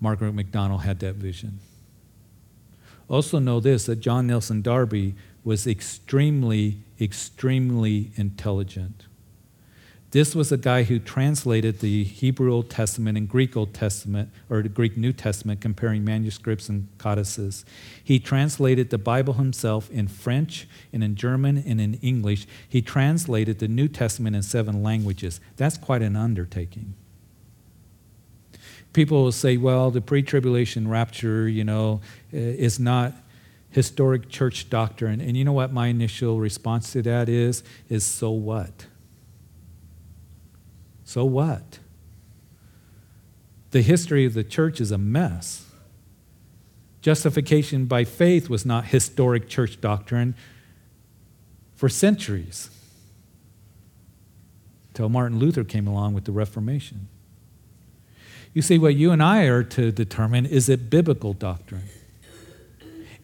Margaret 0.00 0.32
MacDonald 0.32 0.82
had 0.82 1.00
that 1.00 1.16
vision. 1.16 1.60
Also, 3.08 3.38
know 3.38 3.60
this 3.60 3.86
that 3.86 3.96
John 3.96 4.26
Nelson 4.26 4.62
Darby 4.62 5.14
was 5.44 5.66
extremely, 5.66 6.78
extremely 7.00 8.10
intelligent. 8.16 9.06
This 10.14 10.32
was 10.32 10.52
a 10.52 10.56
guy 10.56 10.84
who 10.84 11.00
translated 11.00 11.80
the 11.80 12.04
Hebrew 12.04 12.52
Old 12.52 12.70
Testament 12.70 13.18
and 13.18 13.28
Greek 13.28 13.56
Old 13.56 13.74
Testament, 13.74 14.30
or 14.48 14.62
the 14.62 14.68
Greek 14.68 14.96
New 14.96 15.12
Testament, 15.12 15.60
comparing 15.60 16.04
manuscripts 16.04 16.68
and 16.68 16.86
codices. 16.98 17.64
He 18.04 18.20
translated 18.20 18.90
the 18.90 18.96
Bible 18.96 19.34
himself 19.34 19.90
in 19.90 20.06
French 20.06 20.68
and 20.92 21.02
in 21.02 21.16
German 21.16 21.58
and 21.66 21.80
in 21.80 21.94
English. 21.94 22.46
He 22.68 22.80
translated 22.80 23.58
the 23.58 23.66
New 23.66 23.88
Testament 23.88 24.36
in 24.36 24.44
seven 24.44 24.84
languages. 24.84 25.40
That's 25.56 25.76
quite 25.76 26.00
an 26.00 26.14
undertaking. 26.14 26.94
People 28.92 29.24
will 29.24 29.32
say, 29.32 29.56
well, 29.56 29.90
the 29.90 30.00
pre 30.00 30.22
tribulation 30.22 30.86
rapture, 30.86 31.48
you 31.48 31.64
know, 31.64 32.02
eh, 32.32 32.36
is 32.36 32.78
not 32.78 33.14
historic 33.70 34.28
church 34.28 34.70
doctrine. 34.70 35.20
And 35.20 35.36
you 35.36 35.44
know 35.44 35.52
what 35.52 35.72
my 35.72 35.88
initial 35.88 36.38
response 36.38 36.92
to 36.92 37.02
that 37.02 37.28
is? 37.28 37.64
Is 37.88 38.04
so 38.04 38.30
what? 38.30 38.86
So 41.04 41.24
what? 41.24 41.78
The 43.70 43.82
history 43.82 44.24
of 44.24 44.34
the 44.34 44.44
church 44.44 44.80
is 44.80 44.90
a 44.90 44.98
mess. 44.98 45.70
Justification 47.02 47.84
by 47.84 48.04
faith 48.04 48.48
was 48.48 48.64
not 48.64 48.86
historic 48.86 49.48
church 49.48 49.80
doctrine 49.80 50.34
for 51.76 51.88
centuries 51.88 52.70
until 54.88 55.08
Martin 55.08 55.38
Luther 55.38 55.64
came 55.64 55.86
along 55.86 56.14
with 56.14 56.24
the 56.24 56.32
Reformation. 56.32 57.08
You 58.52 58.62
see, 58.62 58.78
what 58.78 58.94
you 58.94 59.10
and 59.10 59.20
I 59.22 59.42
are 59.46 59.64
to 59.64 59.90
determine 59.90 60.46
is 60.46 60.68
it 60.68 60.88
biblical 60.88 61.32
doctrine? 61.32 61.88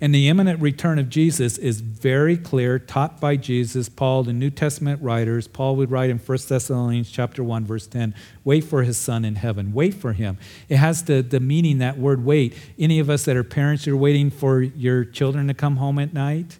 And 0.02 0.14
the 0.14 0.28
imminent 0.28 0.62
return 0.62 0.98
of 0.98 1.10
Jesus 1.10 1.58
is 1.58 1.80
very 1.82 2.38
clear, 2.38 2.78
taught 2.78 3.20
by 3.20 3.36
Jesus. 3.36 3.90
Paul, 3.90 4.22
the 4.22 4.32
New 4.32 4.48
Testament 4.48 5.02
writers, 5.02 5.46
Paul 5.46 5.76
would 5.76 5.90
write 5.90 6.08
in 6.08 6.18
1 6.18 6.38
Thessalonians 6.48 7.10
chapter 7.10 7.44
1, 7.44 7.66
verse 7.66 7.86
10, 7.86 8.14
wait 8.42 8.64
for 8.64 8.82
his 8.82 8.96
son 8.96 9.26
in 9.26 9.34
heaven. 9.34 9.74
Wait 9.74 9.92
for 9.92 10.14
him. 10.14 10.38
It 10.70 10.76
has 10.76 11.04
the, 11.04 11.20
the 11.20 11.38
meaning, 11.38 11.78
that 11.78 11.98
word 11.98 12.24
wait. 12.24 12.56
Any 12.78 12.98
of 12.98 13.10
us 13.10 13.26
that 13.26 13.36
are 13.36 13.44
parents, 13.44 13.84
you're 13.84 13.96
waiting 13.96 14.30
for 14.30 14.62
your 14.62 15.04
children 15.04 15.48
to 15.48 15.54
come 15.54 15.76
home 15.76 15.98
at 15.98 16.14
night. 16.14 16.58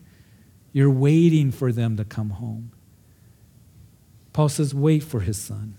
You're 0.73 0.91
waiting 0.91 1.51
for 1.51 1.73
them 1.73 1.97
to 1.97 2.05
come 2.05 2.31
home. 2.31 2.73
Paul 4.35 4.51
says, 4.51 4.75
wait 4.75 5.03
for 5.03 5.21
his 5.21 5.39
son. 5.39 5.77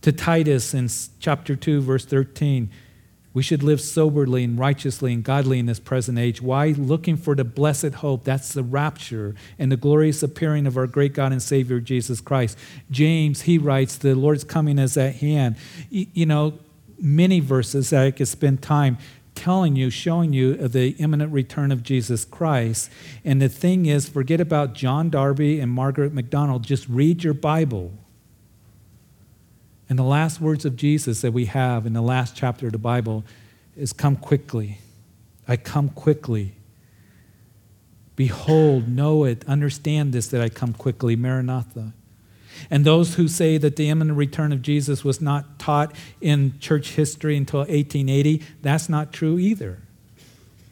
To 0.00 0.10
Titus 0.10 0.72
in 0.72 0.88
chapter 1.20 1.54
2, 1.54 1.82
verse 1.82 2.06
13, 2.06 2.70
we 3.36 3.42
should 3.42 3.62
live 3.62 3.82
soberly 3.82 4.44
and 4.44 4.58
righteously 4.58 5.12
and 5.12 5.22
godly 5.22 5.58
in 5.58 5.66
this 5.66 5.78
present 5.78 6.18
age. 6.18 6.40
Why? 6.40 6.68
Looking 6.68 7.18
for 7.18 7.34
the 7.34 7.44
blessed 7.44 7.96
hope. 7.96 8.24
That's 8.24 8.54
the 8.54 8.62
rapture 8.62 9.34
and 9.58 9.70
the 9.70 9.76
glorious 9.76 10.22
appearing 10.22 10.66
of 10.66 10.78
our 10.78 10.86
great 10.86 11.12
God 11.12 11.32
and 11.32 11.42
Savior, 11.42 11.78
Jesus 11.78 12.22
Christ. 12.22 12.56
James, 12.90 13.42
he 13.42 13.58
writes, 13.58 13.98
The 13.98 14.14
Lord's 14.14 14.42
coming 14.42 14.78
is 14.78 14.96
at 14.96 15.16
hand. 15.16 15.56
You 15.90 16.24
know, 16.24 16.60
many 16.98 17.40
verses 17.40 17.90
that 17.90 18.06
I 18.06 18.10
could 18.10 18.26
spend 18.26 18.62
time 18.62 18.96
telling 19.34 19.76
you, 19.76 19.90
showing 19.90 20.32
you 20.32 20.54
the 20.56 20.92
imminent 20.92 21.30
return 21.30 21.70
of 21.70 21.82
Jesus 21.82 22.24
Christ. 22.24 22.88
And 23.22 23.42
the 23.42 23.50
thing 23.50 23.84
is, 23.84 24.08
forget 24.08 24.40
about 24.40 24.72
John 24.72 25.10
Darby 25.10 25.60
and 25.60 25.70
Margaret 25.70 26.14
MacDonald. 26.14 26.62
Just 26.62 26.88
read 26.88 27.22
your 27.22 27.34
Bible. 27.34 27.92
And 29.88 29.98
the 29.98 30.04
last 30.04 30.40
words 30.40 30.64
of 30.64 30.76
Jesus 30.76 31.20
that 31.20 31.32
we 31.32 31.46
have 31.46 31.86
in 31.86 31.92
the 31.92 32.02
last 32.02 32.34
chapter 32.36 32.66
of 32.66 32.72
the 32.72 32.78
Bible 32.78 33.24
is 33.76 33.92
Come 33.92 34.16
quickly. 34.16 34.78
I 35.46 35.56
come 35.56 35.90
quickly. 35.90 36.56
Behold, 38.16 38.88
know 38.88 39.24
it, 39.24 39.44
understand 39.46 40.12
this 40.12 40.28
that 40.28 40.40
I 40.40 40.48
come 40.48 40.72
quickly. 40.72 41.14
Maranatha. 41.14 41.92
And 42.70 42.84
those 42.84 43.14
who 43.16 43.28
say 43.28 43.58
that 43.58 43.76
the 43.76 43.90
imminent 43.90 44.16
return 44.16 44.52
of 44.52 44.62
Jesus 44.62 45.04
was 45.04 45.20
not 45.20 45.58
taught 45.58 45.94
in 46.20 46.58
church 46.58 46.92
history 46.92 47.36
until 47.36 47.60
1880, 47.60 48.42
that's 48.62 48.88
not 48.88 49.12
true 49.12 49.38
either 49.38 49.85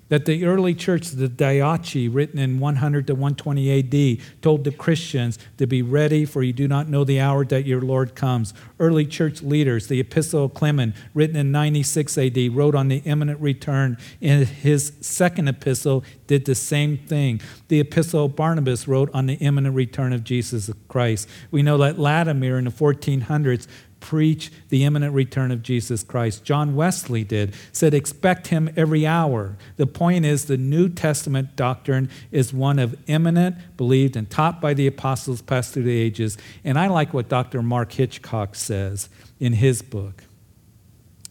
that 0.08 0.24
the 0.24 0.44
early 0.44 0.74
church, 0.74 1.08
the 1.10 1.28
Didache, 1.28 2.12
written 2.12 2.38
in 2.38 2.58
100 2.58 3.06
to 3.06 3.14
120 3.14 3.78
AD, 3.78 4.42
told 4.42 4.64
the 4.64 4.72
Christians 4.72 5.38
to 5.58 5.66
be 5.66 5.82
ready, 5.82 6.24
for 6.24 6.42
you 6.42 6.52
do 6.52 6.68
not 6.68 6.88
know 6.88 7.04
the 7.04 7.20
hour 7.20 7.44
that 7.46 7.66
your 7.66 7.80
Lord 7.80 8.14
comes. 8.14 8.54
Early 8.78 9.06
church 9.06 9.42
leaders, 9.42 9.88
the 9.88 10.00
Epistle 10.00 10.44
of 10.44 10.54
Clement, 10.54 10.94
written 11.14 11.36
in 11.36 11.52
96 11.52 12.18
AD, 12.18 12.54
wrote 12.54 12.74
on 12.74 12.88
the 12.88 12.98
imminent 12.98 13.40
return. 13.40 13.96
In 14.20 14.46
his 14.46 14.92
second 15.00 15.48
epistle, 15.48 16.04
did 16.26 16.44
the 16.44 16.54
same 16.54 16.98
thing. 16.98 17.40
The 17.68 17.80
Epistle 17.80 18.26
of 18.26 18.36
Barnabas 18.36 18.88
wrote 18.88 19.10
on 19.14 19.26
the 19.26 19.34
imminent 19.34 19.74
return 19.74 20.12
of 20.12 20.24
Jesus 20.24 20.70
Christ. 20.88 21.28
We 21.50 21.62
know 21.62 21.78
that 21.78 21.98
Latimer 21.98 22.58
in 22.58 22.64
the 22.64 22.70
1400s 22.70 23.66
preach 24.04 24.52
the 24.68 24.84
imminent 24.84 25.14
return 25.14 25.50
of 25.50 25.62
Jesus 25.62 26.02
Christ. 26.02 26.44
John 26.44 26.76
Wesley 26.76 27.24
did, 27.24 27.54
said, 27.72 27.94
expect 27.94 28.48
him 28.48 28.68
every 28.76 29.06
hour. 29.06 29.56
The 29.78 29.86
point 29.86 30.26
is, 30.26 30.44
the 30.44 30.58
New 30.58 30.90
Testament 30.90 31.56
doctrine 31.56 32.10
is 32.30 32.52
one 32.52 32.78
of 32.78 32.94
imminent, 33.06 33.56
believed, 33.78 34.14
and 34.14 34.28
taught 34.28 34.60
by 34.60 34.74
the 34.74 34.86
apostles 34.86 35.40
passed 35.40 35.72
through 35.72 35.84
the 35.84 35.98
ages. 35.98 36.36
And 36.64 36.78
I 36.78 36.88
like 36.88 37.14
what 37.14 37.30
Dr. 37.30 37.62
Mark 37.62 37.92
Hitchcock 37.92 38.56
says 38.56 39.08
in 39.40 39.54
his 39.54 39.80
book. 39.80 40.24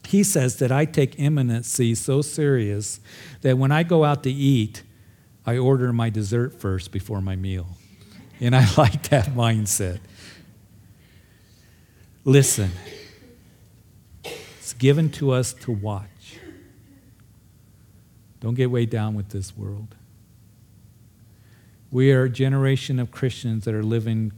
He 0.08 0.24
says 0.24 0.58
that 0.58 0.72
I 0.72 0.86
take 0.86 1.20
imminency 1.20 1.94
so 1.94 2.24
serious 2.24 3.00
that 3.42 3.60
when 3.60 3.72
I 3.72 3.84
go 3.84 4.04
out 4.04 4.24
to 4.24 4.32
eat, 4.32 4.82
I 5.46 5.58
order 5.58 5.94
my 5.94 6.10
dessert 6.10 6.60
first 6.60 6.92
before 6.92 7.22
my 7.22 7.36
meal. 7.36 7.68
And 8.40 8.56
I 8.56 8.66
like 8.80 9.10
that 9.10 9.28
mindset. 9.28 10.00
Listen, 12.26 12.72
it's 14.24 14.74
given 14.74 15.10
to 15.12 15.32
us 15.32 15.52
to 15.54 15.72
watch. 15.72 16.38
Don't 18.40 18.54
get 18.54 18.72
weighed 18.72 18.90
down 18.90 19.14
with 19.14 19.30
this 19.30 19.58
world. 19.58 19.96
We 21.92 22.14
are 22.14 22.24
a 22.24 22.30
generation 22.30 22.98
of 22.98 23.12
Christians 23.12 23.66
that 23.66 23.76
are 23.76 23.84
living 23.84 24.32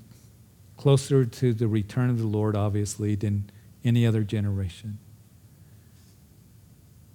closer 0.77 1.25
to 1.25 1.53
the 1.53 1.67
return 1.67 2.09
of 2.09 2.17
the 2.17 2.27
Lord, 2.27 2.55
obviously, 2.55 3.13
than 3.15 3.49
any 3.83 4.05
other 4.05 4.23
generation. 4.23 4.97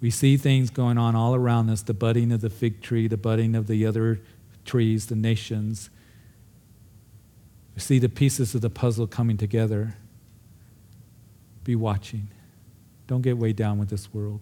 We 0.01 0.11
see 0.11 0.37
things 0.37 0.71
going 0.71 0.99
on 0.99 1.17
all 1.17 1.35
around 1.35 1.69
us 1.69 1.83
the 1.83 1.95
budding 1.95 2.31
of 2.31 2.41
the 2.41 2.49
fig 2.49 2.81
tree, 2.81 3.09
the 3.09 3.17
budding 3.17 3.57
of 3.57 3.67
the 3.67 3.85
other 3.85 4.21
trees, 4.65 5.07
the 5.07 5.17
nations. 5.17 5.91
We 7.75 7.81
see 7.81 7.99
the 7.99 8.09
pieces 8.09 8.55
of 8.55 8.61
the 8.61 8.71
puzzle 8.71 9.09
coming 9.09 9.37
together 9.37 9.97
be 11.65 11.77
watching. 11.77 12.29
Don't 13.07 13.23
get 13.23 13.39
weighed 13.39 13.57
down 13.57 13.79
with 13.79 13.91
this 13.91 14.13
world. 14.15 14.41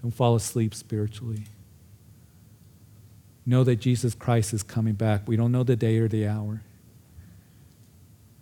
Don't 0.00 0.12
fall 0.12 0.36
asleep 0.36 0.74
spiritually. 0.74 1.44
Know 3.44 3.64
that 3.64 3.76
Jesus 3.76 4.14
Christ 4.14 4.54
is 4.54 4.62
coming 4.62 4.94
back. 4.94 5.26
We 5.26 5.36
don't 5.36 5.52
know 5.52 5.64
the 5.64 5.76
day 5.76 5.98
or 5.98 6.08
the 6.08 6.26
hour. 6.26 6.62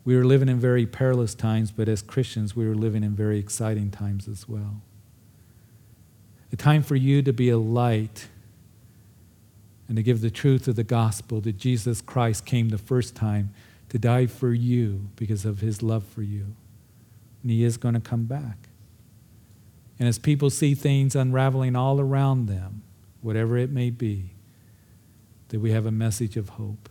We 0.05 0.15
are 0.17 0.25
living 0.25 0.49
in 0.49 0.61
very 0.61 0.87
perilous 0.87 1.35
times, 1.35 1.71
but 1.71 1.89
as 1.89 2.03
Christians, 2.03 2.55
we 2.55 2.67
are 2.67 2.75
living 2.75 3.03
in 3.03 3.13
very 3.13 3.39
exciting 3.39 3.91
times 3.91 4.29
as 4.29 4.49
well. 4.49 4.83
A 6.53 6.57
time 6.57 6.83
for 6.83 6.95
you 6.95 7.23
to 7.23 7.33
be 7.33 7.49
a 7.49 7.59
light 7.59 8.29
and 9.89 9.97
to 9.97 10.03
give 10.03 10.21
the 10.21 10.31
truth 10.31 10.69
of 10.69 10.77
the 10.77 10.85
gospel 10.85 11.41
that 11.41 11.57
Jesus 11.57 12.01
Christ 12.01 12.45
came 12.45 12.69
the 12.69 12.79
first 12.79 13.17
time 13.17 13.53
to 13.89 13.99
die 13.99 14.27
for 14.27 14.53
you 14.53 15.09
because 15.17 15.45
of 15.45 15.61
his 15.61 15.83
love 15.83 16.05
for 16.05 16.23
you 16.23 16.55
and 17.47 17.53
he 17.53 17.63
is 17.63 17.77
going 17.77 17.95
to 17.95 18.01
come 18.01 18.25
back. 18.25 18.71
And 20.01 20.09
as 20.09 20.19
people 20.19 20.51
see 20.51 20.75
things 20.75 21.15
unraveling 21.15 21.77
all 21.77 22.01
around 22.01 22.47
them, 22.47 22.83
whatever 23.23 23.57
it 23.57 23.71
may 23.71 23.89
be, 23.89 24.31
that 25.51 25.61
we 25.61 25.71
have 25.71 25.87
a 25.87 25.93
message 25.93 26.37
of 26.37 26.49
hope, 26.49 26.89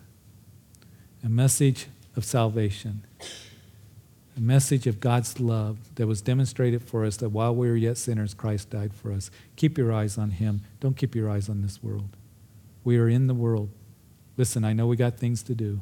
a 1.21 1.27
message 1.27 1.87
of 2.15 2.23
salvation, 2.23 3.03
a 4.37 4.39
message 4.39 4.87
of 4.87 5.01
God's 5.01 5.41
love 5.41 5.77
that 5.95 6.07
was 6.07 6.21
demonstrated 6.21 6.81
for 6.81 7.03
us 7.03 7.17
that 7.17 7.31
while 7.31 7.53
we 7.53 7.67
were 7.67 7.75
yet 7.75 7.97
sinners, 7.97 8.33
Christ 8.33 8.69
died 8.69 8.93
for 8.93 9.11
us. 9.11 9.29
Keep 9.57 9.77
your 9.77 9.91
eyes 9.91 10.17
on 10.17 10.31
Him. 10.31 10.61
Don't 10.79 10.95
keep 10.95 11.15
your 11.15 11.29
eyes 11.29 11.49
on 11.49 11.63
this 11.63 11.83
world. 11.83 12.15
We 12.85 12.97
are 12.97 13.09
in 13.09 13.27
the 13.27 13.33
world. 13.33 13.71
Listen, 14.37 14.63
I 14.63 14.71
know 14.71 14.87
we 14.87 14.95
got 14.95 15.17
things 15.17 15.43
to 15.43 15.53
do. 15.53 15.81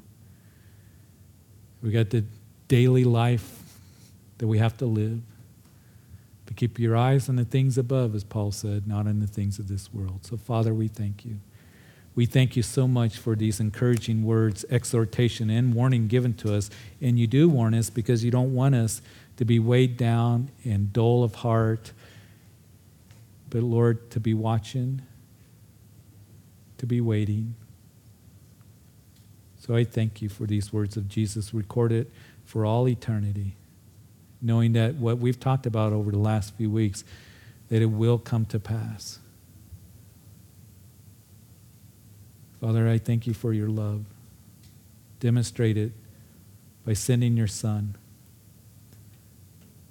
We 1.84 1.92
got 1.92 2.10
the 2.10 2.26
daily 2.68 3.04
life 3.04 3.63
that 4.38 4.48
we 4.48 4.58
have 4.58 4.78
to 4.78 4.86
live. 4.86 5.22
But 6.46 6.56
keep 6.56 6.78
your 6.80 6.96
eyes 6.96 7.30
on 7.30 7.38
the 7.38 7.46
things 7.46 7.78
above, 7.78 8.16
as 8.16 8.24
Paul 8.24 8.52
said, 8.52 8.88
not 8.88 9.08
on 9.08 9.20
the 9.20 9.28
things 9.28 9.60
of 9.60 9.68
this 9.68 9.94
world. 9.94 10.26
So, 10.26 10.38
Father, 10.38 10.74
we 10.74 10.88
thank 10.88 11.26
you. 11.26 11.40
We 12.16 12.26
thank 12.26 12.56
you 12.56 12.62
so 12.62 12.88
much 12.88 13.18
for 13.18 13.36
these 13.36 13.60
encouraging 13.60 14.24
words, 14.24 14.66
exhortation, 14.70 15.50
and 15.50 15.74
warning 15.74 16.08
given 16.08 16.34
to 16.36 16.54
us. 16.54 16.70
And 17.02 17.18
you 17.18 17.26
do 17.26 17.50
warn 17.50 17.74
us 17.74 17.90
because 17.90 18.24
you 18.24 18.30
don't 18.30 18.54
want 18.54 18.76
us 18.76 19.02
to 19.38 19.46
be 19.46 19.58
weighed 19.58 19.98
down 19.98 20.50
and 20.64 20.94
dull 20.94 21.24
of 21.24 21.36
heart, 21.36 21.92
but 23.50 23.64
Lord, 23.64 24.12
to 24.12 24.20
be 24.20 24.34
watching, 24.34 25.02
to 26.78 26.86
be 26.86 27.02
waiting. 27.02 27.56
So 29.60 29.76
I 29.76 29.84
thank 29.84 30.22
you 30.22 30.30
for 30.30 30.46
these 30.46 30.72
words 30.72 30.98
of 30.98 31.08
Jesus 31.08 31.54
recorded 31.54 32.12
for 32.46 32.66
all 32.66 32.88
eternity, 32.88 33.56
knowing 34.44 34.74
that 34.74 34.96
what 34.96 35.18
we've 35.18 35.40
talked 35.40 35.66
about 35.66 35.94
over 35.94 36.12
the 36.12 36.18
last 36.18 36.54
few 36.56 36.70
weeks, 36.70 37.04
that 37.70 37.82
it 37.82 37.88
will 37.88 38.20
come 38.20 38.46
to 38.46 38.60
pass. 38.60 39.20
Father, 42.62 42.88
I 42.88 42.98
thank 42.98 43.26
you 43.26 43.34
for 43.34 43.54
your 43.54 43.70
love, 43.70 44.06
Demonstrate 45.20 45.78
it 45.78 45.94
by 46.86 46.92
sending 46.92 47.38
your 47.38 47.48
Son. 47.48 47.96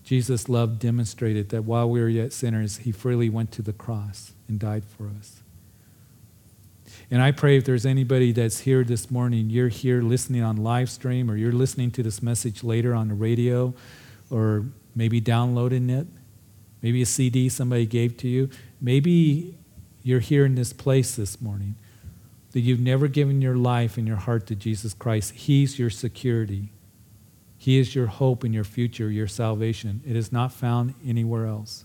Jesus' 0.04 0.46
love 0.46 0.78
demonstrated 0.78 1.48
that 1.48 1.64
while 1.64 1.88
we 1.88 2.00
were 2.00 2.08
yet 2.08 2.34
sinners, 2.34 2.78
he 2.78 2.92
freely 2.92 3.30
went 3.30 3.50
to 3.52 3.62
the 3.62 3.72
cross 3.72 4.32
and 4.46 4.58
died 4.58 4.84
for 4.84 5.08
us. 5.18 5.40
And 7.10 7.22
I 7.22 7.30
pray 7.30 7.56
if 7.56 7.64
there's 7.64 7.86
anybody 7.86 8.32
that's 8.32 8.60
here 8.60 8.84
this 8.84 9.10
morning, 9.10 9.48
you're 9.48 9.68
here 9.68 10.02
listening 10.02 10.42
on 10.42 10.56
live 10.56 10.90
stream, 10.90 11.30
or 11.30 11.36
you're 11.36 11.50
listening 11.50 11.90
to 11.92 12.02
this 12.02 12.22
message 12.22 12.62
later 12.62 12.94
on 12.94 13.08
the 13.08 13.14
radio, 13.14 13.72
or 14.32 14.64
maybe 14.94 15.20
downloading 15.20 15.90
it, 15.90 16.06
maybe 16.80 17.02
a 17.02 17.06
CD 17.06 17.48
somebody 17.48 17.86
gave 17.86 18.16
to 18.18 18.28
you. 18.28 18.48
Maybe 18.80 19.56
you're 20.02 20.20
here 20.20 20.44
in 20.44 20.54
this 20.54 20.72
place 20.72 21.14
this 21.14 21.40
morning 21.40 21.76
that 22.52 22.60
you've 22.60 22.80
never 22.80 23.08
given 23.08 23.40
your 23.40 23.56
life 23.56 23.96
and 23.96 24.06
your 24.06 24.16
heart 24.16 24.46
to 24.46 24.54
Jesus 24.54 24.94
Christ, 24.94 25.32
He's 25.32 25.78
your 25.78 25.90
security. 25.90 26.72
He 27.56 27.78
is 27.78 27.94
your 27.94 28.08
hope 28.08 28.42
and 28.42 28.52
your 28.52 28.64
future, 28.64 29.08
your 29.08 29.28
salvation. 29.28 30.02
It 30.04 30.16
is 30.16 30.32
not 30.32 30.52
found 30.52 30.94
anywhere 31.06 31.46
else. 31.46 31.84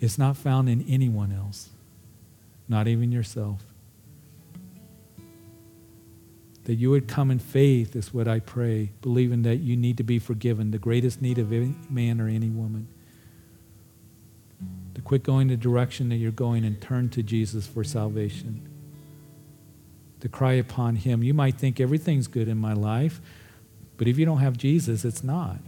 It's 0.00 0.16
not 0.16 0.36
found 0.36 0.70
in 0.70 0.82
anyone 0.88 1.30
else, 1.30 1.68
not 2.68 2.88
even 2.88 3.12
yourself. 3.12 3.62
That 6.66 6.74
you 6.74 6.90
would 6.90 7.08
come 7.08 7.30
in 7.30 7.40
faith 7.40 7.96
is 7.96 8.14
what 8.14 8.28
I 8.28 8.38
pray, 8.38 8.92
believing 9.00 9.42
that 9.42 9.56
you 9.56 9.76
need 9.76 9.96
to 9.96 10.04
be 10.04 10.20
forgiven, 10.20 10.70
the 10.70 10.78
greatest 10.78 11.20
need 11.20 11.38
of 11.38 11.52
any 11.52 11.74
man 11.90 12.20
or 12.20 12.28
any 12.28 12.48
woman 12.48 12.86
to 14.96 15.02
quit 15.02 15.22
going 15.22 15.48
the 15.48 15.58
direction 15.58 16.08
that 16.08 16.16
you're 16.16 16.32
going 16.32 16.64
and 16.64 16.80
turn 16.80 17.10
to 17.10 17.22
Jesus 17.22 17.66
for 17.66 17.84
salvation. 17.84 18.66
To 20.20 20.28
cry 20.30 20.54
upon 20.54 20.96
Him. 20.96 21.22
You 21.22 21.34
might 21.34 21.58
think 21.58 21.78
everything's 21.78 22.26
good 22.26 22.48
in 22.48 22.56
my 22.56 22.72
life, 22.72 23.20
but 23.98 24.08
if 24.08 24.18
you 24.18 24.24
don't 24.24 24.38
have 24.38 24.56
Jesus, 24.56 25.04
it's 25.04 25.22
not. 25.22 25.60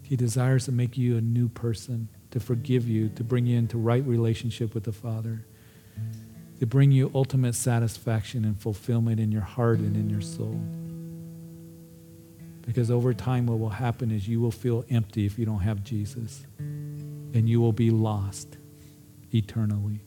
He 0.00 0.16
desires 0.16 0.64
to 0.64 0.72
make 0.72 0.96
you 0.96 1.18
a 1.18 1.20
new 1.20 1.50
person, 1.50 2.08
to 2.30 2.40
forgive 2.40 2.88
you, 2.88 3.10
to 3.10 3.22
bring 3.22 3.44
you 3.44 3.58
into 3.58 3.76
right 3.76 4.04
relationship 4.06 4.72
with 4.72 4.84
the 4.84 4.92
Father, 4.92 5.44
to 6.62 6.66
bring 6.66 6.92
you 6.92 7.10
ultimate 7.12 7.56
satisfaction 7.56 8.44
and 8.44 8.56
fulfillment 8.56 9.18
in 9.18 9.32
your 9.32 9.42
heart 9.42 9.80
and 9.80 9.96
in 9.96 10.08
your 10.08 10.20
soul. 10.20 10.60
Because 12.64 12.88
over 12.88 13.12
time, 13.12 13.48
what 13.48 13.58
will 13.58 13.68
happen 13.68 14.12
is 14.12 14.28
you 14.28 14.40
will 14.40 14.52
feel 14.52 14.84
empty 14.88 15.26
if 15.26 15.40
you 15.40 15.44
don't 15.44 15.62
have 15.62 15.82
Jesus, 15.82 16.46
and 16.60 17.48
you 17.48 17.60
will 17.60 17.72
be 17.72 17.90
lost 17.90 18.58
eternally. 19.34 19.98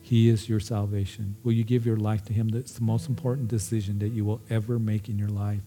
He 0.00 0.28
is 0.28 0.48
your 0.48 0.58
salvation. 0.58 1.36
Will 1.44 1.52
you 1.52 1.62
give 1.62 1.86
your 1.86 1.98
life 1.98 2.24
to 2.24 2.32
Him? 2.32 2.48
That's 2.48 2.72
the 2.72 2.82
most 2.82 3.08
important 3.08 3.46
decision 3.46 4.00
that 4.00 4.08
you 4.08 4.24
will 4.24 4.40
ever 4.50 4.80
make 4.80 5.08
in 5.08 5.20
your 5.20 5.28
life 5.28 5.62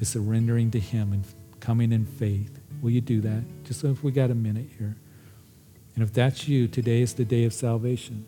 is 0.00 0.08
surrendering 0.08 0.70
to 0.70 0.80
Him 0.80 1.12
and 1.12 1.24
coming 1.60 1.92
in 1.92 2.06
faith. 2.06 2.58
Will 2.80 2.92
you 2.92 3.02
do 3.02 3.20
that? 3.20 3.44
Just 3.64 3.80
so 3.80 3.88
if 3.88 4.02
we 4.02 4.12
got 4.12 4.30
a 4.30 4.34
minute 4.34 4.70
here. 4.78 4.96
And 5.96 6.04
if 6.04 6.12
that's 6.12 6.46
you, 6.46 6.68
today 6.68 7.00
is 7.00 7.14
the 7.14 7.24
day 7.24 7.44
of 7.44 7.54
salvation. 7.54 8.26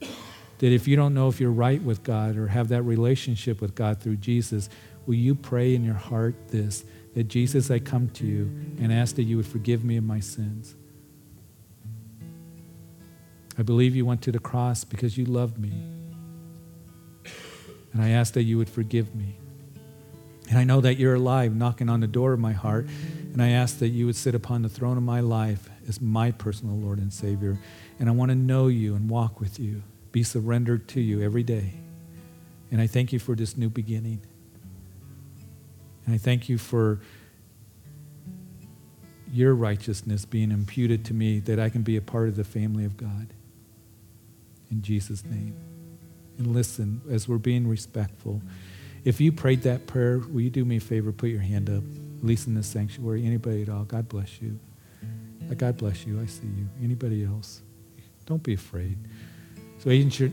That 0.00 0.72
if 0.72 0.86
you 0.86 0.96
don't 0.96 1.14
know 1.14 1.28
if 1.28 1.40
you're 1.40 1.50
right 1.50 1.82
with 1.82 2.02
God 2.02 2.36
or 2.36 2.46
have 2.46 2.68
that 2.68 2.82
relationship 2.82 3.60
with 3.60 3.74
God 3.74 4.00
through 4.00 4.16
Jesus, 4.16 4.68
will 5.06 5.14
you 5.14 5.34
pray 5.34 5.74
in 5.74 5.82
your 5.82 5.94
heart 5.94 6.34
this 6.48 6.84
that 7.14 7.24
Jesus, 7.24 7.70
I 7.70 7.78
come 7.78 8.10
to 8.10 8.26
you 8.26 8.42
and 8.78 8.92
ask 8.92 9.16
that 9.16 9.22
you 9.22 9.38
would 9.38 9.46
forgive 9.46 9.82
me 9.82 9.96
of 9.96 10.04
my 10.04 10.20
sins? 10.20 10.74
I 13.58 13.62
believe 13.62 13.96
you 13.96 14.04
went 14.04 14.20
to 14.22 14.32
the 14.32 14.38
cross 14.38 14.84
because 14.84 15.16
you 15.16 15.24
loved 15.24 15.56
me. 15.56 15.72
And 17.94 18.02
I 18.02 18.10
ask 18.10 18.34
that 18.34 18.42
you 18.42 18.58
would 18.58 18.68
forgive 18.68 19.14
me. 19.14 19.38
And 20.50 20.58
I 20.58 20.64
know 20.64 20.82
that 20.82 20.98
you're 20.98 21.14
alive, 21.14 21.56
knocking 21.56 21.88
on 21.88 22.00
the 22.00 22.06
door 22.06 22.34
of 22.34 22.38
my 22.38 22.52
heart. 22.52 22.86
And 23.32 23.42
I 23.42 23.48
ask 23.50 23.78
that 23.78 23.88
you 23.88 24.04
would 24.04 24.16
sit 24.16 24.34
upon 24.34 24.60
the 24.60 24.68
throne 24.68 24.98
of 24.98 25.02
my 25.02 25.20
life 25.20 25.70
as 25.88 26.00
my 26.00 26.30
personal 26.30 26.76
Lord 26.76 26.98
and 26.98 27.12
Savior. 27.12 27.58
And 27.98 28.08
I 28.08 28.12
want 28.12 28.30
to 28.30 28.34
know 28.34 28.68
you 28.68 28.94
and 28.94 29.08
walk 29.08 29.40
with 29.40 29.58
you 29.58 29.82
be 30.16 30.22
surrendered 30.22 30.88
to 30.88 30.98
you 30.98 31.20
every 31.20 31.42
day. 31.42 31.74
And 32.70 32.80
I 32.80 32.86
thank 32.86 33.12
you 33.12 33.18
for 33.18 33.34
this 33.34 33.54
new 33.54 33.68
beginning. 33.68 34.22
And 36.06 36.14
I 36.14 36.16
thank 36.16 36.48
you 36.48 36.56
for 36.56 37.00
your 39.30 39.54
righteousness 39.54 40.24
being 40.24 40.50
imputed 40.52 41.04
to 41.04 41.12
me 41.12 41.40
that 41.40 41.60
I 41.60 41.68
can 41.68 41.82
be 41.82 41.98
a 41.98 42.00
part 42.00 42.28
of 42.28 42.36
the 42.36 42.44
family 42.44 42.86
of 42.86 42.96
God. 42.96 43.34
In 44.70 44.80
Jesus' 44.80 45.22
name. 45.22 45.54
And 46.38 46.54
listen, 46.54 47.02
as 47.10 47.28
we're 47.28 47.36
being 47.36 47.68
respectful, 47.68 48.40
if 49.04 49.20
you 49.20 49.32
prayed 49.32 49.64
that 49.64 49.86
prayer, 49.86 50.18
will 50.18 50.40
you 50.40 50.48
do 50.48 50.64
me 50.64 50.76
a 50.76 50.80
favor? 50.80 51.12
Put 51.12 51.28
your 51.28 51.40
hand 51.40 51.68
up, 51.68 51.84
at 52.18 52.24
least 52.24 52.46
in 52.46 52.54
this 52.54 52.68
sanctuary. 52.68 53.26
Anybody 53.26 53.60
at 53.60 53.68
all? 53.68 53.84
God 53.84 54.08
bless 54.08 54.40
you. 54.40 54.58
Uh, 55.50 55.54
God 55.54 55.76
bless 55.76 56.06
you. 56.06 56.20
I 56.20 56.26
see 56.26 56.46
you. 56.46 56.68
Anybody 56.82 57.24
else? 57.24 57.62
Don't 58.26 58.42
be 58.42 58.54
afraid. 58.54 58.98
So 59.78 59.90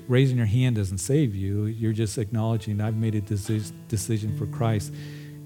raising 0.08 0.38
your 0.38 0.46
hand 0.48 0.78
doesn't 0.78 0.98
save 0.98 1.36
you. 1.36 1.66
You're 1.66 1.94
just 1.94 2.18
acknowledging 2.18 2.82
I've 2.82 2.96
made 2.96 3.14
a 3.16 3.22
decision 3.22 4.38
for 4.38 4.48
Christ. 4.48 4.94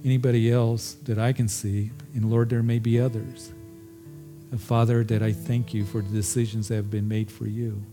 Anybody 0.05 0.51
else 0.51 0.93
that 1.03 1.19
I 1.19 1.33
can 1.33 1.47
see, 1.47 1.91
and 2.13 2.29
Lord, 2.29 2.49
there 2.49 2.63
may 2.63 2.79
be 2.79 2.99
others. 2.99 3.51
And 4.51 4.61
Father, 4.61 5.03
that 5.03 5.21
I 5.21 5.33
thank 5.33 5.73
you 5.73 5.83
for 5.83 6.01
the 6.01 6.09
decisions 6.09 6.69
that 6.69 6.75
have 6.75 6.89
been 6.89 7.07
made 7.07 7.29
for 7.29 7.47
you. 7.47 7.83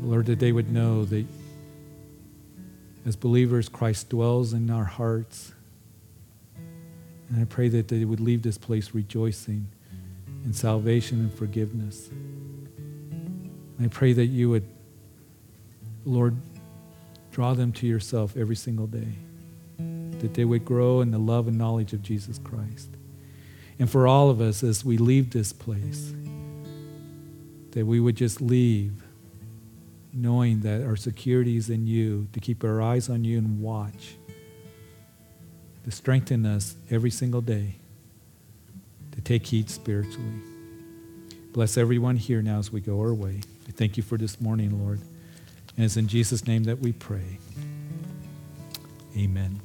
Lord, 0.00 0.26
that 0.26 0.40
they 0.40 0.50
would 0.50 0.72
know 0.72 1.04
that 1.04 1.26
as 3.06 3.14
believers, 3.16 3.68
Christ 3.68 4.08
dwells 4.08 4.52
in 4.52 4.70
our 4.70 4.84
hearts. 4.84 5.52
And 7.28 7.42
I 7.42 7.44
pray 7.44 7.68
that 7.68 7.88
they 7.88 8.04
would 8.04 8.20
leave 8.20 8.42
this 8.42 8.58
place 8.58 8.94
rejoicing 8.94 9.68
in 10.44 10.52
salvation 10.52 11.20
and 11.20 11.32
forgiveness. 11.32 12.08
And 12.08 13.84
I 13.84 13.88
pray 13.88 14.12
that 14.14 14.26
you 14.26 14.50
would, 14.50 14.66
Lord, 16.04 16.36
draw 17.30 17.54
them 17.54 17.72
to 17.72 17.86
yourself 17.86 18.36
every 18.36 18.56
single 18.56 18.86
day, 18.86 19.12
that 20.18 20.34
they 20.34 20.44
would 20.44 20.64
grow 20.64 21.00
in 21.00 21.10
the 21.10 21.18
love 21.18 21.48
and 21.48 21.58
knowledge 21.58 21.92
of 21.92 22.02
Jesus 22.02 22.38
Christ. 22.38 22.90
And 23.78 23.88
for 23.88 24.08
all 24.08 24.30
of 24.30 24.40
us, 24.40 24.62
as 24.62 24.84
we 24.84 24.98
leave 24.98 25.30
this 25.30 25.52
place, 25.52 26.12
that 27.72 27.86
we 27.86 28.00
would 28.00 28.16
just 28.16 28.40
leave 28.40 29.04
knowing 30.12 30.60
that 30.60 30.82
our 30.82 30.96
security 30.96 31.56
is 31.56 31.70
in 31.70 31.86
you, 31.86 32.26
to 32.32 32.40
keep 32.40 32.64
our 32.64 32.82
eyes 32.82 33.08
on 33.08 33.24
you 33.24 33.38
and 33.38 33.60
watch, 33.60 34.16
to 35.88 35.96
strengthen 35.96 36.44
us 36.44 36.76
every 36.90 37.10
single 37.10 37.40
day, 37.40 37.74
to 39.12 39.22
take 39.22 39.46
heed 39.46 39.70
spiritually. 39.70 40.42
Bless 41.54 41.78
everyone 41.78 42.16
here 42.16 42.42
now 42.42 42.58
as 42.58 42.70
we 42.70 42.78
go 42.78 43.00
our 43.00 43.14
way. 43.14 43.40
We 43.66 43.72
thank 43.72 43.96
you 43.96 44.02
for 44.02 44.18
this 44.18 44.38
morning, 44.38 44.84
Lord. 44.84 45.00
And 45.76 45.86
it's 45.86 45.96
in 45.96 46.06
Jesus' 46.06 46.46
name 46.46 46.64
that 46.64 46.80
we 46.80 46.92
pray. 46.92 47.38
Amen. 49.16 49.62